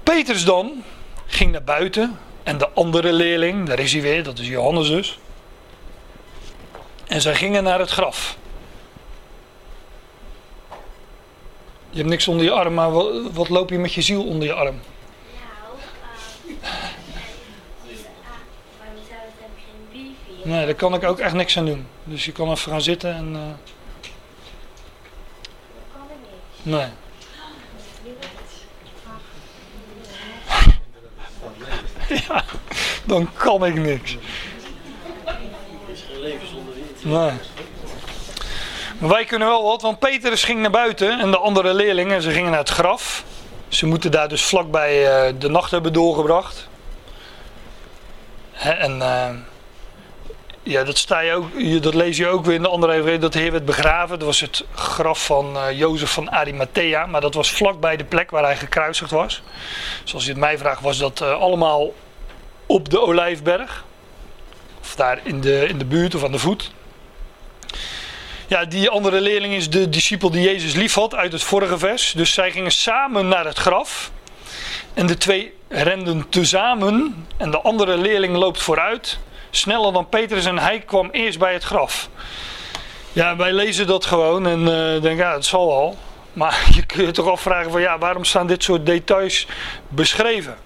Petrus 0.03 0.45
dan 0.45 0.83
ging 1.27 1.53
naar 1.53 1.65
buiten 1.65 2.19
en 2.43 2.59
de 2.59 2.69
andere 2.69 3.13
leerling, 3.13 3.67
daar 3.67 3.79
is 3.79 3.93
hij 3.93 4.03
weer, 4.03 4.23
dat 4.23 4.39
is 4.39 4.49
Johannes 4.49 4.89
dus. 4.89 5.19
En 7.07 7.21
zij 7.21 7.35
gingen 7.35 7.63
naar 7.63 7.79
het 7.79 7.91
graf. 7.91 8.37
Je 11.91 11.99
hebt 11.99 12.11
niks 12.11 12.29
onder 12.29 12.45
je 12.45 12.51
arm, 12.51 12.75
maar 12.75 12.91
wat, 13.33 13.49
loop 13.49 13.71
je 13.71 13.79
met 13.79 13.93
je 13.93 14.03
ziel 14.03 14.25
onder 14.25 14.49
je 14.49 14.55
arm? 14.55 14.81
Nou, 14.81 14.81
ehm, 16.63 16.81
waarom 18.79 19.03
zou 19.09 19.21
het 19.21 19.35
dan 19.41 19.51
geen 19.65 19.83
wifi? 19.93 20.32
Nee, 20.43 20.67
daar 20.67 20.75
kan 20.75 20.95
ik 20.95 21.05
ook 21.05 21.19
echt 21.19 21.35
niks 21.35 21.59
aan 21.59 21.65
doen. 21.65 21.87
Dus 22.05 22.25
je 22.25 22.33
kan 22.33 22.51
even 22.51 22.71
gaan 22.73 22.83
zitten 22.83 23.15
en. 23.15 23.31
niet. 23.33 23.47
nee. 26.63 26.87
ja, 32.29 32.45
dan 33.05 33.33
kan 33.33 33.67
ik 33.67 33.75
niks. 33.75 34.17
Nee. 37.03 37.33
Maar 38.99 39.11
wij 39.11 39.25
kunnen 39.25 39.49
wel 39.49 39.63
wat, 39.63 39.83
want 39.83 39.99
Petrus 39.99 40.45
ging 40.45 40.61
naar 40.61 40.71
buiten 40.71 41.21
en 41.21 41.31
de 41.31 41.39
andere 41.39 41.75
leerlingen, 41.75 42.23
ze 42.23 42.31
gingen 42.31 42.51
naar 42.51 42.59
het 42.61 42.69
graf. 42.69 43.25
Ze 43.69 43.87
moeten 43.87 44.11
daar 44.11 44.29
dus 44.29 44.45
vlakbij 44.45 45.07
eh, 45.07 45.33
de 45.39 45.49
nacht 45.49 45.71
hebben 45.71 45.93
doorgebracht. 45.93 46.69
En 48.53 49.03
eh, 49.03 49.31
ja, 50.63 50.85
dat, 50.85 51.07
je 51.57 51.79
dat 51.81 51.95
lees 51.95 52.17
je 52.17 52.27
ook 52.27 52.45
weer 52.45 52.55
in 52.55 52.63
de 52.63 52.69
andere 52.69 52.93
evangelie, 52.93 53.19
dat 53.19 53.33
de 53.33 53.39
Heer 53.39 53.53
werd 53.53 53.65
begraven. 53.65 54.19
Dat 54.19 54.27
was 54.27 54.41
het 54.41 54.65
graf 54.75 55.25
van 55.25 55.57
eh, 55.57 55.79
Jozef 55.79 56.11
van 56.11 56.31
Arimathea, 56.31 57.07
maar 57.07 57.21
dat 57.21 57.35
was 57.35 57.51
vlakbij 57.51 57.97
de 57.97 58.05
plek 58.05 58.31
waar 58.31 58.45
hij 58.45 58.57
gekruisigd 58.57 59.11
was. 59.11 59.43
Zoals 60.05 60.25
je 60.25 60.31
het 60.31 60.41
mij 60.41 60.59
vraagt, 60.59 60.81
was 60.81 60.99
dat 60.99 61.21
eh, 61.21 61.41
allemaal 61.41 61.95
op 62.67 62.91
de 62.91 63.01
Olijfberg. 63.01 63.85
Of 64.81 64.95
daar 64.95 65.21
in 65.23 65.41
de, 65.41 65.67
in 65.69 65.79
de 65.79 65.85
buurt 65.85 66.15
of 66.15 66.25
aan 66.25 66.33
de 66.33 66.39
voet. 66.39 66.71
Ja, 68.47 68.65
die 68.65 68.91
andere 68.91 69.21
leerling 69.21 69.55
is 69.55 69.71
de 69.71 69.89
discipel 69.89 70.31
die 70.31 70.43
Jezus 70.43 70.75
lief 70.75 70.95
had 70.95 71.15
uit 71.15 71.33
het 71.33 71.43
vorige 71.43 71.79
vers. 71.79 72.13
Dus 72.13 72.33
zij 72.33 72.51
gingen 72.51 72.73
samen 72.73 73.29
naar 73.29 73.45
het 73.45 73.59
graf. 73.59 74.11
En 74.95 75.07
de 75.07 75.17
twee 75.17 75.55
renden 75.69 76.29
tezamen. 76.29 77.27
En 77.37 77.51
de 77.51 77.61
andere 77.61 77.97
leerling 77.97 78.37
loopt 78.37 78.63
vooruit. 78.63 79.19
Sneller 79.55 79.93
dan 79.93 80.09
Petrus 80.09 80.45
en 80.45 80.59
hij 80.59 80.81
kwam 80.81 81.09
eerst 81.11 81.39
bij 81.39 81.53
het 81.53 81.65
graf. 81.65 82.09
Ja, 83.13 83.37
wij 83.37 83.53
lezen 83.53 83.87
dat 83.87 84.05
gewoon 84.05 84.47
en 84.47 84.61
eh 84.61 85.03
denken, 85.03 85.17
ja, 85.17 85.33
het 85.33 85.45
zal 85.45 85.67
wel. 85.67 85.97
Maar 86.33 86.67
je 86.75 86.87
kunt 86.87 87.07
je 87.07 87.13
toch 87.13 87.29
afvragen 87.29 87.71
van, 87.71 87.81
ja, 87.81 87.99
waarom 87.99 88.25
staan 88.25 88.47
dit 88.47 88.63
soort 88.63 88.87
details 88.87 89.47
beschreven? 89.89 90.57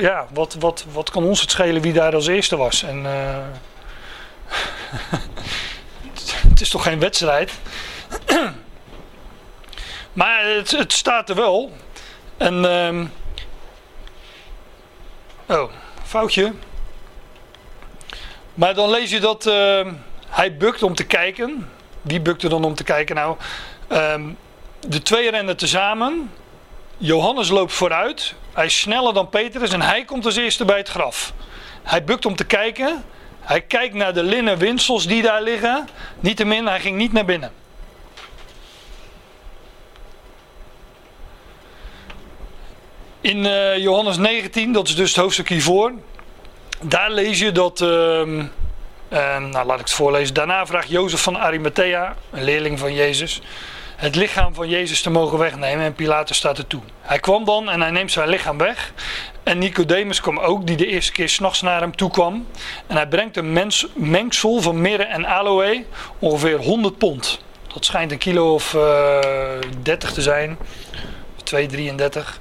Ja, 0.00 0.26
wat, 0.32 0.56
wat, 0.58 0.84
wat 0.92 1.10
kan 1.10 1.24
ons 1.24 1.40
het 1.40 1.50
schelen 1.50 1.82
wie 1.82 1.92
daar 1.92 2.14
als 2.14 2.26
eerste 2.26 2.56
was? 2.56 2.82
En, 2.82 3.06
eh, 3.06 3.38
het 6.48 6.60
is 6.60 6.68
toch 6.68 6.82
geen 6.82 6.98
wedstrijd? 6.98 7.52
maar 10.12 10.44
het, 10.44 10.70
het 10.70 10.92
staat 10.92 11.28
er 11.28 11.34
wel. 11.34 11.72
En, 12.36 12.64
ehm, 12.64 13.06
oh, 15.46 15.70
foutje. 16.10 16.52
Maar 18.54 18.74
dan 18.74 18.90
lees 18.90 19.10
je 19.10 19.20
dat 19.20 19.46
ehm, 19.46 19.92
hij 20.28 20.56
bukt 20.56 20.82
om 20.82 20.94
te 20.94 21.04
kijken. 21.04 21.70
Die 22.02 22.20
bukte 22.20 22.48
dan 22.48 22.64
om 22.64 22.74
te 22.74 22.84
kijken. 22.84 23.14
Nou, 23.14 23.36
ehm, 23.88 24.28
de 24.88 25.02
twee 25.02 25.30
rennen 25.30 25.56
tezamen. 25.56 26.30
Johannes 26.96 27.48
loopt 27.48 27.72
vooruit. 27.72 28.34
Hij 28.52 28.64
is 28.64 28.80
sneller 28.80 29.14
dan 29.14 29.28
Petrus 29.28 29.72
en 29.72 29.82
hij 29.82 30.04
komt 30.04 30.24
als 30.24 30.36
eerste 30.36 30.64
bij 30.64 30.76
het 30.76 30.88
graf. 30.88 31.32
Hij 31.82 32.04
bukt 32.04 32.26
om 32.26 32.36
te 32.36 32.44
kijken. 32.44 33.04
Hij 33.40 33.60
kijkt 33.60 33.94
naar 33.94 34.14
de 34.14 34.22
linnen 34.22 34.58
winsels 34.58 35.06
die 35.06 35.22
daar 35.22 35.42
liggen. 35.42 35.88
Niettemin, 36.20 36.66
hij 36.66 36.80
ging 36.80 36.96
niet 36.96 37.12
naar 37.12 37.24
binnen. 37.24 37.59
In 43.20 43.46
eh, 43.46 43.76
Johannes 43.76 44.16
19, 44.16 44.72
dat 44.72 44.88
is 44.88 44.96
dus 44.96 45.08
het 45.08 45.18
hoofdstuk 45.18 45.48
hiervoor. 45.48 45.92
Daar 46.80 47.10
lees 47.10 47.38
je 47.38 47.52
dat. 47.52 47.80
ehm, 47.80 48.44
ehm, 49.08 49.48
nou, 49.48 49.66
laat 49.66 49.78
ik 49.80 49.84
het 49.84 49.92
voorlezen. 49.92 50.34
Daarna 50.34 50.66
vraagt 50.66 50.88
Jozef 50.88 51.22
van 51.22 51.38
Arimathea, 51.38 52.16
een 52.30 52.44
leerling 52.44 52.78
van 52.78 52.94
Jezus, 52.94 53.42
het 53.96 54.14
lichaam 54.14 54.54
van 54.54 54.68
Jezus 54.68 55.02
te 55.02 55.10
mogen 55.10 55.38
wegnemen. 55.38 55.84
En 55.84 55.94
Pilatus 55.94 56.36
staat 56.36 56.58
er 56.58 56.66
toe. 56.66 56.80
Hij 57.00 57.18
kwam 57.18 57.44
dan 57.44 57.70
en 57.70 57.80
hij 57.80 57.90
neemt 57.90 58.12
zijn 58.12 58.28
lichaam 58.28 58.58
weg. 58.58 58.92
En 59.42 59.58
Nicodemus 59.58 60.20
kwam 60.20 60.38
ook, 60.38 60.66
die 60.66 60.76
de 60.76 60.86
eerste 60.86 61.12
keer 61.12 61.28
s'nachts 61.28 61.62
naar 61.62 61.80
hem 61.80 61.96
toe 61.96 62.10
kwam. 62.10 62.46
En 62.86 62.96
hij 62.96 63.08
brengt 63.08 63.36
een 63.36 63.70
mengsel 63.94 64.60
van 64.60 64.80
mirre 64.80 65.04
en 65.04 65.26
aloe, 65.26 65.84
ongeveer 66.18 66.58
100 66.58 66.98
pond. 66.98 67.40
Dat 67.74 67.84
schijnt 67.84 68.12
een 68.12 68.18
kilo 68.18 68.54
of 68.54 68.74
eh 68.74 69.18
30 69.82 70.12
te 70.12 70.22
zijn. 70.22 70.58
2,33. 71.54 72.40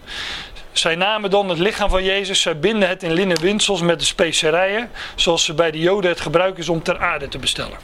Zij 0.80 0.96
namen 0.96 1.30
dan 1.30 1.50
het 1.50 1.60
lichaam 1.60 1.90
van 1.90 2.04
Jezus, 2.04 2.42
zij 2.42 2.60
binden 2.60 2.90
het 2.90 3.04
in 3.04 3.12
linnen 3.12 3.40
winsels 3.40 3.82
met 3.82 4.00
de 4.00 4.06
specerijen, 4.06 4.92
zoals 5.16 5.46
ze 5.46 5.54
bij 5.54 5.72
de 5.72 5.80
Joden 5.80 6.10
het 6.10 6.22
gebruik 6.22 6.58
is 6.58 6.70
om 6.70 6.84
ter 6.84 7.00
aarde 7.00 7.28
te 7.28 7.38
bestellen. 7.38 7.78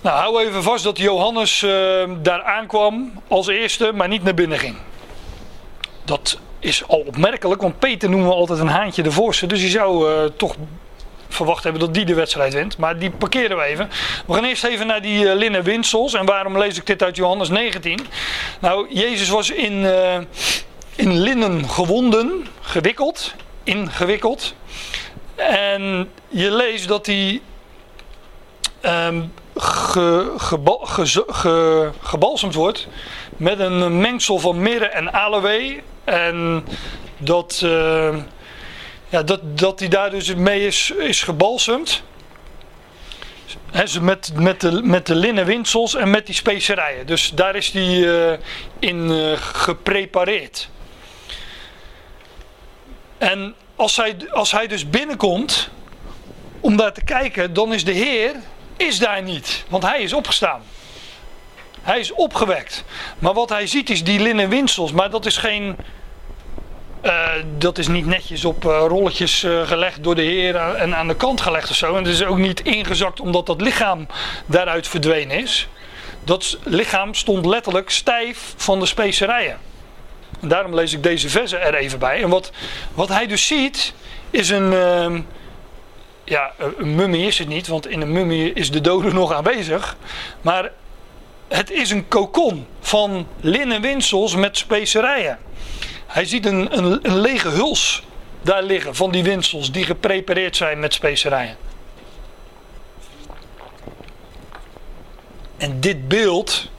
Nou, 0.00 0.18
hou 0.18 0.44
even 0.44 0.62
vast 0.62 0.84
dat 0.84 0.98
Johannes 0.98 1.62
eh, 1.62 1.70
daar 2.22 2.42
aankwam 2.42 3.12
als 3.28 3.46
eerste, 3.46 3.92
maar 3.92 4.08
niet 4.08 4.22
naar 4.22 4.34
binnen 4.34 4.58
ging. 4.58 4.76
Dat 6.04 6.38
is 6.58 6.86
al 6.86 7.00
opmerkelijk, 7.00 7.60
want 7.60 7.78
Peter 7.78 8.10
noemen 8.10 8.28
we 8.28 8.34
altijd 8.34 8.58
een 8.58 8.68
haantje 8.68 9.02
de 9.02 9.12
voorste, 9.12 9.46
dus 9.46 9.62
je 9.62 9.68
zou 9.68 10.10
eh, 10.10 10.24
toch 10.36 10.56
verwacht 11.28 11.62
hebben 11.62 11.80
dat 11.80 11.94
die 11.94 12.04
de 12.04 12.14
wedstrijd 12.14 12.54
wint. 12.54 12.76
Maar 12.78 12.98
die 12.98 13.10
parkeren 13.10 13.56
we 13.56 13.62
even. 13.62 13.90
We 14.26 14.34
gaan 14.34 14.44
eerst 14.44 14.64
even 14.64 14.86
naar 14.86 15.02
die 15.02 15.28
eh, 15.28 15.36
linnen 15.36 15.62
winsels. 15.62 16.14
En 16.14 16.26
waarom 16.26 16.58
lees 16.58 16.76
ik 16.76 16.86
dit 16.86 17.02
uit 17.02 17.16
Johannes 17.16 17.48
19? 17.48 18.06
Nou, 18.60 18.86
Jezus 18.94 19.28
was 19.28 19.50
in, 19.50 19.86
eh, 19.86 20.18
in 20.94 21.18
linnen 21.18 21.68
gewonden, 21.68 22.46
gewikkeld, 22.60 23.34
ingewikkeld. 23.64 24.54
En 25.34 26.10
je 26.28 26.50
leest 26.50 26.88
dat 26.88 27.06
hij 27.06 27.40
ge- 31.26 31.90
gebalsemd 32.02 32.54
wordt 32.54 32.86
met 33.36 33.58
een 33.60 34.00
mengsel 34.00 34.38
van 34.38 34.62
mirre 34.62 34.86
en 34.86 35.12
aloe. 35.12 35.80
En 36.04 36.64
dat, 37.18 37.60
eh, 37.64 38.14
ja, 39.08 39.22
dat, 39.22 39.58
dat 39.58 39.78
hij 39.78 39.88
daar 39.88 40.10
dus 40.10 40.34
mee 40.34 40.66
is, 40.66 40.90
is 40.90 41.22
gebalsemd. 41.22 42.02
He, 43.70 44.00
met, 44.00 44.32
met, 44.34 44.60
de, 44.60 44.82
met 44.82 45.06
de 45.06 45.14
linnen 45.14 45.46
winsels 45.46 45.94
en 45.94 46.10
met 46.10 46.26
die 46.26 46.34
specerijen. 46.34 47.06
Dus 47.06 47.30
daar 47.34 47.56
is 47.56 47.70
hij 47.70 48.30
eh, 48.32 48.38
in 48.78 49.10
eh, 49.10 49.32
geprepareerd. 49.36 50.68
En 53.18 53.54
als 53.76 53.96
hij, 53.96 54.16
als 54.30 54.52
hij 54.52 54.66
dus 54.66 54.90
binnenkomt 54.90 55.68
om 56.60 56.76
daar 56.76 56.92
te 56.92 57.04
kijken, 57.04 57.52
dan 57.54 57.74
is 57.74 57.84
de 57.84 57.92
Heer 57.92 58.34
is 58.76 58.98
daar 58.98 59.22
niet. 59.22 59.64
Want 59.68 59.82
hij 59.82 60.02
is 60.02 60.12
opgestaan. 60.12 60.62
Hij 61.82 61.98
is 61.98 62.12
opgewekt. 62.12 62.84
Maar 63.18 63.34
wat 63.34 63.48
hij 63.48 63.66
ziet 63.66 63.90
is 63.90 64.04
die 64.04 64.20
linnen 64.20 64.48
winsels. 64.48 64.92
Maar 64.92 65.10
dat 65.10 65.26
is 65.26 65.36
geen. 65.36 65.76
Eh, 67.06 67.30
dat 67.58 67.78
is 67.78 67.88
niet 67.88 68.06
netjes 68.06 68.44
op 68.44 68.64
eh, 68.64 68.84
rolletjes 68.88 69.42
eh, 69.42 69.66
gelegd 69.66 70.02
door 70.02 70.14
de 70.14 70.22
Heer 70.22 70.56
en 70.56 70.96
aan 70.96 71.08
de 71.08 71.16
kant 71.16 71.40
gelegd 71.40 71.70
of 71.70 71.76
zo. 71.76 71.88
En 71.94 72.04
het 72.04 72.12
is 72.12 72.24
ook 72.24 72.38
niet 72.38 72.60
ingezakt 72.60 73.20
omdat 73.20 73.46
dat 73.46 73.60
lichaam 73.60 74.06
daaruit 74.46 74.88
verdwenen 74.88 75.38
is. 75.38 75.68
Dat 76.24 76.58
lichaam 76.64 77.14
stond 77.14 77.46
letterlijk 77.46 77.90
stijf 77.90 78.54
van 78.56 78.80
de 78.80 78.86
specerijen. 78.86 79.58
En 80.40 80.48
daarom 80.48 80.74
lees 80.74 80.92
ik 80.92 81.02
deze 81.02 81.28
versen 81.28 81.60
er 81.60 81.74
even 81.74 81.98
bij. 81.98 82.22
En 82.22 82.28
wat, 82.28 82.52
wat 82.94 83.08
hij 83.08 83.26
dus 83.26 83.46
ziet, 83.46 83.94
is 84.30 84.48
een. 84.48 84.72
ehm, 84.72 85.20
ja, 86.24 86.52
een 86.78 86.94
mummie 86.94 87.26
is 87.26 87.38
het 87.38 87.48
niet, 87.48 87.66
want 87.66 87.88
in 87.88 88.00
een 88.00 88.12
mummie 88.12 88.52
is 88.52 88.70
de 88.70 88.80
dode 88.80 89.12
nog 89.22 89.32
aanwezig. 89.32 89.96
Maar 90.40 90.70
het 91.48 91.70
is 91.70 91.90
een 91.90 92.08
kokon 92.08 92.66
van 92.80 93.26
linnen 93.40 93.80
winsels 93.80 94.34
met 94.34 94.56
specerijen. 94.56 95.38
Hij 96.16 96.24
ziet 96.24 96.46
een, 96.46 96.78
een, 96.78 96.98
een 97.02 97.18
lege 97.18 97.48
huls 97.48 98.02
daar 98.42 98.62
liggen 98.62 98.94
van 98.94 99.10
die 99.10 99.22
winsels 99.22 99.72
die 99.72 99.84
geprepareerd 99.84 100.56
zijn 100.56 100.78
met 100.78 100.94
specerijen. 100.94 101.56
En 105.56 105.80
dit 105.80 106.08
beeld, 106.08 106.70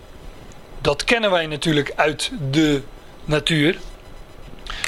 dat 0.81 1.03
kennen 1.03 1.31
wij 1.31 1.45
natuurlijk 1.45 1.93
uit 1.95 2.31
de 2.51 2.81
natuur. 3.25 3.77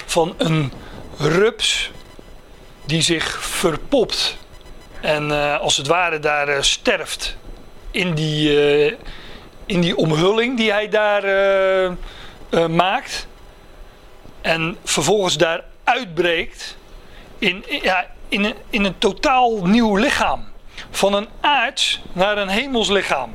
Van 0.06 0.36
een 0.38 0.72
rups 1.18 1.92
die 2.86 3.02
zich 3.02 3.44
verpopt 3.44 4.38
en 5.02 5.32
eh, 5.32 5.60
als 5.60 5.78
het 5.78 5.88
ware 5.88 6.20
daar 6.20 6.48
eh, 6.48 6.62
sterft 6.62 7.38
in 7.92 8.14
die, 8.14 8.62
eh, 8.62 8.94
in 9.66 9.82
die 9.82 9.98
omhulling 9.98 10.58
die 10.58 10.72
hij 10.72 10.90
daar 10.90 11.24
maakt. 12.70 13.28
En 14.42 14.78
vervolgens 14.84 15.38
daar 15.38 15.64
uitbreekt 15.84 16.78
in, 17.38 17.64
ja, 17.82 18.08
in, 18.28 18.44
een, 18.44 18.56
in 18.70 18.86
een 18.86 18.98
totaal 18.98 19.66
nieuw 19.66 19.96
lichaam. 19.96 20.44
Van 20.92 21.14
een 21.14 21.28
aards 21.42 22.02
naar 22.14 22.38
een 22.38 22.50
hemelslichaam. 22.50 23.34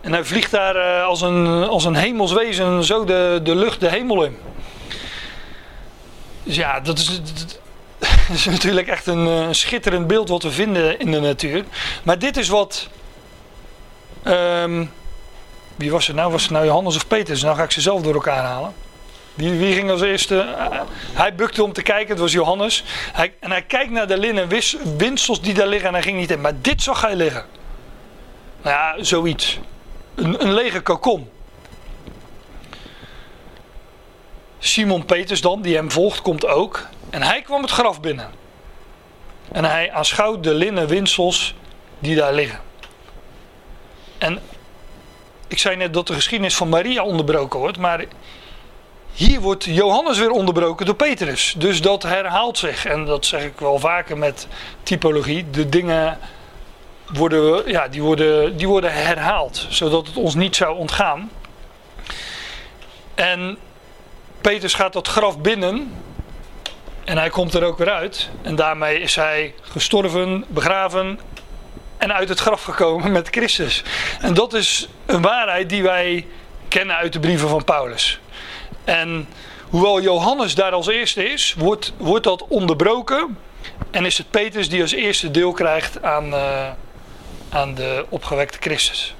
En 0.00 0.12
hij 0.12 0.24
vliegt 0.24 0.50
daar 0.50 0.76
eh, 0.76 1.04
als, 1.04 1.20
een, 1.20 1.46
als 1.68 1.84
een 1.84 1.94
hemelswezen 1.96 2.84
zo 2.84 3.04
de, 3.04 3.40
de 3.42 3.54
lucht, 3.54 3.80
de 3.80 3.88
hemel 3.88 4.24
in. 4.24 4.36
Dus 6.42 6.56
ja, 6.56 6.80
dat 6.80 6.98
is, 6.98 7.20
is 8.32 8.44
natuurlijk 8.44 8.88
echt 8.88 9.06
een 9.06 9.26
eh, 9.26 9.46
schitterend 9.50 10.06
beeld 10.06 10.28
wat 10.28 10.42
we 10.42 10.50
vinden 10.50 10.98
in 10.98 11.10
de 11.10 11.20
natuur. 11.20 11.64
Maar 12.02 12.18
dit 12.18 12.36
is 12.36 12.48
wat. 12.48 12.88
ehm, 14.22 14.84
wie 15.76 15.90
was 15.90 16.06
het 16.06 16.16
nou? 16.16 16.32
Was 16.32 16.42
het 16.42 16.50
nou 16.50 16.64
Johannes 16.64 16.96
of 16.96 17.06
Petrus? 17.06 17.42
Nou 17.42 17.56
ga 17.56 17.62
ik 17.62 17.70
ze 17.70 17.80
zelf 17.80 18.02
door 18.02 18.14
elkaar 18.14 18.44
halen. 18.44 18.72
Wie, 19.38 19.74
ging 19.74 19.90
als 19.90 20.00
eerste? 20.00 20.40
Eh, 20.40 20.80
hij 21.12 21.34
bukte 21.34 21.62
om 21.62 21.72
te 21.72 21.82
kijken, 21.82 22.08
het 22.08 22.18
was 22.18 22.32
Johannes. 22.32 22.84
Hij, 23.12 23.34
en 23.40 23.50
hij 23.50 23.62
kijkt 23.62 23.90
naar 23.90 24.06
de 24.06 24.18
linnen 24.18 24.48
winsels 24.96 25.40
die 25.40 25.54
daar 25.54 25.66
liggen 25.66 25.88
en 25.88 25.94
hij 25.94 26.02
ging 26.02 26.18
niet 26.18 26.30
in. 26.30 26.40
Maar 26.40 26.60
dit 26.60 26.82
zag 26.82 27.00
hij 27.00 27.16
liggen. 27.16 27.44
Nou 28.62 28.76
ja, 28.76 29.04
zoiets. 29.04 29.58
Een, 30.14 30.42
een 30.42 30.52
lege 30.52 30.80
kokon. 30.80 31.30
Simon 34.58 35.04
Peters 35.04 35.40
dan, 35.40 35.62
die 35.62 35.74
hem 35.74 35.90
volgt, 35.90 36.22
komt 36.22 36.46
ook. 36.46 36.86
En 37.10 37.22
hij 37.22 37.42
kwam 37.42 37.62
het 37.62 37.70
graf 37.70 38.00
binnen. 38.00 38.30
En 39.52 39.64
hij 39.64 39.92
aanschouwt 39.92 40.42
de 40.42 40.54
linnen 40.54 40.86
winsels 40.86 41.54
die 41.98 42.16
daar 42.16 42.32
liggen. 42.32 42.60
En 44.18 44.38
ik 45.48 45.58
zei 45.58 45.76
net 45.76 45.94
dat 45.94 46.06
de 46.06 46.14
geschiedenis 46.14 46.56
van 46.56 46.68
Maria 46.68 47.04
onderbroken 47.04 47.58
wordt, 47.58 47.78
maar 47.78 48.04
hier 49.18 49.40
wordt 49.40 49.64
Johannes 49.64 50.18
weer 50.18 50.30
onderbroken 50.30 50.86
door 50.86 50.94
Petrus. 50.94 51.54
Dus 51.56 51.80
dat 51.80 52.02
herhaalt 52.02 52.58
zich. 52.58 52.84
En 52.84 53.04
dat 53.04 53.26
zeg 53.26 53.44
ik 53.44 53.58
wel 53.58 53.78
vaker 53.78 54.18
met 54.18 54.46
typologie. 54.82 55.50
De 55.50 55.68
dingen 55.68 56.18
worden, 57.06 57.70
ja, 57.70 57.88
die 57.88 58.02
worden, 58.02 58.56
die 58.56 58.68
worden 58.68 58.92
herhaald, 58.92 59.66
zodat 59.68 60.06
het 60.06 60.16
ons 60.16 60.34
niet 60.34 60.56
zou 60.56 60.76
ontgaan. 60.76 61.30
En 63.14 63.58
Petrus 64.40 64.74
gaat 64.74 64.92
dat 64.92 65.08
graf 65.08 65.38
binnen 65.38 65.92
en 67.04 67.18
hij 67.18 67.30
komt 67.30 67.54
er 67.54 67.64
ook 67.64 67.78
weer 67.78 67.90
uit. 67.90 68.28
En 68.42 68.56
daarmee 68.56 69.00
is 69.00 69.14
hij 69.14 69.54
gestorven, 69.60 70.44
begraven 70.48 71.20
en 71.96 72.14
uit 72.14 72.28
het 72.28 72.40
graf 72.40 72.62
gekomen 72.62 73.12
met 73.12 73.28
Christus. 73.30 73.82
En 74.20 74.34
dat 74.34 74.54
is 74.54 74.88
een 75.06 75.22
waarheid 75.22 75.68
die 75.68 75.82
wij 75.82 76.26
kennen 76.68 76.96
uit 76.96 77.12
de 77.12 77.20
brieven 77.20 77.48
van 77.48 77.64
Paulus. 77.64 78.20
En 78.88 79.28
hoewel 79.70 80.00
Johannes 80.00 80.54
daar 80.54 80.72
als 80.72 80.86
eerste 80.86 81.30
is, 81.30 81.54
wordt, 81.58 81.92
wordt 81.96 82.24
dat 82.24 82.44
onderbroken. 82.48 83.38
En 83.90 84.04
is 84.04 84.18
het 84.18 84.30
Petrus 84.30 84.68
die 84.68 84.82
als 84.82 84.92
eerste 84.92 85.30
deel 85.30 85.52
krijgt 85.52 86.02
aan, 86.02 86.34
eh, 86.34 86.68
aan 87.48 87.74
de 87.74 88.06
opgewekte 88.08 88.58
Christus. 88.60 89.14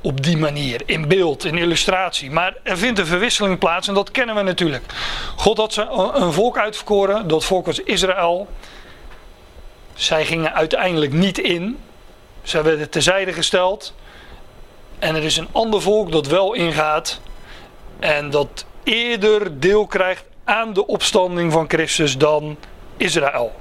Op 0.00 0.22
die 0.22 0.36
manier, 0.36 0.82
in 0.86 1.08
beeld, 1.08 1.44
in 1.44 1.58
illustratie. 1.58 2.30
Maar 2.30 2.56
er 2.62 2.78
vindt 2.78 2.98
een 2.98 3.06
verwisseling 3.06 3.58
plaats 3.58 3.88
en 3.88 3.94
dat 3.94 4.10
kennen 4.10 4.34
we 4.34 4.42
natuurlijk. 4.42 4.84
God 5.36 5.56
had 5.56 5.72
zijn- 5.72 5.98
een 6.14 6.32
volk 6.32 6.58
uitverkoren, 6.58 7.28
dat 7.28 7.44
volk 7.44 7.66
was 7.66 7.80
Israël. 7.80 8.48
Zij 9.94 10.24
gingen 10.24 10.54
uiteindelijk 10.54 11.12
niet 11.12 11.38
in. 11.38 11.78
Zij 12.42 12.62
werden 12.62 12.90
terzijde 12.90 13.32
gesteld. 13.32 13.94
En 14.98 15.14
er 15.14 15.24
is 15.24 15.36
een 15.36 15.48
ander 15.52 15.82
volk 15.82 16.12
dat 16.12 16.26
wel 16.26 16.52
ingaat. 16.52 17.20
En 17.98 18.30
dat 18.30 18.64
eerder 18.86 19.60
deel 19.60 19.86
krijgt 19.86 20.24
aan 20.44 20.72
de 20.72 20.86
opstanding 20.86 21.52
van 21.52 21.64
Christus 21.68 22.18
dan 22.18 22.56
Israël. 22.96 23.52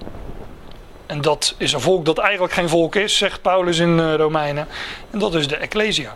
En 1.06 1.22
dat 1.22 1.56
is 1.58 1.74
een 1.74 1.80
volk 1.82 2.06
dat 2.06 2.18
eigenlijk 2.18 2.54
geen 2.54 2.70
volk 2.70 2.96
is, 2.96 3.18
zegt 3.18 3.42
Paulus 3.42 3.78
in 3.80 4.00
eh, 4.00 4.16
Romeinen. 4.16 4.68
En 5.12 5.20
dat 5.20 5.36
is 5.36 5.48
de 5.48 5.56
Ecclesia. 5.58 6.16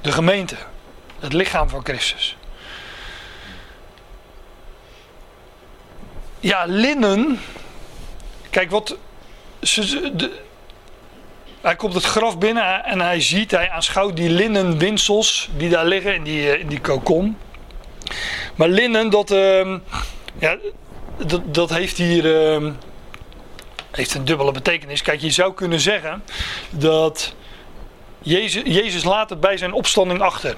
De 0.00 0.12
gemeente. 0.12 0.54
Het 1.18 1.32
lichaam 1.32 1.68
van 1.68 1.80
Christus. 1.84 2.36
Ja, 6.40 6.64
linnen. 6.66 7.40
Kijk, 8.50 8.70
wat. 8.70 8.96
ze- 9.62 10.12
de- 10.16 10.40
hij 11.60 11.76
komt 11.76 11.94
het 11.94 12.04
graf 12.04 12.38
binnen 12.38 12.84
en 12.84 13.00
hij 13.00 13.20
ziet, 13.20 13.50
hij 13.50 13.70
aanschouwt 13.70 14.16
die 14.16 14.30
linnen 14.30 14.78
winsels 14.78 15.48
die 15.56 15.68
daar 15.68 15.84
liggen 15.84 16.14
in 16.14 16.22
die, 16.22 16.52
eh, 16.52 16.60
in 16.60 16.66
die 16.66 16.80
kokon. 16.80 17.36
Maar 18.54 18.68
linnen, 18.68 19.10
dat, 19.10 19.30
ehm, 19.30 19.78
ja, 20.38 20.56
dat, 21.26 21.54
dat 21.54 21.70
heeft 21.70 21.96
hier 21.96 22.52
ehm, 22.52 22.72
heeft 23.90 24.14
een 24.14 24.24
dubbele 24.24 24.52
betekenis. 24.52 25.02
Kijk, 25.02 25.20
je 25.20 25.30
zou 25.30 25.54
kunnen 25.54 25.80
zeggen 25.80 26.22
dat 26.70 27.34
Jezus, 28.22 28.62
Jezus 28.64 29.04
laat 29.04 29.30
het 29.30 29.40
bij 29.40 29.56
zijn 29.56 29.72
opstanding 29.72 30.20
achter. 30.20 30.56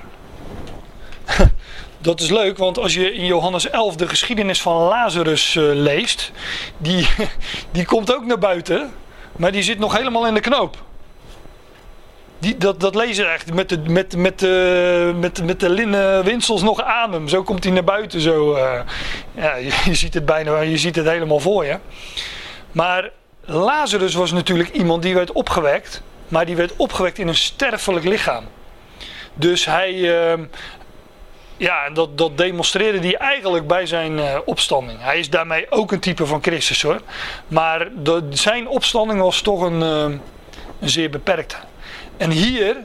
Dat 1.98 2.20
is 2.20 2.30
leuk, 2.30 2.58
want 2.58 2.78
als 2.78 2.94
je 2.94 3.14
in 3.14 3.24
Johannes 3.24 3.70
11 3.70 3.96
de 3.96 4.08
geschiedenis 4.08 4.62
van 4.62 4.76
Lazarus 4.76 5.56
eh, 5.56 5.62
leest, 5.64 6.32
die, 6.78 7.08
die 7.72 7.84
komt 7.84 8.14
ook 8.14 8.24
naar 8.24 8.38
buiten, 8.38 8.92
maar 9.36 9.52
die 9.52 9.62
zit 9.62 9.78
nog 9.78 9.96
helemaal 9.96 10.26
in 10.26 10.34
de 10.34 10.40
knoop. 10.40 10.76
Die, 12.42 12.56
dat, 12.56 12.80
dat 12.80 12.96
echt 12.96 13.54
met 13.54 13.68
de, 13.68 13.78
met, 13.78 14.16
met, 14.16 14.38
de, 14.38 15.14
met, 15.20 15.44
met 15.44 15.60
de 15.60 15.70
linnen 15.70 16.24
winsels 16.24 16.62
nog 16.62 16.82
aan 16.82 17.12
hem. 17.12 17.28
Zo 17.28 17.42
komt 17.42 17.64
hij 17.64 17.72
naar 17.72 17.84
buiten. 17.84 18.20
Zo, 18.20 18.54
eh, 18.54 18.80
ja, 19.34 19.54
je, 19.84 19.94
ziet 19.94 20.14
het 20.14 20.24
bijna, 20.24 20.60
je 20.60 20.78
ziet 20.78 20.96
het 20.96 21.06
helemaal 21.06 21.40
voor 21.40 21.64
je. 21.64 21.78
Maar 22.72 23.10
Lazarus 23.44 24.14
was 24.14 24.32
natuurlijk 24.32 24.68
iemand 24.70 25.02
die 25.02 25.14
werd 25.14 25.32
opgewekt, 25.32 26.02
maar 26.28 26.46
die 26.46 26.56
werd 26.56 26.72
opgewekt 26.76 27.18
in 27.18 27.28
een 27.28 27.34
sterfelijk 27.34 28.04
lichaam. 28.04 28.44
Dus 29.34 29.64
hij, 29.64 30.22
eh, 30.32 30.38
ja, 31.56 31.90
dat, 31.90 32.18
dat 32.18 32.38
demonstreerde 32.38 32.98
hij 32.98 33.16
eigenlijk 33.16 33.66
bij 33.66 33.86
zijn 33.86 34.18
eh, 34.18 34.38
opstanding. 34.44 34.98
Hij 35.00 35.18
is 35.18 35.30
daarmee 35.30 35.70
ook 35.70 35.92
een 35.92 36.00
type 36.00 36.26
van 36.26 36.42
Christus 36.42 36.82
hoor. 36.82 37.00
Maar 37.48 37.88
de, 38.02 38.26
zijn 38.30 38.68
opstanding 38.68 39.20
was 39.20 39.40
toch 39.40 39.60
een, 39.60 39.82
eh, 39.82 40.18
een 40.80 40.90
zeer 40.90 41.10
beperkte. 41.10 41.56
En 42.22 42.30
hier 42.30 42.76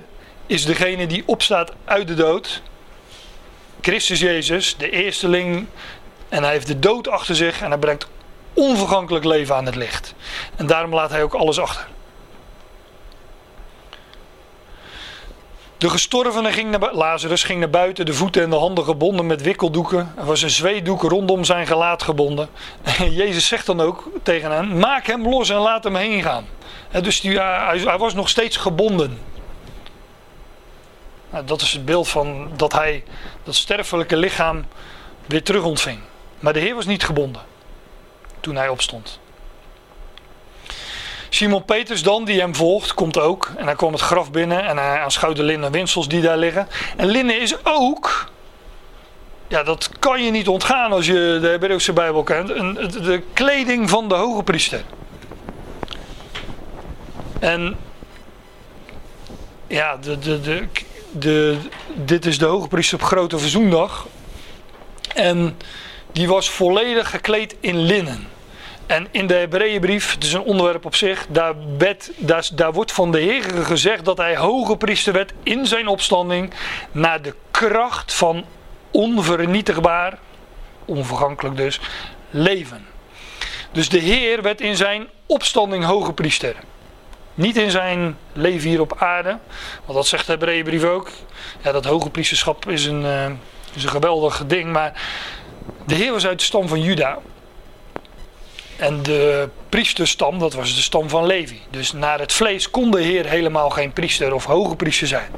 is 0.46 0.66
degene 0.66 1.08
die 1.08 1.24
opstaat 1.26 1.72
uit 1.86 2.08
de 2.08 2.14
dood. 2.14 2.62
Christus 3.82 4.20
Jezus, 4.20 4.76
de 4.78 4.90
eersteling. 4.90 5.68
En 6.30 6.44
hij 6.44 6.52
heeft 6.52 6.68
de 6.68 6.80
dood 6.80 7.08
achter 7.08 7.36
zich 7.36 7.62
en 7.62 7.70
hij 7.70 7.80
brengt 7.80 8.08
onvergankelijk 8.54 9.26
leven 9.26 9.56
aan 9.56 9.66
het 9.66 9.76
licht. 9.76 10.14
En 10.56 10.68
daarom 10.68 10.94
laat 10.94 11.10
hij 11.10 11.24
ook 11.24 11.34
alles 11.34 11.60
achter. 11.60 11.88
De 15.78 15.90
gestorvene 15.90 16.52
ging 16.52 16.72
naar, 16.72 16.94
Lazarus 16.94 17.44
ging 17.44 17.60
naar 17.60 17.70
buiten, 17.70 18.06
de 18.06 18.14
voeten 18.14 18.44
en 18.44 18.50
de 18.50 18.56
handen 18.56 18.84
gebonden 18.84 19.26
met 19.26 19.42
wikkeldoeken. 19.42 20.14
Er 20.18 20.26
was 20.26 20.42
een 20.42 20.50
zweedoek 20.50 21.02
rondom 21.02 21.44
zijn 21.44 21.68
gelaat 21.68 22.04
gebonden. 22.04 22.50
En 22.84 23.14
Jezus 23.22 23.48
zegt 23.48 23.66
dan 23.66 23.82
ook 23.82 24.10
tegen 24.24 24.52
hen: 24.52 24.80
Maak 24.80 25.08
hem 25.08 25.28
los 25.28 25.50
en 25.50 25.58
laat 25.58 25.84
hem 25.84 25.96
heen 25.96 26.22
gaan. 26.22 26.46
Hè, 26.90 27.02
Dus 27.02 27.22
die, 27.22 27.40
hij, 27.40 27.80
hij 27.80 27.98
was 27.98 28.14
nog 28.14 28.30
steeds 28.30 28.58
gebonden. 28.58 29.20
Nou, 31.30 31.46
dat 31.46 31.62
is 31.62 31.74
het 31.74 31.86
beeld 31.86 32.08
van 32.08 32.50
dat 32.56 32.74
hij 32.74 33.04
dat 33.44 33.56
sterfelijke 33.56 34.18
lichaam 34.18 34.66
weer 35.26 35.44
terug 35.44 35.64
ontving. 35.64 36.00
Maar 36.40 36.54
de 36.54 36.60
Heer 36.60 36.76
was 36.76 36.86
niet 36.86 37.04
gebonden 37.04 37.42
toen 38.40 38.56
hij 38.56 38.70
opstond. 38.70 39.20
Simon 41.30 41.66
Peters 41.66 42.04
dan, 42.04 42.26
die 42.26 42.40
hem 42.40 42.56
volgt, 42.56 42.94
komt 42.94 43.20
ook. 43.20 43.52
En 43.58 43.66
hij 43.66 43.76
kwam 43.76 43.92
het 43.92 44.02
graf 44.02 44.32
binnen 44.32 44.66
en 44.66 44.78
hij 44.78 45.00
aanschouwt 45.00 45.36
de 45.36 45.44
linnen 45.44 45.72
winsels 45.72 46.08
die 46.08 46.22
daar 46.22 46.38
liggen. 46.38 46.68
En 46.98 47.08
linnen 47.08 47.42
is 47.42 47.66
ook, 47.66 48.32
ja 49.48 49.64
dat 49.64 49.90
kan 50.00 50.24
je 50.24 50.32
niet 50.32 50.48
ontgaan 50.48 50.92
als 50.92 51.06
je 51.06 51.38
de 51.42 51.48
Hebreeuwse 51.48 51.94
Bijbel 51.94 52.24
kent, 52.24 52.48
de 52.48 53.24
kleding 53.34 53.90
van 53.90 54.08
de 54.08 54.16
hoge 54.16 54.44
priester. 54.44 54.84
En 57.40 57.78
ja, 59.68 59.98
de, 59.98 60.20
de, 60.20 60.42
de, 60.42 60.68
de, 61.12 61.58
dit 61.96 62.26
is 62.26 62.38
de 62.38 62.46
hoge 62.46 62.68
priester 62.68 63.00
op 63.00 63.06
grote 63.06 63.38
verzoendag. 63.38 64.08
En 65.16 65.58
die 66.12 66.28
was 66.28 66.50
volledig 66.50 67.10
gekleed 67.10 67.56
in 67.60 67.78
linnen. 67.78 68.28
En 68.86 69.08
in 69.12 69.28
de 69.28 69.34
Hebreeënbrief, 69.34 70.14
het 70.14 70.24
is 70.24 70.34
een 70.34 70.42
onderwerp 70.42 70.86
op 70.86 70.96
zich, 70.96 71.26
daar, 71.30 71.54
daar, 72.18 72.50
daar 72.54 72.74
wordt 72.74 72.92
van 72.92 73.12
de 73.12 73.20
Heer 73.20 73.44
gezegd 73.44 74.06
dat 74.06 74.18
hij 74.18 74.38
hoge 74.38 74.78
priester 74.78 75.14
werd 75.14 75.34
in 75.44 75.66
zijn 75.66 75.88
opstanding 75.88 76.54
naar 76.92 77.22
de 77.22 77.34
kracht 77.52 78.14
van 78.14 78.46
onvernietigbaar, 78.92 80.18
onvergankelijk 80.86 81.58
dus, 81.58 81.80
leven. 82.30 82.86
Dus 83.72 83.90
de 83.90 84.00
Heer 84.00 84.42
werd 84.42 84.62
in 84.62 84.76
zijn 84.76 85.08
opstanding 85.26 85.84
hoge 85.84 86.14
priester. 86.14 86.56
Niet 87.38 87.58
in 87.58 87.72
zijn 87.72 88.18
leven 88.34 88.70
hier 88.70 88.82
op 88.82 88.96
aarde, 88.98 89.38
want 89.86 89.98
dat 89.98 90.08
zegt 90.08 90.26
de 90.26 90.32
Hebreeënbrief 90.32 90.84
ook. 90.84 91.10
Ja, 91.62 91.72
dat 91.72 91.86
hoge 91.86 92.10
priesterschap 92.10 92.70
is 92.70 92.86
een, 92.86 93.02
uh, 93.02 93.26
is 93.74 93.84
een 93.84 93.90
geweldig 93.90 94.44
ding, 94.48 94.72
maar 94.72 95.02
de 95.86 95.96
Heer 95.96 96.12
was 96.12 96.28
uit 96.28 96.40
de 96.40 96.46
stam 96.46 96.68
van 96.68 96.82
Juda. 96.82 97.18
En 98.78 99.04
de 99.04 99.50
priesterstam, 99.70 100.40
dat 100.40 100.54
was 100.54 100.76
de 100.76 100.82
stam 100.82 101.10
van 101.10 101.26
Levi. 101.26 101.60
Dus 101.70 101.92
naar 101.92 102.20
het 102.20 102.34
vlees 102.34 102.70
kon 102.70 102.92
de 102.92 103.02
Heer 103.02 103.26
helemaal 103.26 103.70
geen 103.70 103.94
priester 103.94 104.34
of 104.34 104.46
hoge 104.46 104.76
priester 104.76 105.08
zijn. 105.08 105.32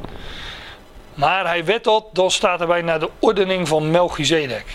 Maar 1.14 1.46
hij 1.46 1.66
werd 1.66 1.84
dat, 1.84 2.06
dan 2.14 2.32
staat 2.32 2.62
erbij 2.62 2.82
naar 2.82 3.00
de 3.00 3.10
ordening 3.20 3.68
van 3.68 3.92
Melchizedek. 3.92 4.66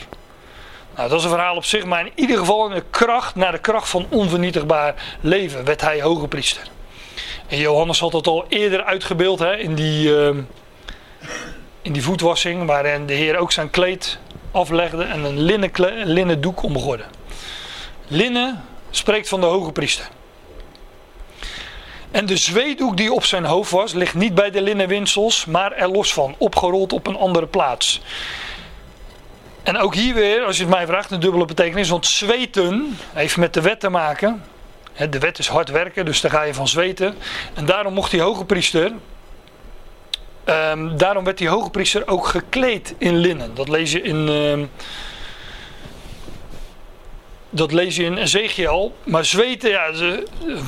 Nou, 0.97 1.09
dat 1.09 1.19
is 1.19 1.25
een 1.25 1.31
verhaal 1.31 1.57
op 1.57 1.65
zich, 1.65 1.85
maar 1.85 2.07
in 2.07 2.13
ieder 2.15 2.39
geval 2.39 2.69
in 2.69 2.75
de 2.75 2.85
kracht, 2.91 3.35
naar 3.35 3.53
de 3.53 3.59
kracht 3.59 3.89
van 3.89 4.07
onvernietigbaar 4.11 4.95
leven, 5.21 5.65
werd 5.65 5.81
hij 5.81 6.03
hoge 6.03 6.29
priester. 6.29 6.73
En 7.47 7.59
Johannes 7.59 8.01
had 8.01 8.13
dat 8.13 8.27
al 8.27 8.45
eerder 8.49 8.85
uitgebeeld 8.85 9.39
hè, 9.39 9.57
in, 9.57 9.75
die, 9.75 10.09
uh, 10.09 10.29
in 11.83 11.93
die 11.93 12.03
voetwassing, 12.03 12.67
waarin 12.67 13.07
de 13.07 13.13
Heer 13.13 13.37
ook 13.37 13.53
zijn 13.53 13.71
kleed 13.71 14.19
aflegde 14.51 15.05
en 15.05 15.25
een 15.25 15.41
linnen, 15.41 15.71
linnen 16.05 16.41
doek 16.41 16.63
omgorde. 16.63 17.05
Linnen 18.07 18.65
spreekt 18.91 19.29
van 19.29 19.41
de 19.41 19.47
hoge 19.47 19.73
priester. 19.73 20.09
En 22.11 22.27
de 22.27 22.37
zweedoek 22.37 22.97
die 22.97 23.13
op 23.13 23.25
zijn 23.25 23.45
hoofd 23.45 23.71
was, 23.71 23.93
ligt 23.93 24.15
niet 24.15 24.35
bij 24.35 24.51
de 24.51 24.63
linnenwinsels, 24.63 25.45
maar 25.45 25.73
er 25.73 25.91
los 25.91 26.13
van, 26.13 26.35
opgerold 26.39 26.93
op 26.93 27.07
een 27.07 27.17
andere 27.17 27.47
plaats. 27.47 28.01
En 29.63 29.79
ook 29.79 29.95
hier 29.95 30.15
weer, 30.15 30.45
als 30.45 30.57
je 30.57 30.63
het 30.63 30.73
mij 30.73 30.87
vraagt, 30.87 31.11
een 31.11 31.21
dubbele 31.21 31.45
betekenis. 31.45 31.89
Want 31.89 32.07
zweten 32.07 32.99
heeft 33.13 33.37
met 33.37 33.55
de 33.55 33.61
wet 33.61 33.81
te 33.81 33.89
maken. 33.89 34.43
De 35.11 35.19
wet 35.19 35.39
is 35.39 35.49
hard 35.49 35.71
werken, 35.71 36.05
dus 36.05 36.21
daar 36.21 36.31
ga 36.31 36.43
je 36.43 36.55
van 36.55 36.69
zweten. 36.69 37.15
En 37.55 37.67
daarom 37.67 37.95
mocht 37.95 38.11
die 38.11 38.21
hoge 38.21 38.45
priester, 38.45 38.93
um, 40.45 40.97
daarom 40.97 41.25
werd 41.25 41.39
die 41.39 41.49
hoge 41.49 41.71
priester 41.71 42.09
ook 42.09 42.27
gekleed 42.27 42.95
in 42.99 43.17
linnen. 43.17 43.55
Dat 43.55 43.69
lees 43.69 43.93
je 43.93 44.03
in, 44.03 44.29
um, 44.29 44.71
dat 47.51 47.73
lees 47.73 47.97
je 47.97 48.05
in 48.05 48.17
Ezekiel. 48.17 48.97
Maar 49.05 49.25
zweten, 49.25 49.71
ja, 49.71 49.91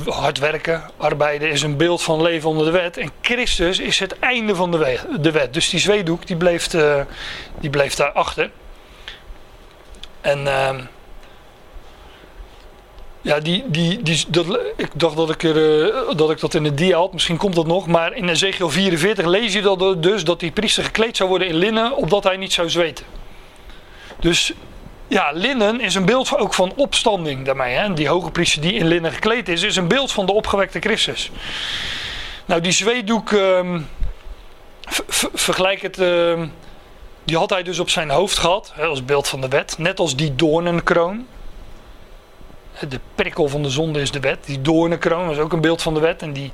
hard 0.05 0.39
werken, 0.39 0.83
arbeiden 0.97 1.49
is 1.49 1.61
een 1.61 1.77
beeld 1.77 2.03
van 2.03 2.21
leven 2.21 2.49
onder 2.49 2.65
de 2.65 2.71
wet. 2.71 2.97
En 2.97 3.11
Christus 3.21 3.79
is 3.79 3.99
het 3.99 4.19
einde 4.19 4.55
van 4.55 4.71
de, 4.71 5.31
wet. 5.31 5.53
Dus 5.53 5.69
die 5.69 5.79
zweetdoek 5.79 6.27
die 6.27 6.37
bleef, 6.37 6.73
uh, 6.73 7.01
die 7.59 7.69
bleef 7.69 7.95
daar 7.95 8.11
achter. 8.11 8.51
En 10.21 10.39
uh, 10.39 10.69
ja, 13.27 13.39
die, 13.39 13.63
die, 13.67 14.01
die, 14.01 14.25
dat, 14.27 14.59
ik 14.75 14.89
dacht 14.93 15.15
dat 15.15 15.29
ik, 15.29 15.43
er, 15.43 15.85
uh, 15.87 16.15
dat 16.15 16.31
ik 16.31 16.39
dat 16.39 16.53
in 16.53 16.63
de 16.63 16.73
dia 16.73 16.97
had. 16.97 17.13
Misschien 17.13 17.37
komt 17.37 17.55
dat 17.55 17.67
nog. 17.67 17.87
Maar 17.87 18.13
in 18.13 18.29
Ezekiel 18.29 18.69
44 18.69 19.25
lees 19.25 19.53
je 19.53 19.61
dat 19.61 20.03
dus 20.03 20.23
dat 20.23 20.39
die 20.39 20.51
priester 20.51 20.83
gekleed 20.83 21.17
zou 21.17 21.29
worden 21.29 21.47
in 21.47 21.55
linnen, 21.55 21.95
opdat 21.95 22.23
hij 22.23 22.37
niet 22.37 22.53
zou 22.53 22.69
zweten. 22.69 23.05
Dus 24.19 24.53
ja, 25.07 25.31
linnen 25.33 25.81
is 25.81 25.95
een 25.95 26.05
beeld 26.05 26.37
ook 26.37 26.53
van 26.53 26.73
opstanding 26.75 27.45
daarmee. 27.45 27.75
Hè? 27.75 27.93
Die 27.93 28.07
hoge 28.07 28.31
priester 28.31 28.61
die 28.61 28.73
in 28.73 28.87
linnen 28.87 29.11
gekleed 29.11 29.49
is, 29.49 29.63
is 29.63 29.75
een 29.75 29.87
beeld 29.87 30.11
van 30.11 30.25
de 30.25 30.33
opgewekte 30.33 30.79
Christus. 30.79 31.31
Nou, 32.45 32.61
die 32.61 32.71
zweetdoek, 32.71 33.31
um, 33.31 33.87
vergelijk 35.33 35.81
het, 35.81 35.99
uh, 35.99 36.41
die 37.23 37.37
had 37.37 37.49
hij 37.49 37.63
dus 37.63 37.79
op 37.79 37.89
zijn 37.89 38.09
hoofd 38.09 38.37
gehad, 38.37 38.71
hè, 38.75 38.85
als 38.85 39.05
beeld 39.05 39.27
van 39.27 39.41
de 39.41 39.47
wet. 39.47 39.77
Net 39.77 39.99
als 39.99 40.15
die 40.15 40.35
doornenkroon. 40.35 41.27
De 42.89 42.99
prikkel 43.15 43.47
van 43.47 43.63
de 43.63 43.69
zonde 43.69 44.01
is 44.01 44.11
de 44.11 44.19
wet. 44.19 44.45
Die 44.45 44.61
doornenkroon 44.61 45.27
was 45.27 45.37
ook 45.37 45.53
een 45.53 45.61
beeld 45.61 45.81
van 45.81 45.93
de 45.93 45.99
wet. 45.99 46.21
En 46.21 46.33
die, 46.33 46.51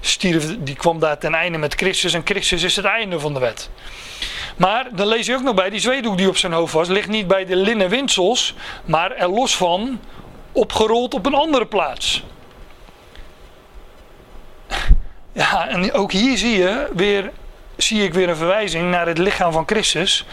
stierf, 0.00 0.56
die 0.58 0.76
kwam 0.76 0.98
daar 0.98 1.18
ten 1.18 1.34
einde 1.34 1.58
met 1.58 1.74
Christus. 1.74 2.14
En 2.14 2.22
Christus 2.24 2.62
is 2.62 2.76
het 2.76 2.84
einde 2.84 3.20
van 3.20 3.34
de 3.34 3.40
wet. 3.40 3.70
Maar 4.56 4.88
dan 4.92 5.06
lees 5.06 5.26
je 5.26 5.34
ook 5.34 5.42
nog 5.42 5.54
bij, 5.54 5.70
die 5.70 5.80
zweedoek 5.80 6.16
die 6.16 6.28
op 6.28 6.36
zijn 6.36 6.52
hoofd 6.52 6.72
was, 6.72 6.88
ligt 6.88 7.08
niet 7.08 7.26
bij 7.26 7.44
de 7.44 7.56
linnen 7.56 7.88
winsels, 7.88 8.54
maar 8.84 9.12
er 9.12 9.28
los 9.28 9.56
van 9.56 10.00
opgerold 10.52 11.14
op 11.14 11.26
een 11.26 11.34
andere 11.34 11.66
plaats. 11.66 12.24
Ja, 15.32 15.68
en 15.68 15.92
ook 15.92 16.12
hier 16.12 16.36
zie 16.36 16.56
je 16.56 16.88
weer, 16.94 17.30
zie 17.76 18.02
ik 18.02 18.14
weer 18.14 18.28
een 18.28 18.36
verwijzing 18.36 18.90
naar 18.90 19.06
het 19.06 19.18
lichaam 19.18 19.52
van 19.52 19.66
Christus, 19.66 20.26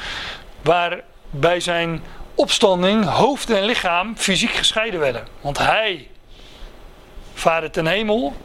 waar 0.61 1.01
bij 1.29 1.59
zijn 1.59 2.03
opstanding 2.35 3.05
hoofd 3.05 3.49
en 3.49 3.63
lichaam 3.63 4.17
fysiek 4.17 4.51
gescheiden 4.51 4.99
werden. 4.99 5.27
Want 5.41 5.57
hij 5.57 6.07
vaarde 7.33 7.69
ten 7.69 7.87
hemel, 7.87 8.35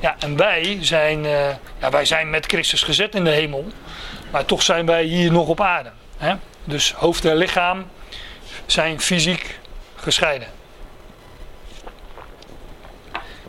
ja, 0.00 0.16
en 0.18 0.36
wij 0.36 0.78
zijn, 0.80 1.24
uh, 1.24 1.48
ja, 1.80 1.90
wij 1.90 2.04
zijn 2.04 2.30
met 2.30 2.46
Christus 2.46 2.82
gezet 2.82 3.14
in 3.14 3.24
de 3.24 3.30
hemel. 3.30 3.66
Maar 4.30 4.44
toch 4.44 4.62
zijn 4.62 4.86
wij 4.86 5.02
hier 5.02 5.32
nog 5.32 5.48
op 5.48 5.60
aarde. 5.60 5.90
Hè? 6.16 6.34
Dus 6.64 6.92
hoofd 6.92 7.24
en 7.24 7.36
lichaam 7.36 7.86
zijn 8.66 9.00
fysiek 9.00 9.58
gescheiden. 9.96 10.48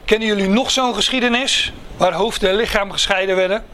Kennen 0.05 0.27
jullie 0.27 0.49
nog 0.49 0.71
zo'n 0.71 0.95
geschiedenis 0.95 1.73
waar 1.97 2.13
hoofd 2.13 2.43
en 2.43 2.55
lichaam 2.55 2.91
gescheiden 2.91 3.35
werden? 3.35 3.65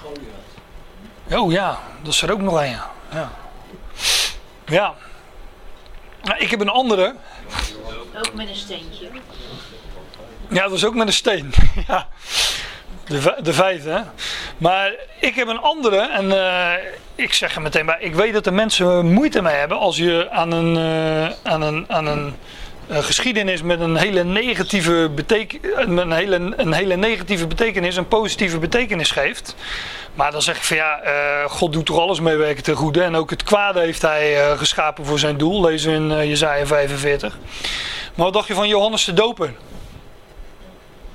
Goliath. 0.00 1.42
Oh 1.42 1.52
ja, 1.52 1.78
dat 2.02 2.12
is 2.12 2.22
er 2.22 2.32
ook 2.32 2.40
nog 2.40 2.60
een. 2.60 2.76
Ja. 3.12 3.32
Ja. 4.68 4.94
Nou, 6.22 6.38
ik 6.38 6.50
heb 6.50 6.60
een 6.60 6.68
andere. 6.68 7.14
Ook 8.18 8.34
met 8.34 8.48
een 8.48 8.54
steentje. 8.56 9.08
Ja, 10.48 10.62
dat 10.62 10.70
was 10.70 10.84
ook 10.84 10.94
met 10.94 11.06
een 11.06 11.12
steen. 11.12 11.52
ja. 11.88 12.08
De, 13.06 13.36
de 13.42 13.52
vijfde, 13.52 13.90
hè? 13.90 14.00
Maar 14.58 14.92
ik 15.20 15.34
heb 15.34 15.48
een 15.48 15.60
andere, 15.60 15.96
en 15.96 16.24
uh, 16.24 16.72
ik 17.14 17.34
zeg 17.34 17.54
er 17.54 17.62
meteen 17.62 17.86
bij, 17.86 17.96
ik 18.00 18.14
weet 18.14 18.32
dat 18.32 18.46
er 18.46 18.52
mensen 18.52 19.12
moeite 19.12 19.42
mee 19.42 19.54
hebben 19.54 19.78
als 19.78 19.96
je 19.96 20.28
aan 20.30 20.52
een, 20.52 20.76
uh, 20.76 21.52
aan 21.52 21.62
een, 21.62 21.84
aan 21.88 22.06
een 22.06 22.34
uh, 22.90 22.98
geschiedenis 22.98 23.62
met 23.62 23.80
een 23.80 23.96
hele 23.96 24.24
negatieve 24.24 25.10
betekenis, 25.14 25.70
een 25.76 26.12
hele, 26.12 26.52
een 26.56 26.72
hele 26.72 26.96
negatieve 26.96 27.46
betekenis, 27.46 27.96
een 27.96 28.08
positieve 28.08 28.58
betekenis 28.58 29.10
geeft. 29.10 29.54
Maar 30.18 30.32
dan 30.32 30.42
zeg 30.42 30.56
ik 30.56 30.62
van 30.62 30.76
ja, 30.76 31.00
God 31.48 31.72
doet 31.72 31.86
toch 31.86 31.98
alles 31.98 32.20
meewerken 32.20 32.62
ten 32.62 32.74
goede. 32.74 33.02
En 33.02 33.16
ook 33.16 33.30
het 33.30 33.42
kwade 33.42 33.80
heeft 33.80 34.02
hij 34.02 34.56
geschapen 34.56 35.04
voor 35.04 35.18
zijn 35.18 35.36
doel. 35.36 35.60
Lezen 35.60 35.92
in 35.92 36.28
Jezaja 36.28 36.66
45. 36.66 37.38
Maar 38.14 38.24
wat 38.24 38.32
dacht 38.32 38.48
je 38.48 38.54
van 38.54 38.68
Johannes 38.68 39.04
de 39.04 39.12
Doper? 39.12 39.54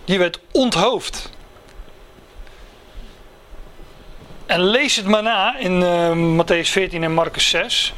Die 0.06 0.20
werd 0.20 0.40
onthoofd. 0.52 1.30
En 4.46 4.64
lees 4.64 4.96
het 4.96 5.06
maar 5.06 5.24
na 5.24 5.58
in 5.58 5.82
uh, 5.82 6.44
Matthäus 6.44 6.70
14 6.70 7.04
en 7.04 7.14
Marcus 7.14 7.50
6. 7.50 7.94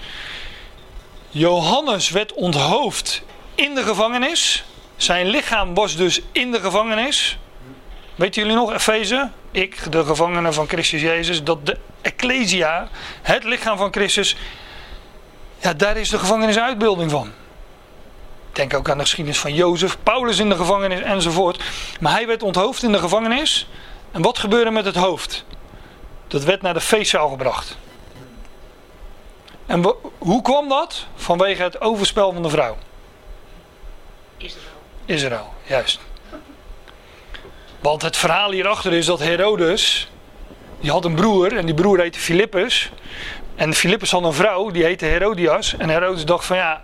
Johannes 1.29 2.09
werd 2.09 2.33
onthoofd 2.33 3.23
in 3.55 3.75
de 3.75 3.83
gevangenis. 3.83 4.63
Zijn 4.95 5.27
lichaam 5.27 5.73
was 5.73 5.95
dus 5.95 6.21
in 6.31 6.51
de 6.51 6.59
gevangenis. 6.59 7.37
Weten 8.15 8.41
jullie 8.41 8.57
nog, 8.57 8.73
Efeze? 8.73 9.29
Ik, 9.51 9.91
de 9.91 10.05
gevangene 10.05 10.53
van 10.53 10.67
Christus 10.67 11.01
Jezus, 11.01 11.43
dat 11.43 11.65
de 11.65 11.77
Ecclesia, 12.01 12.89
het 13.21 13.43
lichaam 13.43 13.77
van 13.77 13.91
Christus, 13.91 14.35
ja, 15.59 15.73
daar 15.73 15.97
is 15.97 16.09
de 16.09 16.19
gevangenisuitbeelding 16.19 17.11
van. 17.11 17.31
Denk 18.51 18.73
ook 18.73 18.89
aan 18.89 18.97
de 18.97 19.03
geschiedenis 19.03 19.39
van 19.39 19.53
Jozef, 19.53 19.97
Paulus 20.03 20.39
in 20.39 20.49
de 20.49 20.55
gevangenis 20.55 20.99
enzovoort. 20.99 21.63
Maar 21.99 22.11
hij 22.11 22.27
werd 22.27 22.43
onthoofd 22.43 22.83
in 22.83 22.91
de 22.91 22.99
gevangenis. 22.99 23.67
En 24.11 24.21
wat 24.21 24.39
gebeurde 24.39 24.71
met 24.71 24.85
het 24.85 24.95
hoofd? 24.95 25.45
Dat 26.27 26.43
werd 26.43 26.61
naar 26.61 26.73
de 26.73 26.81
feestzaal 26.81 27.29
gebracht. 27.29 27.77
En 29.65 29.93
hoe 30.17 30.41
kwam 30.41 30.69
dat? 30.69 31.05
Vanwege 31.15 31.63
het 31.63 31.81
overspel 31.81 32.33
van 32.33 32.43
de 32.43 32.49
vrouw. 32.49 32.77
Israël. 34.37 34.65
Israël, 35.05 35.53
juist. 35.63 35.99
Want 37.85 38.01
het 38.01 38.17
verhaal 38.17 38.51
hierachter 38.51 38.93
is 38.93 39.05
dat 39.05 39.19
Herodes, 39.19 40.09
die 40.79 40.91
had 40.91 41.05
een 41.05 41.15
broer 41.15 41.57
en 41.57 41.65
die 41.65 41.75
broer 41.75 41.99
heette 41.99 42.19
Filippus. 42.19 42.91
En 43.55 43.73
Filippus 43.73 44.11
had 44.11 44.23
een 44.23 44.33
vrouw, 44.33 44.71
die 44.71 44.83
heette 44.83 45.05
Herodias. 45.05 45.75
En 45.77 45.89
Herodes 45.89 46.25
dacht 46.25 46.45
van 46.45 46.57
ja, 46.57 46.81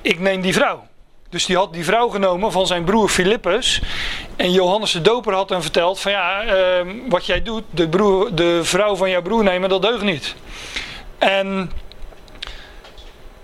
ik 0.00 0.18
neem 0.18 0.40
die 0.40 0.52
vrouw. 0.52 0.86
Dus 1.30 1.46
die 1.46 1.56
had 1.56 1.72
die 1.72 1.84
vrouw 1.84 2.08
genomen 2.08 2.52
van 2.52 2.66
zijn 2.66 2.84
broer 2.84 3.08
Filippus. 3.08 3.80
En 4.36 4.52
Johannes 4.52 4.92
de 4.92 5.00
Doper 5.00 5.34
had 5.34 5.48
hem 5.48 5.62
verteld 5.62 6.00
van 6.00 6.12
ja, 6.12 6.42
ehm, 6.42 6.88
wat 7.08 7.26
jij 7.26 7.42
doet, 7.42 7.64
de, 7.70 7.88
broer, 7.88 8.34
de 8.34 8.64
vrouw 8.64 8.96
van 8.96 9.10
jouw 9.10 9.22
broer 9.22 9.42
nemen, 9.42 9.68
dat 9.68 9.82
deugt 9.82 10.02
niet. 10.02 10.34
En 11.18 11.72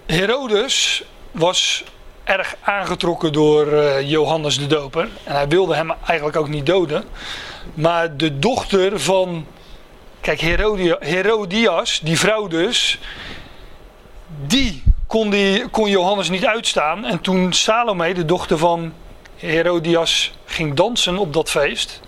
Herodes 0.06 1.02
was 1.30 1.84
erg 2.24 2.56
aangetrokken 2.60 3.32
door 3.32 3.72
eh, 3.72 4.10
Johannes 4.10 4.58
de 4.58 4.66
Doper. 4.66 5.08
En 5.24 5.34
hij 5.34 5.48
wilde 5.48 5.74
hem 5.74 5.92
eigenlijk 6.06 6.38
ook 6.38 6.48
niet 6.48 6.66
doden. 6.66 7.04
Maar 7.74 8.16
de 8.16 8.38
dochter 8.38 9.00
van, 9.00 9.46
kijk, 10.20 10.40
Herodia, 10.40 10.96
Herodias, 11.00 12.00
die 12.00 12.18
vrouw 12.18 12.46
dus, 12.46 12.98
die 14.46 14.82
kon, 15.06 15.30
die 15.30 15.68
kon 15.68 15.90
Johannes 15.90 16.28
niet 16.28 16.46
uitstaan. 16.46 17.04
En 17.04 17.20
toen 17.20 17.52
Salome, 17.52 18.14
de 18.14 18.24
dochter 18.24 18.58
van 18.58 18.92
Herodias, 19.36 20.32
ging 20.44 20.74
dansen 20.74 21.18
op 21.18 21.32
dat 21.32 21.50
feest. 21.50 22.00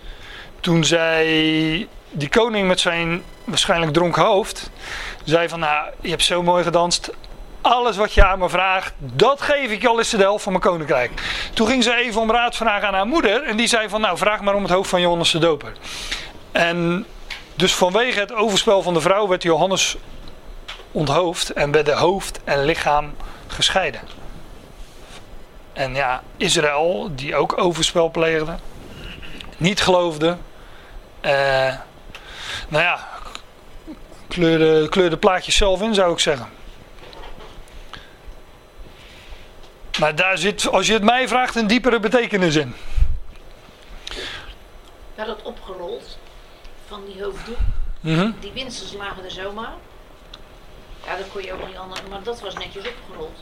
Toen 0.60 0.84
zei 0.84 1.88
die 2.10 2.28
koning 2.28 2.68
met 2.68 2.80
zijn 2.80 3.22
waarschijnlijk 3.44 3.92
dronken 3.92 4.24
hoofd, 4.24 4.70
zei 5.24 5.48
van 5.48 5.60
nou, 5.60 5.88
je 6.00 6.10
hebt 6.10 6.24
zo 6.24 6.42
mooi 6.42 6.64
gedanst, 6.64 7.10
alles 7.66 7.96
wat 7.96 8.12
je 8.12 8.24
aan 8.24 8.38
me 8.38 8.48
vraagt, 8.48 8.92
dat 8.98 9.40
geef 9.40 9.70
ik 9.70 9.82
je 9.82 9.88
al 9.88 9.98
eens 9.98 10.10
de 10.10 10.16
helft 10.16 10.42
van 10.42 10.52
mijn 10.52 10.64
koninkrijk. 10.64 11.10
Toen 11.54 11.66
ging 11.66 11.82
ze 11.82 11.94
even 11.94 12.20
om 12.20 12.30
raad 12.30 12.56
vragen 12.56 12.88
aan 12.88 12.94
haar 12.94 13.06
moeder. 13.06 13.42
En 13.42 13.56
die 13.56 13.66
zei 13.66 13.88
van 13.88 14.00
nou 14.00 14.16
vraag 14.16 14.40
maar 14.40 14.54
om 14.54 14.62
het 14.62 14.72
hoofd 14.72 14.90
van 14.90 15.00
Johannes 15.00 15.30
de 15.30 15.38
Doper. 15.38 15.72
En 16.52 17.06
dus 17.54 17.74
vanwege 17.74 18.20
het 18.20 18.32
overspel 18.32 18.82
van 18.82 18.94
de 18.94 19.00
vrouw 19.00 19.28
werd 19.28 19.42
Johannes 19.42 19.96
onthoofd. 20.92 21.50
En 21.50 21.70
werden 21.70 21.96
hoofd 21.96 22.40
en 22.44 22.64
lichaam 22.64 23.14
gescheiden. 23.46 24.00
En 25.72 25.94
ja, 25.94 26.22
Israël, 26.36 27.10
die 27.14 27.36
ook 27.36 27.58
overspel 27.58 28.10
pleegde. 28.10 28.54
Niet 29.56 29.80
geloofde. 29.80 30.36
eh 31.20 31.74
nou 32.68 32.84
ja, 32.84 33.08
kleurde, 34.28 34.88
kleurde 34.88 35.16
plaatjes 35.16 35.56
zelf 35.56 35.82
in 35.82 35.94
zou 35.94 36.12
ik 36.12 36.18
zeggen. 36.18 36.55
Maar 40.00 40.14
daar 40.14 40.38
zit, 40.38 40.68
als 40.68 40.86
je 40.86 40.92
het 40.92 41.02
mij 41.02 41.28
vraagt, 41.28 41.54
een 41.54 41.66
diepere 41.66 42.00
betekenis 42.00 42.54
in. 42.54 42.74
Hadden 45.14 45.36
het 45.36 45.44
opgerold 45.44 46.18
van 46.88 47.00
die 47.06 47.22
hoofddoek. 47.22 47.58
Mhm. 48.00 48.30
Die 48.40 48.52
winsters 48.52 48.92
lagen 48.92 49.24
er 49.24 49.30
zomaar. 49.30 49.72
Ja, 51.06 51.16
dat 51.16 51.28
kon 51.32 51.42
je 51.42 51.52
ook 51.52 51.66
niet 51.66 51.76
anders. 51.76 52.00
Maar 52.10 52.22
dat 52.22 52.40
was 52.40 52.54
netjes 52.54 52.84
opgerold. 52.88 53.38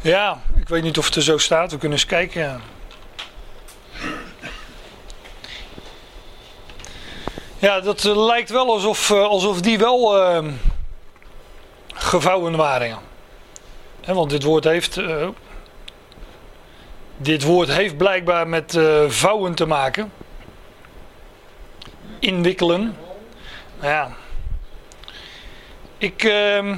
Ja, 0.00 0.42
ik 0.56 0.68
weet 0.68 0.82
niet 0.82 0.98
of 0.98 1.04
het 1.06 1.14
er 1.14 1.22
zo 1.22 1.38
staat. 1.38 1.70
We 1.70 1.78
kunnen 1.78 1.98
eens 1.98 2.06
kijken. 2.06 2.40
Ja, 2.40 2.60
ja 7.58 7.80
dat 7.80 8.04
eh, 8.04 8.26
lijkt 8.26 8.50
wel 8.50 8.70
alsof, 8.70 9.10
eh, 9.10 9.22
alsof 9.22 9.60
die 9.60 9.78
wel 9.78 10.18
eh, 10.18 10.44
gevouwen 11.94 12.56
waren. 12.56 12.88
Ja. 12.88 13.00
Hè, 14.00 14.14
want 14.14 14.30
dit 14.30 14.42
woord 14.42 14.64
heeft. 14.64 15.00
Dit 17.18 17.42
woord 17.42 17.68
heeft 17.68 17.96
blijkbaar 17.96 18.48
met 18.48 18.74
eh, 18.76 19.04
vouwen 19.08 19.54
te 19.54 19.66
maken. 19.66 20.12
Inwikkelen. 22.18 22.96
Nou 23.80 23.92
ja. 23.92 24.10
Ik. 25.98 26.22
ehm, 26.22 26.76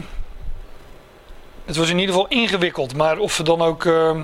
het 1.64 1.76
was 1.76 1.90
in 1.90 1.98
ieder 1.98 2.14
geval 2.14 2.28
ingewikkeld, 2.30 2.96
maar 2.96 3.18
of 3.18 3.36
we 3.36 3.42
dan 3.42 3.62
ook. 3.62 3.84
ehm, 3.84 4.20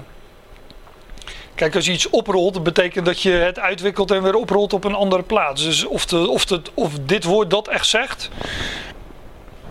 Kijk, 1.54 1.74
als 1.74 1.86
je 1.86 1.92
iets 1.92 2.10
oprolt, 2.10 2.54
dat 2.54 2.62
betekent 2.62 3.06
dat 3.06 3.22
je 3.22 3.30
het 3.30 3.58
uitwikkelt 3.58 4.10
en 4.10 4.22
weer 4.22 4.34
oprolt 4.34 4.72
op 4.72 4.84
een 4.84 4.94
andere 4.94 5.22
plaats. 5.22 5.62
Dus 5.64 5.84
of, 5.84 6.06
de, 6.06 6.28
of, 6.28 6.44
de, 6.44 6.60
of 6.74 6.92
dit 7.00 7.24
woord 7.24 7.50
dat 7.50 7.68
echt 7.68 7.86
zegt, 7.86 8.30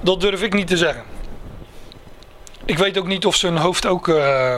dat 0.02 0.22
durf 0.22 0.42
ik 0.42 0.54
niet 0.54 0.68
te 0.68 0.78
zeggen. 0.78 1.04
Ik 2.66 2.78
weet 2.78 2.98
ook 2.98 3.08
niet 3.08 3.26
of 3.26 3.36
zijn 3.36 3.58
hoofd 3.58 3.86
ook. 3.86 4.08
eh, 4.08 4.56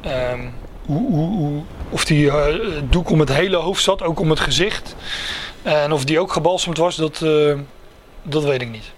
ehm, 0.00 0.48
hoe, 0.86 1.10
hoe, 1.10 1.36
hoe- 1.36 1.62
of 1.90 2.04
die 2.04 2.30
eh, 2.30 2.54
doek 2.90 3.10
om 3.10 3.20
het 3.20 3.28
hele 3.32 3.56
hoofd 3.56 3.82
zat, 3.82 4.02
ook 4.02 4.20
om 4.20 4.30
het 4.30 4.40
gezicht. 4.40 4.94
En 5.62 5.92
of 5.92 6.04
die 6.04 6.20
ook 6.20 6.32
gebalsemd 6.32 6.76
was, 6.78 6.96
dat, 6.96 7.22
eh, 7.22 7.58
dat 8.22 8.42
weet 8.44 8.62
ik 8.62 8.68
niet. 8.70 8.90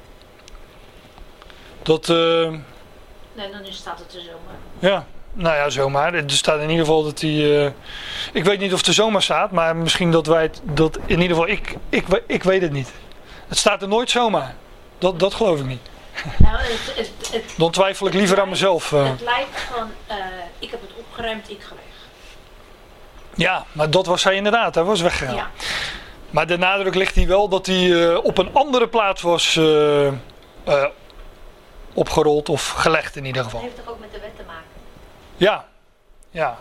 Dat. 1.82 2.08
eh, 2.08 2.16
Nee, 3.36 3.50
dan 3.50 3.60
staat 3.70 3.98
het 3.98 4.14
er 4.14 4.20
zomaar. 4.20 4.56
ja, 4.78 5.06
nou 5.32 5.56
ja, 5.56 5.70
zomaar. 5.70 6.14
Er 6.14 6.30
staat 6.30 6.56
in 6.60 6.70
ieder 6.70 6.84
geval 6.84 7.02
dat 7.04 7.20
hij. 7.20 7.72
ik 8.32 8.44
weet 8.44 8.58
niet 8.60 8.72
of 8.72 8.78
het 8.78 8.86
er 8.86 8.94
zomaar 8.94 9.22
staat, 9.22 9.50
maar 9.50 9.76
misschien 9.76 10.10
dat 10.10 10.26
wij 10.26 10.42
het. 10.42 10.60
Dat 10.64 10.98
in 11.06 11.20
ieder 11.20 11.36
geval, 11.36 11.48
ik, 11.52 11.76
ik, 11.88 12.04
ik 12.26 12.42
weet 12.42 12.62
het 12.62 12.72
niet. 12.72 12.92
Het 13.48 13.58
staat 13.58 13.82
er 13.82 13.88
nooit 13.88 14.10
zomaar. 14.10 14.54
Dat, 14.98 15.18
dat 15.18 15.34
geloof 15.34 15.58
ik 15.60 15.66
niet. 15.66 15.80
Nou, 16.38 16.56
het, 16.56 16.96
het, 16.96 17.10
het, 17.32 17.54
Dan 17.56 17.70
twijfel 17.70 18.06
ik 18.06 18.14
liever 18.14 18.40
aan 18.40 18.48
mezelf. 18.48 18.90
het 18.90 19.20
lijkt 19.20 19.60
van, 19.74 19.90
eh, 20.06 20.16
ik 20.58 20.70
heb 20.70 20.80
het 20.80 20.90
opgeruimd, 21.14 21.50
ik 21.50 21.62
ga 21.62 21.74
weg. 21.74 21.84
Ja, 23.34 23.64
maar 23.72 23.90
dat 23.90 24.06
was 24.06 24.24
hij 24.24 24.34
inderdaad. 24.34 24.74
Hij 24.74 24.84
was 24.84 25.00
weggegaan. 25.00 25.34
Ja. 25.34 25.50
Maar 26.30 26.46
de 26.46 26.58
nadruk 26.58 26.94
ligt 26.94 27.14
hier 27.14 27.28
wel 27.28 27.48
dat 27.48 27.66
hij 27.66 28.08
eh, 28.10 28.24
op 28.24 28.38
een 28.38 28.50
andere 28.54 28.88
plaats 28.88 29.22
was 29.22 29.56
eh, 29.56 30.06
eh, 30.06 30.12
opgerold 31.92 32.48
of 32.48 32.68
gelegd 32.68 33.16
in 33.16 33.24
ieder 33.24 33.42
Dat 33.42 33.50
geval. 33.50 33.64
heeft 33.66 33.76
toch 33.84 33.88
ook 33.94 34.00
met 34.00 34.12
de 34.12 34.20
wet 34.20 34.36
te 34.36 34.42
maken? 34.46 34.64
Ja, 35.36 35.64
ja. 36.30 36.56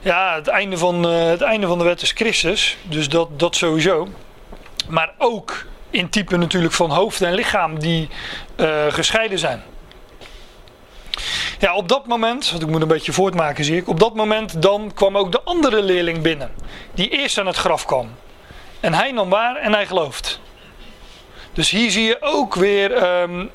Ja, 0.00 0.34
het 0.34 0.48
einde 0.48 0.78
van, 0.78 1.02
het 1.02 1.42
einde 1.42 1.66
van 1.66 1.78
de 1.78 1.84
wet 1.84 2.02
is 2.02 2.10
Christus, 2.12 2.76
dus 2.82 3.08
dat, 3.08 3.38
dat 3.38 3.56
sowieso. 3.56 4.08
Maar 4.88 5.14
ook 5.18 5.64
in 5.90 6.08
type 6.08 6.36
natuurlijk 6.36 6.74
van 6.74 6.90
hoofd 6.90 7.22
en 7.22 7.34
lichaam 7.34 7.78
die 7.78 8.08
gescheiden 8.88 9.38
zijn. 9.38 9.62
Ja, 11.58 11.74
op 11.74 11.88
dat 11.88 12.06
moment, 12.06 12.50
want 12.50 12.62
ik 12.62 12.68
moet 12.68 12.82
een 12.82 12.88
beetje 12.88 13.12
voortmaken 13.12 13.64
zie 13.64 13.76
ik. 13.76 13.88
Op 13.88 14.00
dat 14.00 14.14
moment 14.14 14.62
dan 14.62 14.90
kwam 14.94 15.16
ook 15.16 15.32
de 15.32 15.40
andere 15.44 15.82
leerling 15.82 16.22
binnen. 16.22 16.50
Die 16.94 17.08
eerst 17.08 17.38
aan 17.38 17.46
het 17.46 17.56
graf 17.56 17.84
kwam. 17.84 18.10
En 18.80 18.94
hij 18.94 19.12
nam 19.12 19.28
waar 19.28 19.56
en 19.56 19.72
hij 19.72 19.86
gelooft. 19.86 20.40
Dus 21.52 21.70
hier 21.70 21.90
zie 21.90 22.04
je 22.04 22.16
ook 22.20 22.54
weer... 22.54 22.92
ehm, 22.92 23.46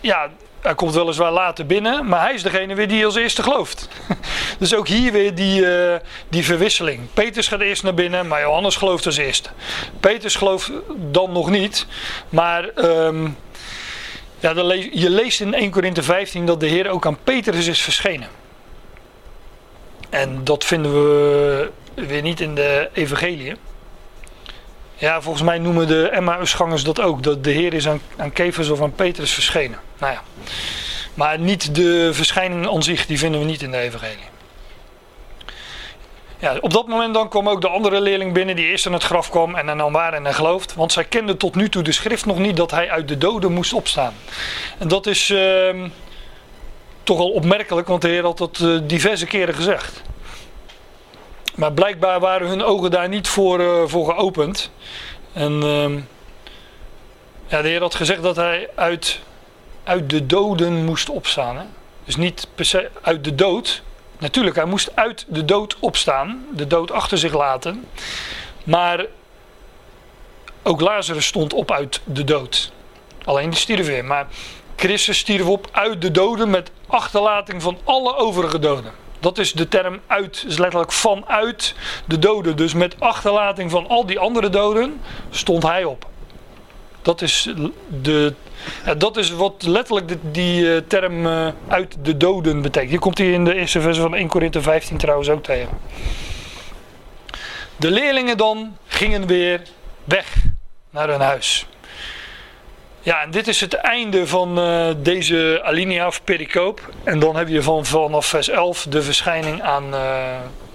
ja, 0.00 0.30
hij 0.66 0.74
komt 0.74 0.94
weliswaar 0.94 1.32
later 1.32 1.66
binnen, 1.66 2.08
maar 2.08 2.20
hij 2.20 2.34
is 2.34 2.42
degene 2.42 2.74
weer 2.74 2.88
die 2.88 3.04
als 3.04 3.14
eerste 3.14 3.42
gelooft. 3.42 3.88
dus 4.58 4.74
ook 4.74 4.88
hier 4.88 5.12
weer 5.12 5.34
die, 5.34 5.66
eh, 5.66 6.00
die 6.28 6.44
verwisseling. 6.44 7.00
Petrus 7.14 7.48
gaat 7.48 7.60
eerst 7.60 7.82
naar 7.82 7.94
binnen, 7.94 8.26
maar 8.26 8.40
Johannes 8.40 8.76
gelooft 8.76 9.06
als 9.06 9.16
eerste. 9.16 9.48
Petrus 10.00 10.34
gelooft 10.34 10.70
dan 10.96 11.32
nog 11.32 11.50
niet, 11.50 11.86
maar 12.28 12.68
ehm, 12.68 13.28
ja, 14.54 14.72
je 14.92 15.10
leest 15.10 15.40
in 15.40 15.54
1 15.54 15.70
Korinthe 15.70 16.02
15 16.02 16.46
dat 16.46 16.60
de 16.60 16.66
Heer 16.66 16.88
ook 16.90 17.06
aan 17.06 17.18
Petrus 17.24 17.66
is 17.66 17.80
verschenen. 17.82 18.28
En 20.10 20.44
dat 20.44 20.64
vinden 20.64 20.92
we 20.92 21.70
weer 21.94 22.22
niet 22.22 22.40
in 22.40 22.54
de 22.54 22.88
evangelie. 22.92 23.54
Ja, 24.94 25.20
volgens 25.20 25.44
mij 25.44 25.58
noemen 25.58 25.86
de 25.86 26.08
Emmausgangers 26.08 26.84
dat 26.84 27.00
ook. 27.00 27.22
Dat 27.22 27.44
de 27.44 27.50
Heer 27.50 27.74
is 27.74 27.88
aan, 27.88 28.00
aan 28.16 28.32
Kefers 28.32 28.68
of 28.68 28.82
aan 28.82 28.94
Petrus 28.94 29.32
verschenen. 29.32 29.78
Nou 29.98 30.12
ja. 30.12 30.22
Maar 31.14 31.38
niet 31.38 31.74
de 31.74 32.14
verschijning 32.14 32.68
aan 32.68 32.82
zich, 32.82 33.06
die 33.06 33.18
vinden 33.18 33.40
we 33.40 33.46
niet 33.46 33.62
in 33.62 33.70
de 33.70 33.76
evangelie. 33.76 34.35
Ja, 36.38 36.56
op 36.60 36.72
dat 36.72 36.86
moment 36.86 37.14
dan 37.14 37.28
kwam 37.28 37.48
ook 37.48 37.60
de 37.60 37.68
andere 37.68 38.00
leerling 38.00 38.32
binnen 38.32 38.56
die 38.56 38.66
eerst 38.66 38.86
aan 38.86 38.92
het 38.92 39.02
graf 39.02 39.30
kwam 39.30 39.54
en 39.54 39.78
dan 39.78 39.92
waar 39.92 40.12
en. 40.12 40.74
Want 40.74 40.92
zij 40.92 41.04
kenden 41.04 41.36
tot 41.36 41.54
nu 41.54 41.68
toe 41.68 41.82
de 41.82 41.92
schrift 41.92 42.26
nog 42.26 42.38
niet 42.38 42.56
dat 42.56 42.70
hij 42.70 42.90
uit 42.90 43.08
de 43.08 43.18
doden 43.18 43.52
moest 43.52 43.72
opstaan. 43.72 44.14
En 44.78 44.88
dat 44.88 45.06
is 45.06 45.30
ehm, 45.30 45.88
toch 47.02 47.18
al 47.18 47.30
opmerkelijk, 47.30 47.88
want 47.88 48.02
de 48.02 48.08
Heer 48.08 48.22
had 48.22 48.38
dat 48.38 48.58
eh, 48.62 48.78
diverse 48.82 49.26
keren 49.26 49.54
gezegd. 49.54 50.02
Maar 51.54 51.72
blijkbaar 51.72 52.20
waren 52.20 52.48
hun 52.48 52.64
ogen 52.64 52.90
daar 52.90 53.08
niet 53.08 53.28
voor, 53.28 53.60
eh, 53.60 53.82
voor 53.86 54.06
geopend. 54.06 54.70
En 55.32 55.62
ehm, 55.62 56.00
ja, 57.46 57.62
de 57.62 57.68
Heer 57.68 57.80
had 57.80 57.94
gezegd 57.94 58.22
dat 58.22 58.36
hij 58.36 58.68
uit, 58.74 59.20
uit 59.84 60.10
de 60.10 60.26
doden 60.26 60.84
moest 60.84 61.08
opstaan. 61.08 61.56
Hè? 61.56 61.64
Dus 62.04 62.16
niet 62.16 62.46
per 62.54 62.64
se 62.64 62.90
uit 63.02 63.24
de 63.24 63.34
dood. 63.34 63.82
Natuurlijk, 64.18 64.56
hij 64.56 64.64
moest 64.64 64.90
uit 64.94 65.24
de 65.28 65.44
dood 65.44 65.76
opstaan. 65.80 66.46
De 66.52 66.66
dood 66.66 66.90
achter 66.90 67.18
zich 67.18 67.34
laten. 67.34 67.84
Maar 68.64 69.06
Ook 70.66 70.80
Lazarus 70.80 71.26
stond 71.26 71.52
op 71.52 71.70
uit 71.70 72.00
de 72.04 72.24
dood. 72.24 72.72
Alleen 73.24 73.50
die 73.50 73.58
stierf 73.58 73.86
weer. 73.86 74.04
Maar 74.04 74.26
Christus 74.76 75.18
stierf 75.18 75.46
op 75.46 75.68
uit 75.72 76.00
de 76.00 76.10
doden 76.10 76.50
met 76.50 76.70
achterlating 76.86 77.62
van 77.62 77.78
alle 77.84 78.16
overige 78.16 78.58
doden. 78.58 78.92
Dat 79.20 79.38
is 79.38 79.52
de 79.52 79.68
term 79.68 80.00
uit, 80.06 80.44
is 80.46 80.58
letterlijk 80.58 80.92
vanuit 80.92 81.74
de 82.04 82.18
doden. 82.18 82.56
Dus 82.56 82.74
met 82.74 83.00
achterlating 83.00 83.70
van 83.70 83.88
al 83.88 84.06
die 84.06 84.18
andere 84.18 84.48
doden 84.48 85.00
stond 85.30 85.62
hij 85.62 85.84
op. 85.84 86.06
Dat 87.06 87.22
is, 87.22 87.48
de, 88.02 88.34
dat 88.98 89.16
is 89.16 89.30
wat 89.30 89.62
letterlijk 89.62 90.08
die, 90.08 90.18
die 90.30 90.60
uh, 90.60 90.76
term 90.86 91.26
uh, 91.26 91.48
uit 91.68 91.96
de 92.02 92.16
doden 92.16 92.62
betekent. 92.62 92.90
Hier 92.90 93.00
komt 93.00 93.18
hij 93.18 93.32
in 93.32 93.44
de 93.44 93.54
eerste 93.54 93.80
verse 93.80 94.00
van 94.00 94.14
1 94.14 94.28
Korinthe 94.28 94.62
15 94.62 94.96
trouwens 94.96 95.28
ook 95.28 95.42
tegen. 95.42 95.68
De 97.76 97.90
leerlingen 97.90 98.36
dan 98.36 98.76
gingen 98.86 99.26
weer 99.26 99.62
weg 100.04 100.34
naar 100.90 101.08
hun 101.08 101.20
huis. 101.20 101.66
Ja, 103.00 103.22
en 103.22 103.30
dit 103.30 103.48
is 103.48 103.60
het 103.60 103.74
einde 103.74 104.26
van 104.26 104.58
uh, 104.58 104.86
deze 104.96 105.60
alinea 105.64 106.06
of 106.06 106.24
pericoop. 106.24 106.92
En 107.04 107.18
dan 107.18 107.36
heb 107.36 107.48
je 107.48 107.62
van, 107.62 107.86
vanaf 107.86 108.26
vers 108.26 108.48
11 108.48 108.86
de 108.88 109.02
verschijning 109.02 109.62
aan 109.62 109.94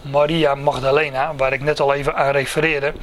Maria 0.02 0.56
Magdalena, 0.56 1.36
waar 1.36 1.54
ik 1.54 1.62
net 1.62 1.80
al 1.80 1.94
even 1.94 2.16
aan 2.16 2.32
refereerde. 2.32 2.94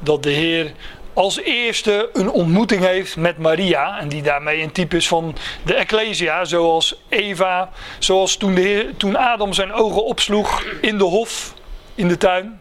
Dat 0.00 0.22
de 0.22 0.30
Heer 0.30 0.72
als 1.14 1.40
eerste 1.40 2.10
een 2.12 2.30
ontmoeting 2.30 2.84
heeft 2.84 3.16
met 3.16 3.38
Maria. 3.38 3.98
En 3.98 4.08
die 4.08 4.22
daarmee 4.22 4.62
een 4.62 4.72
type 4.72 4.96
is 4.96 5.08
van 5.08 5.36
de 5.64 5.74
Ecclesia, 5.74 6.44
zoals 6.44 7.00
Eva, 7.08 7.70
zoals 7.98 8.36
toen, 8.36 8.54
de 8.54 8.60
Heer, 8.60 8.96
toen 8.96 9.16
Adam 9.16 9.52
zijn 9.52 9.72
ogen 9.72 10.04
opsloeg 10.04 10.64
in 10.80 10.98
de 10.98 11.04
hof, 11.04 11.54
in 11.94 12.08
de 12.08 12.16
tuin. 12.16 12.60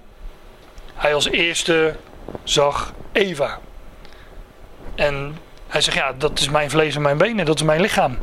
Hij 0.94 1.14
als 1.14 1.30
eerste 1.30 1.96
zag 2.44 2.94
Eva. 3.12 3.60
En 4.96 5.38
hij 5.68 5.82
zegt, 5.82 5.98
ja, 5.98 6.14
dat 6.18 6.40
is 6.40 6.50
mijn 6.50 6.70
vlees 6.70 6.96
en 6.96 7.02
mijn 7.02 7.18
benen, 7.18 7.46
dat 7.46 7.56
is 7.56 7.64
mijn 7.66 7.82
lichaam. 7.82 8.18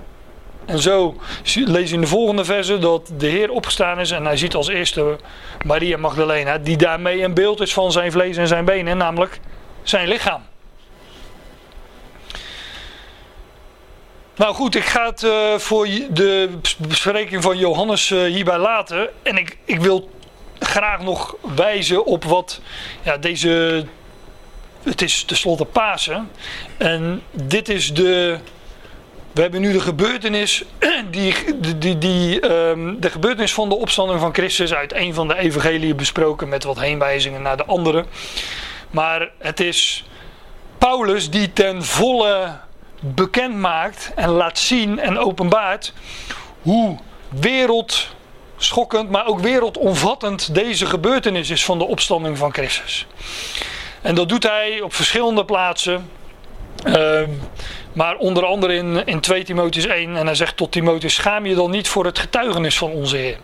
En 0.64 0.78
zo 0.78 1.16
lees 1.54 1.88
je 1.88 1.94
in 1.94 2.00
de 2.00 2.06
volgende 2.06 2.44
verse 2.44 2.78
dat 2.78 3.10
de 3.16 3.26
Heer 3.26 3.50
opgestaan 3.50 4.00
is 4.00 4.10
en 4.10 4.24
hij 4.24 4.36
ziet 4.36 4.54
als 4.54 4.68
eerste 4.68 5.18
Maria 5.64 5.96
Magdalena, 5.96 6.58
die 6.58 6.76
daarmee 6.76 7.22
een 7.22 7.34
beeld 7.34 7.60
is 7.60 7.72
van 7.72 7.92
zijn 7.92 8.12
vlees 8.12 8.36
en 8.36 8.46
zijn 8.46 8.64
benen, 8.64 8.96
namelijk 8.96 9.40
zijn 9.82 10.08
lichaam. 10.08 10.42
Nou 14.36 14.54
goed, 14.54 14.74
ik 14.74 14.84
ga 14.84 15.06
het 15.06 15.22
uh, 15.22 15.58
voor 15.58 15.86
de 16.10 16.50
bespreking 16.78 17.42
van 17.42 17.58
Johannes 17.58 18.10
uh, 18.10 18.22
hierbij 18.22 18.58
laten. 18.58 19.10
En 19.22 19.36
ik, 19.36 19.58
ik 19.64 19.80
wil 19.80 20.10
graag 20.58 21.00
nog 21.00 21.36
wijzen 21.54 22.04
op 22.04 22.24
wat 22.24 22.60
ja, 23.02 23.16
deze 23.16 23.84
het 24.82 25.02
is 25.02 25.22
tenslotte 25.22 25.64
Pasen. 25.64 26.30
En 26.76 27.22
dit 27.30 27.68
is 27.68 27.94
de. 27.94 28.38
We 29.32 29.40
hebben 29.40 29.60
nu 29.60 29.72
de 29.72 29.80
gebeurtenis, 29.80 30.64
die, 31.10 31.34
die, 31.78 31.98
die, 31.98 32.50
um, 32.50 33.00
de 33.00 33.10
gebeurtenis 33.10 33.54
van 33.54 33.68
de 33.68 33.74
opstanding 33.74 34.20
van 34.20 34.34
Christus 34.34 34.74
uit 34.74 34.94
een 34.94 35.14
van 35.14 35.28
de 35.28 35.36
evangeliën 35.36 35.96
besproken 35.96 36.48
met 36.48 36.64
wat 36.64 36.80
heenwijzingen 36.80 37.42
naar 37.42 37.56
de 37.56 37.64
andere. 37.64 38.04
Maar 38.90 39.30
het 39.38 39.60
is 39.60 40.04
Paulus 40.78 41.30
die 41.30 41.52
ten 41.52 41.84
volle 41.84 42.58
bekend 43.00 43.54
maakt 43.54 44.12
en 44.14 44.28
laat 44.28 44.58
zien 44.58 44.98
en 44.98 45.18
openbaart 45.18 45.92
hoe 46.62 46.98
wereldschokkend, 47.28 49.10
maar 49.10 49.26
ook 49.26 49.40
wereldomvattend 49.40 50.54
deze 50.54 50.86
gebeurtenis 50.86 51.50
is 51.50 51.64
van 51.64 51.78
de 51.78 51.84
opstanding 51.84 52.38
van 52.38 52.52
Christus. 52.52 53.06
En 54.02 54.14
dat 54.14 54.28
doet 54.28 54.42
hij 54.42 54.80
op 54.80 54.94
verschillende 54.94 55.44
plaatsen. 55.44 56.10
Uh, 56.86 57.20
maar 57.92 58.16
onder 58.16 58.44
andere 58.44 58.74
in, 58.74 59.06
in 59.06 59.20
2 59.20 59.44
Timotheus 59.44 59.86
1. 59.86 60.16
En 60.16 60.26
hij 60.26 60.34
zegt 60.34 60.56
tot 60.56 60.72
Timotheus: 60.72 61.14
Schaam 61.14 61.46
je 61.46 61.54
dan 61.54 61.70
niet 61.70 61.88
voor 61.88 62.04
het 62.04 62.18
getuigenis 62.18 62.78
van 62.78 62.90
onze 62.90 63.16
Heer. 63.16 63.38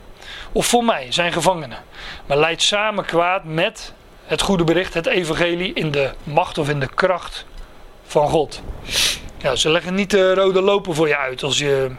Of 0.52 0.66
voor 0.66 0.84
mij, 0.84 1.06
zijn 1.08 1.32
gevangenen. 1.32 1.78
Maar 2.26 2.38
leid 2.38 2.62
samen 2.62 3.04
kwaad 3.04 3.44
met 3.44 3.92
het 4.26 4.40
goede 4.40 4.64
bericht, 4.64 4.94
het 4.94 5.06
evangelie, 5.06 5.72
in 5.72 5.90
de 5.90 6.10
macht 6.24 6.58
of 6.58 6.68
in 6.68 6.80
de 6.80 6.88
kracht 6.94 7.44
van 8.06 8.28
God. 8.28 8.62
Ja, 9.36 9.56
ze 9.56 9.70
leggen 9.70 9.94
niet 9.94 10.10
de 10.10 10.34
rode 10.34 10.60
lopen 10.60 10.94
voor 10.94 11.08
je 11.08 11.16
uit 11.16 11.42
als 11.42 11.58
je 11.58 11.90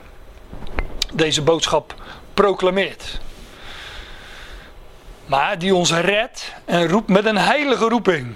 deze 1.13 1.41
boodschap 1.41 1.95
proclameert 2.33 3.19
maar 5.27 5.59
die 5.59 5.75
ons 5.75 5.91
redt 5.91 6.53
en 6.65 6.87
roept 6.87 7.09
met 7.09 7.25
een 7.25 7.37
heilige 7.37 7.89
roeping. 7.89 8.35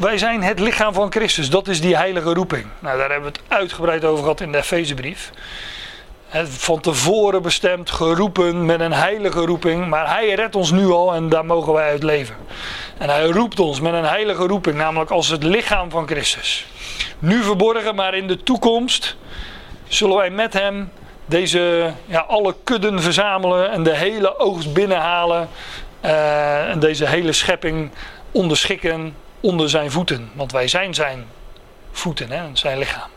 Wij 0.00 0.18
zijn 0.18 0.42
het 0.42 0.60
lichaam 0.60 0.94
van 0.94 1.12
Christus, 1.12 1.50
dat 1.50 1.68
is 1.68 1.80
die 1.80 1.96
heilige 1.96 2.34
roeping. 2.34 2.66
Nou, 2.78 2.98
daar 2.98 3.10
hebben 3.10 3.32
we 3.32 3.38
het 3.38 3.58
uitgebreid 3.58 4.04
over 4.04 4.22
gehad 4.22 4.40
in 4.40 4.52
de 4.52 4.58
Efezebrief. 4.58 5.30
Van 6.42 6.80
tevoren 6.80 7.42
bestemd, 7.42 7.90
geroepen 7.90 8.66
met 8.66 8.80
een 8.80 8.92
heilige 8.92 9.40
roeping. 9.40 9.88
Maar 9.88 10.08
hij 10.14 10.34
redt 10.34 10.56
ons 10.56 10.70
nu 10.70 10.86
al 10.86 11.14
en 11.14 11.28
daar 11.28 11.44
mogen 11.44 11.72
wij 11.72 11.90
uit 11.90 12.02
leven. 12.02 12.36
En 12.98 13.08
hij 13.08 13.26
roept 13.26 13.60
ons 13.60 13.80
met 13.80 13.92
een 13.94 14.04
heilige 14.04 14.46
roeping, 14.46 14.76
namelijk 14.76 15.10
als 15.10 15.28
het 15.28 15.42
lichaam 15.42 15.90
van 15.90 16.06
Christus. 16.06 16.66
Nu 17.18 17.42
verborgen, 17.42 17.94
maar 17.94 18.14
in 18.14 18.26
de 18.26 18.42
toekomst 18.42 19.16
zullen 19.88 20.16
wij 20.16 20.30
met 20.30 20.52
hem 20.52 20.90
deze 21.26 21.92
ja, 22.06 22.20
alle 22.20 22.54
kudden 22.64 23.02
verzamelen 23.02 23.70
en 23.70 23.82
de 23.82 23.96
hele 23.96 24.38
oogst 24.38 24.72
binnenhalen. 24.72 25.48
Uh, 26.04 26.70
en 26.70 26.78
deze 26.78 27.06
hele 27.06 27.32
schepping 27.32 27.90
onderschikken 28.30 29.16
onder 29.40 29.70
zijn 29.70 29.90
voeten. 29.90 30.30
Want 30.34 30.52
wij 30.52 30.68
zijn 30.68 30.94
zijn 30.94 31.26
voeten, 31.92 32.30
hè, 32.30 32.42
zijn 32.52 32.78
lichaam. 32.78 33.13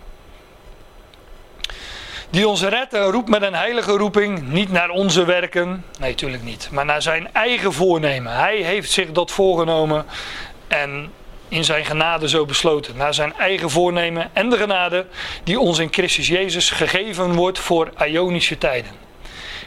Die 2.29 2.47
ons 2.47 2.63
redt 2.63 2.93
en 2.93 3.11
roept 3.11 3.29
met 3.29 3.41
een 3.41 3.55
heilige 3.55 3.91
roeping, 3.91 4.47
niet 4.47 4.71
naar 4.71 4.89
onze 4.89 5.25
werken, 5.25 5.83
nee 5.99 6.09
natuurlijk 6.09 6.43
niet, 6.43 6.69
maar 6.71 6.85
naar 6.85 7.01
zijn 7.01 7.33
eigen 7.33 7.73
voornemen. 7.73 8.33
Hij 8.33 8.57
heeft 8.57 8.91
zich 8.91 9.11
dat 9.11 9.31
voorgenomen 9.31 10.05
en 10.67 11.11
in 11.47 11.63
zijn 11.63 11.85
genade 11.85 12.29
zo 12.29 12.45
besloten. 12.45 12.97
Naar 12.97 13.13
zijn 13.13 13.33
eigen 13.33 13.69
voornemen 13.69 14.29
en 14.33 14.49
de 14.49 14.57
genade 14.57 15.05
die 15.43 15.59
ons 15.59 15.79
in 15.79 15.87
Christus 15.91 16.27
Jezus 16.27 16.69
gegeven 16.69 17.33
wordt 17.33 17.59
voor 17.59 17.91
Ionische 18.05 18.57
tijden. 18.57 18.91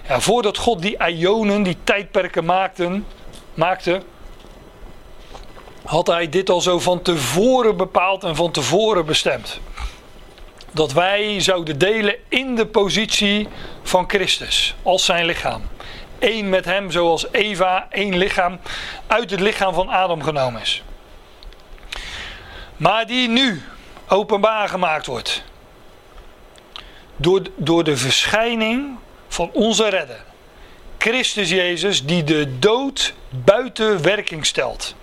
Ja, 0.08 0.20
voordat 0.20 0.56
God 0.56 0.82
die 0.82 0.96
Ionen, 1.06 1.62
die 1.62 1.76
tijdperken 1.84 2.44
maakte, 2.44 3.00
maakte, 3.54 4.02
had 5.84 6.06
hij 6.06 6.28
dit 6.28 6.50
al 6.50 6.60
zo 6.60 6.78
van 6.78 7.02
tevoren 7.02 7.76
bepaald 7.76 8.24
en 8.24 8.36
van 8.36 8.50
tevoren 8.50 9.06
bestemd. 9.06 9.60
Dat 10.72 10.92
wij 10.92 11.40
zouden 11.40 11.78
delen 11.78 12.14
in 12.28 12.54
de 12.54 12.66
positie 12.66 13.48
van 13.82 14.04
Christus 14.08 14.74
als 14.82 15.04
zijn 15.04 15.24
lichaam. 15.24 15.62
Eén 16.18 16.48
met 16.48 16.64
hem, 16.64 16.90
zoals 16.90 17.26
Eva, 17.32 17.86
één 17.90 18.16
lichaam, 18.16 18.60
uit 19.06 19.30
het 19.30 19.40
lichaam 19.40 19.74
van 19.74 19.88
Adam 19.88 20.22
genomen 20.22 20.60
is 20.60 20.82
maar 22.80 23.06
die 23.06 23.28
nu 23.28 23.62
openbaar 24.08 24.68
gemaakt 24.68 25.06
wordt. 25.06 25.42
Door, 27.16 27.42
door 27.56 27.84
de 27.84 27.96
verschijning 27.96 28.96
van 29.28 29.50
onze 29.52 29.88
redder. 29.88 30.24
Christus 31.02 31.50
Jezus 31.50 32.04
die 32.04 32.24
de 32.24 32.58
dood 32.58 33.14
buiten 33.28 34.02
werking 34.02 34.46
stelt. 34.46 34.94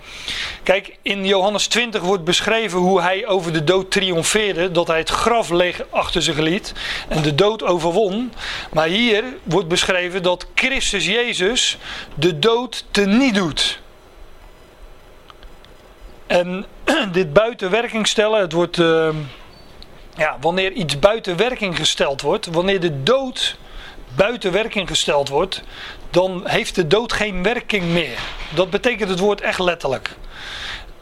Kijk, 0.62 0.96
in 1.02 1.26
Johannes 1.26 1.66
20 1.66 2.02
wordt 2.02 2.24
beschreven 2.24 2.78
hoe 2.78 3.00
hij 3.00 3.26
over 3.26 3.52
de 3.52 3.64
dood 3.64 3.90
triomfeerde. 3.90 4.70
Dat 4.70 4.86
hij 4.86 4.98
het 4.98 5.08
graf 5.08 5.50
leeg 5.50 5.82
achter 5.90 6.22
zich 6.22 6.36
liet 6.36 6.72
en 7.08 7.22
de 7.22 7.34
dood 7.34 7.62
overwon. 7.62 8.32
Maar 8.72 8.86
hier 8.86 9.24
wordt 9.42 9.68
beschreven 9.68 10.22
dat 10.22 10.46
Christus 10.54 11.06
Jezus 11.06 11.78
de 12.14 12.38
dood 12.38 12.84
teniet 12.90 13.34
doet. 13.34 13.80
En 16.26 16.66
dit 17.12 17.32
buiten 17.32 17.70
werking 17.70 18.06
stellen, 18.06 18.40
het 18.40 18.52
wordt, 18.52 18.78
uh, 18.78 19.08
ja, 20.16 20.36
wanneer 20.40 20.72
iets 20.72 20.98
buiten 20.98 21.36
werking 21.36 21.76
gesteld 21.76 22.20
wordt, 22.20 22.46
wanneer 22.46 22.80
de 22.80 23.02
dood 23.02 23.56
buiten 24.14 24.52
werking 24.52 24.88
gesteld 24.88 25.28
wordt, 25.28 25.62
dan 26.10 26.42
heeft 26.44 26.74
de 26.74 26.86
dood 26.86 27.12
geen 27.12 27.42
werking 27.42 27.84
meer. 27.84 28.18
Dat 28.54 28.70
betekent 28.70 29.10
het 29.10 29.18
woord 29.18 29.40
echt 29.40 29.58
letterlijk. 29.58 30.16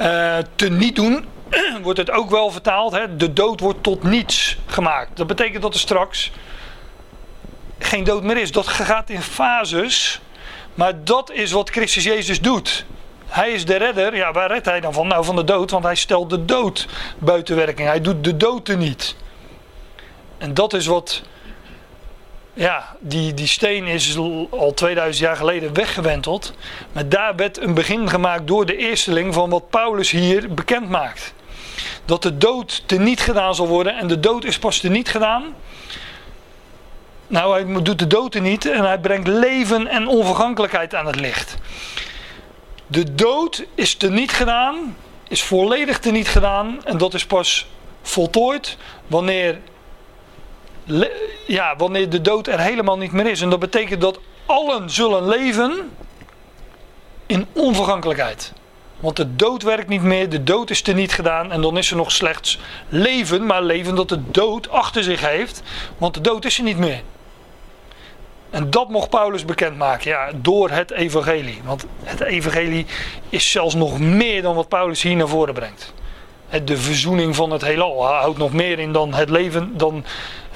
Uh, 0.01 0.37
te 0.55 0.71
niet 0.71 0.97
doen 0.97 1.27
wordt 1.83 1.99
het 1.99 2.11
ook 2.11 2.31
wel 2.31 2.51
vertaald. 2.51 2.93
Hè? 2.93 3.17
De 3.17 3.33
dood 3.33 3.61
wordt 3.61 3.83
tot 3.83 4.03
niets 4.03 4.57
gemaakt. 4.67 5.17
Dat 5.17 5.27
betekent 5.27 5.63
dat 5.63 5.75
er 5.75 5.81
straks 5.81 6.31
geen 7.79 8.05
dood 8.05 8.23
meer 8.23 8.37
is. 8.37 8.53
Dat 8.53 8.67
gaat 8.67 9.11
in 9.11 9.23
fases. 9.23 10.21
Maar 10.75 11.05
dat 11.05 11.31
is 11.31 11.53
wat 11.53 11.71
Christus 11.71 12.05
Jezus 12.05 12.41
doet. 12.41 12.85
Hij 13.27 13.51
is 13.51 13.65
de 13.65 13.77
redder. 13.77 14.17
Ja, 14.17 14.33
waar 14.33 14.51
redt 14.51 14.67
hij 14.67 14.81
dan 14.81 14.93
van? 14.93 15.07
Nou, 15.07 15.25
van 15.25 15.37
de 15.37 15.45
dood, 15.45 15.71
want 15.71 15.85
hij 15.85 15.95
stelt 15.95 16.31
de 16.31 16.45
dood 16.45 16.87
buiten 17.19 17.57
werking. 17.57 17.89
Hij 17.89 18.01
doet 18.01 18.25
de 18.25 18.37
dood 18.37 18.69
er 18.69 18.77
niet. 18.77 19.17
En 20.39 20.55
dat 20.55 20.73
is 20.73 20.87
wat 20.87 21.23
ja, 22.57 22.97
die, 23.01 23.35
die 23.35 23.47
steen 23.47 23.87
is 23.87 24.17
al- 24.17 24.49
al 24.51 24.75
2000 24.75 25.25
jaar 25.25 25.37
geleden 25.37 25.75
weggewenteld. 25.75 26.53
Maar 26.93 27.09
daar 27.09 27.37
werd 27.37 27.61
een 27.61 27.75
begin 27.75 28.09
gemaakt 28.09 28.47
door 28.47 28.67
de 28.67 28.77
eersteling 28.77 29.35
van 29.35 29.51
wat 29.51 29.71
Paulus 29.71 30.11
hier 30.11 30.55
bekend 30.55 30.89
maakt. 30.89 31.35
Dat 32.05 32.23
de 32.23 32.39
dood 32.39 32.83
teniet 32.87 33.21
gedaan 33.21 33.55
zal 33.55 33.67
worden. 33.69 33.97
En 33.97 34.07
de 34.07 34.21
dood 34.21 34.45
is 34.45 34.59
pas 34.59 34.79
teniet 34.79 35.09
gedaan. 35.09 35.55
Nou, 37.27 37.53
hij 37.65 37.83
doet 37.83 37.99
de 37.99 38.07
dood 38.07 38.35
niet 38.35 38.67
en 38.67 38.85
hij 38.85 38.99
brengt 38.99 39.29
leven 39.29 39.87
en 39.87 40.07
onvergankelijkheid 40.07 40.95
aan 40.95 41.07
het 41.07 41.21
licht. 41.21 41.57
De 42.87 43.15
dood 43.15 43.65
is 43.75 43.95
teniet 43.95 44.33
gedaan, 44.33 44.97
is 45.29 45.43
volledig 45.43 45.99
teniet 45.99 46.29
gedaan. 46.29 46.85
En 46.85 46.99
dat 46.99 47.15
is 47.15 47.27
pas 47.27 47.67
voltooid 48.03 48.77
wanneer 49.07 49.59
ja, 51.47 51.77
wanneer 51.77 52.11
de 52.11 52.21
dood 52.21 52.47
er 52.47 52.61
helemaal 52.61 52.99
niet 52.99 53.13
meer 53.13 53.27
is. 53.27 53.41
En 53.41 53.51
dat 53.51 53.59
betekent 53.59 54.01
dat 54.01 54.21
allen 54.47 54.91
zullen 54.91 55.29
leven 55.29 55.91
in 57.27 57.47
onvergankelijkheid. 57.53 58.53
Want 59.01 59.17
de 59.17 59.37
dood 59.37 59.63
werkt 59.63 59.89
niet 59.89 60.03
meer, 60.03 60.29
de 60.29 60.43
dood 60.43 60.71
is 60.71 60.83
teniet 60.83 61.13
gedaan 61.13 61.53
en 61.53 61.61
dan 61.61 61.79
is 61.79 61.91
er 61.91 61.97
nog 61.97 62.13
slechts 62.13 62.59
leven, 62.89 63.47
maar 63.47 63.63
leven 63.63 63.95
dat 63.95 64.09
de 64.09 64.31
dood 64.31 64.69
achter 64.69 65.03
zich 65.03 65.21
heeft, 65.21 65.63
want 65.99 66.15
de 66.15 66.21
dood 66.21 66.45
is 66.45 66.59
er 66.59 66.65
niet 66.65 66.79
meer. 66.79 67.03
En 68.51 68.71
dat 68.71 68.89
mocht 68.89 69.11
Paulus 69.11 69.45
bekendmaken, 69.45 70.11
ja, 70.11 70.31
door 70.35 70.71
het 70.71 70.91
evangelie. 70.91 71.61
Want 71.65 71.87
het 72.03 72.21
evangelie 72.21 72.87
is 73.29 73.51
zelfs 73.51 73.75
nog 73.75 73.99
meer 73.99 74.43
dan 74.43 74.55
wat 74.55 74.69
Paulus 74.69 75.03
hier 75.03 75.17
naar 75.17 75.29
voren 75.29 75.55
brengt. 75.55 75.95
De 76.65 76.77
verzoening 76.77 77.37
van 77.37 77.51
het 77.51 77.63
heelal 77.63 78.07
houdt 78.07 78.39
nog 78.39 78.53
meer 78.53 78.79
in 78.79 78.93
dan 78.93 79.15
het 79.15 79.31
leven, 79.31 79.77
dan 79.77 80.05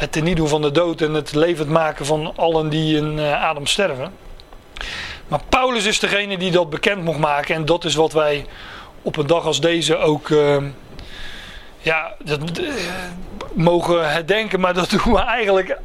het 0.00 0.12
teniet 0.12 0.40
van 0.42 0.62
de 0.62 0.70
dood 0.70 1.00
en 1.00 1.14
het 1.14 1.34
levend 1.34 1.68
maken 1.68 2.06
van 2.06 2.32
allen 2.36 2.68
die 2.68 2.96
in 2.96 3.18
eh, 3.18 3.42
adem 3.42 3.66
sterven. 3.66 4.12
Maar 5.28 5.40
Paulus 5.48 5.84
is 5.84 5.98
degene 5.98 6.38
die 6.38 6.50
dat 6.50 6.70
bekend 6.70 7.04
mocht 7.04 7.18
maken 7.18 7.54
en 7.54 7.64
dat 7.64 7.84
is 7.84 7.94
wat 7.94 8.12
wij 8.12 8.46
op 9.02 9.16
een 9.16 9.26
dag 9.26 9.44
als 9.44 9.60
deze 9.60 9.96
ook 9.96 10.30
eh, 10.30 10.56
ja, 11.78 12.14
dat, 12.24 12.58
eh, 12.58 12.72
mogen 13.52 14.10
herdenken, 14.10 14.60
maar 14.60 14.74
dat 14.74 14.90
doen 15.04 15.12
we 15.12 15.18
eigenlijk 15.18 15.78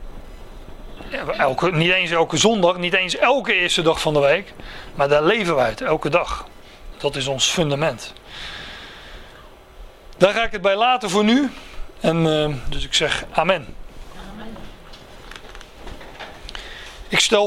elke, 1.38 1.72
niet 1.72 1.92
eens 1.92 2.12
elke 2.12 2.38
zondag, 2.38 2.78
niet 2.78 2.94
eens 2.94 3.18
elke 3.18 3.54
eerste 3.54 3.82
dag 3.82 4.02
van 4.02 4.14
de 4.14 4.20
week, 4.20 4.54
maar 4.96 5.08
daar 5.08 5.24
leven 5.24 5.56
we 5.56 5.62
uit, 5.62 5.82
elke 5.82 6.10
dag. 6.10 6.48
Dat 6.98 7.16
is 7.16 7.28
ons 7.28 7.48
fundament. 7.48 8.14
Daar 10.18 10.34
ga 10.34 10.44
ik 10.44 10.52
het 10.52 10.62
bij 10.62 10.76
laten 10.76 11.10
voor 11.10 11.24
nu. 11.24 11.52
En 12.00 12.24
dus 12.70 12.86
ik 12.86 12.94
zeg. 12.94 13.26
Amen. 13.32 13.85
Ik 17.16 17.22
stel 17.22 17.44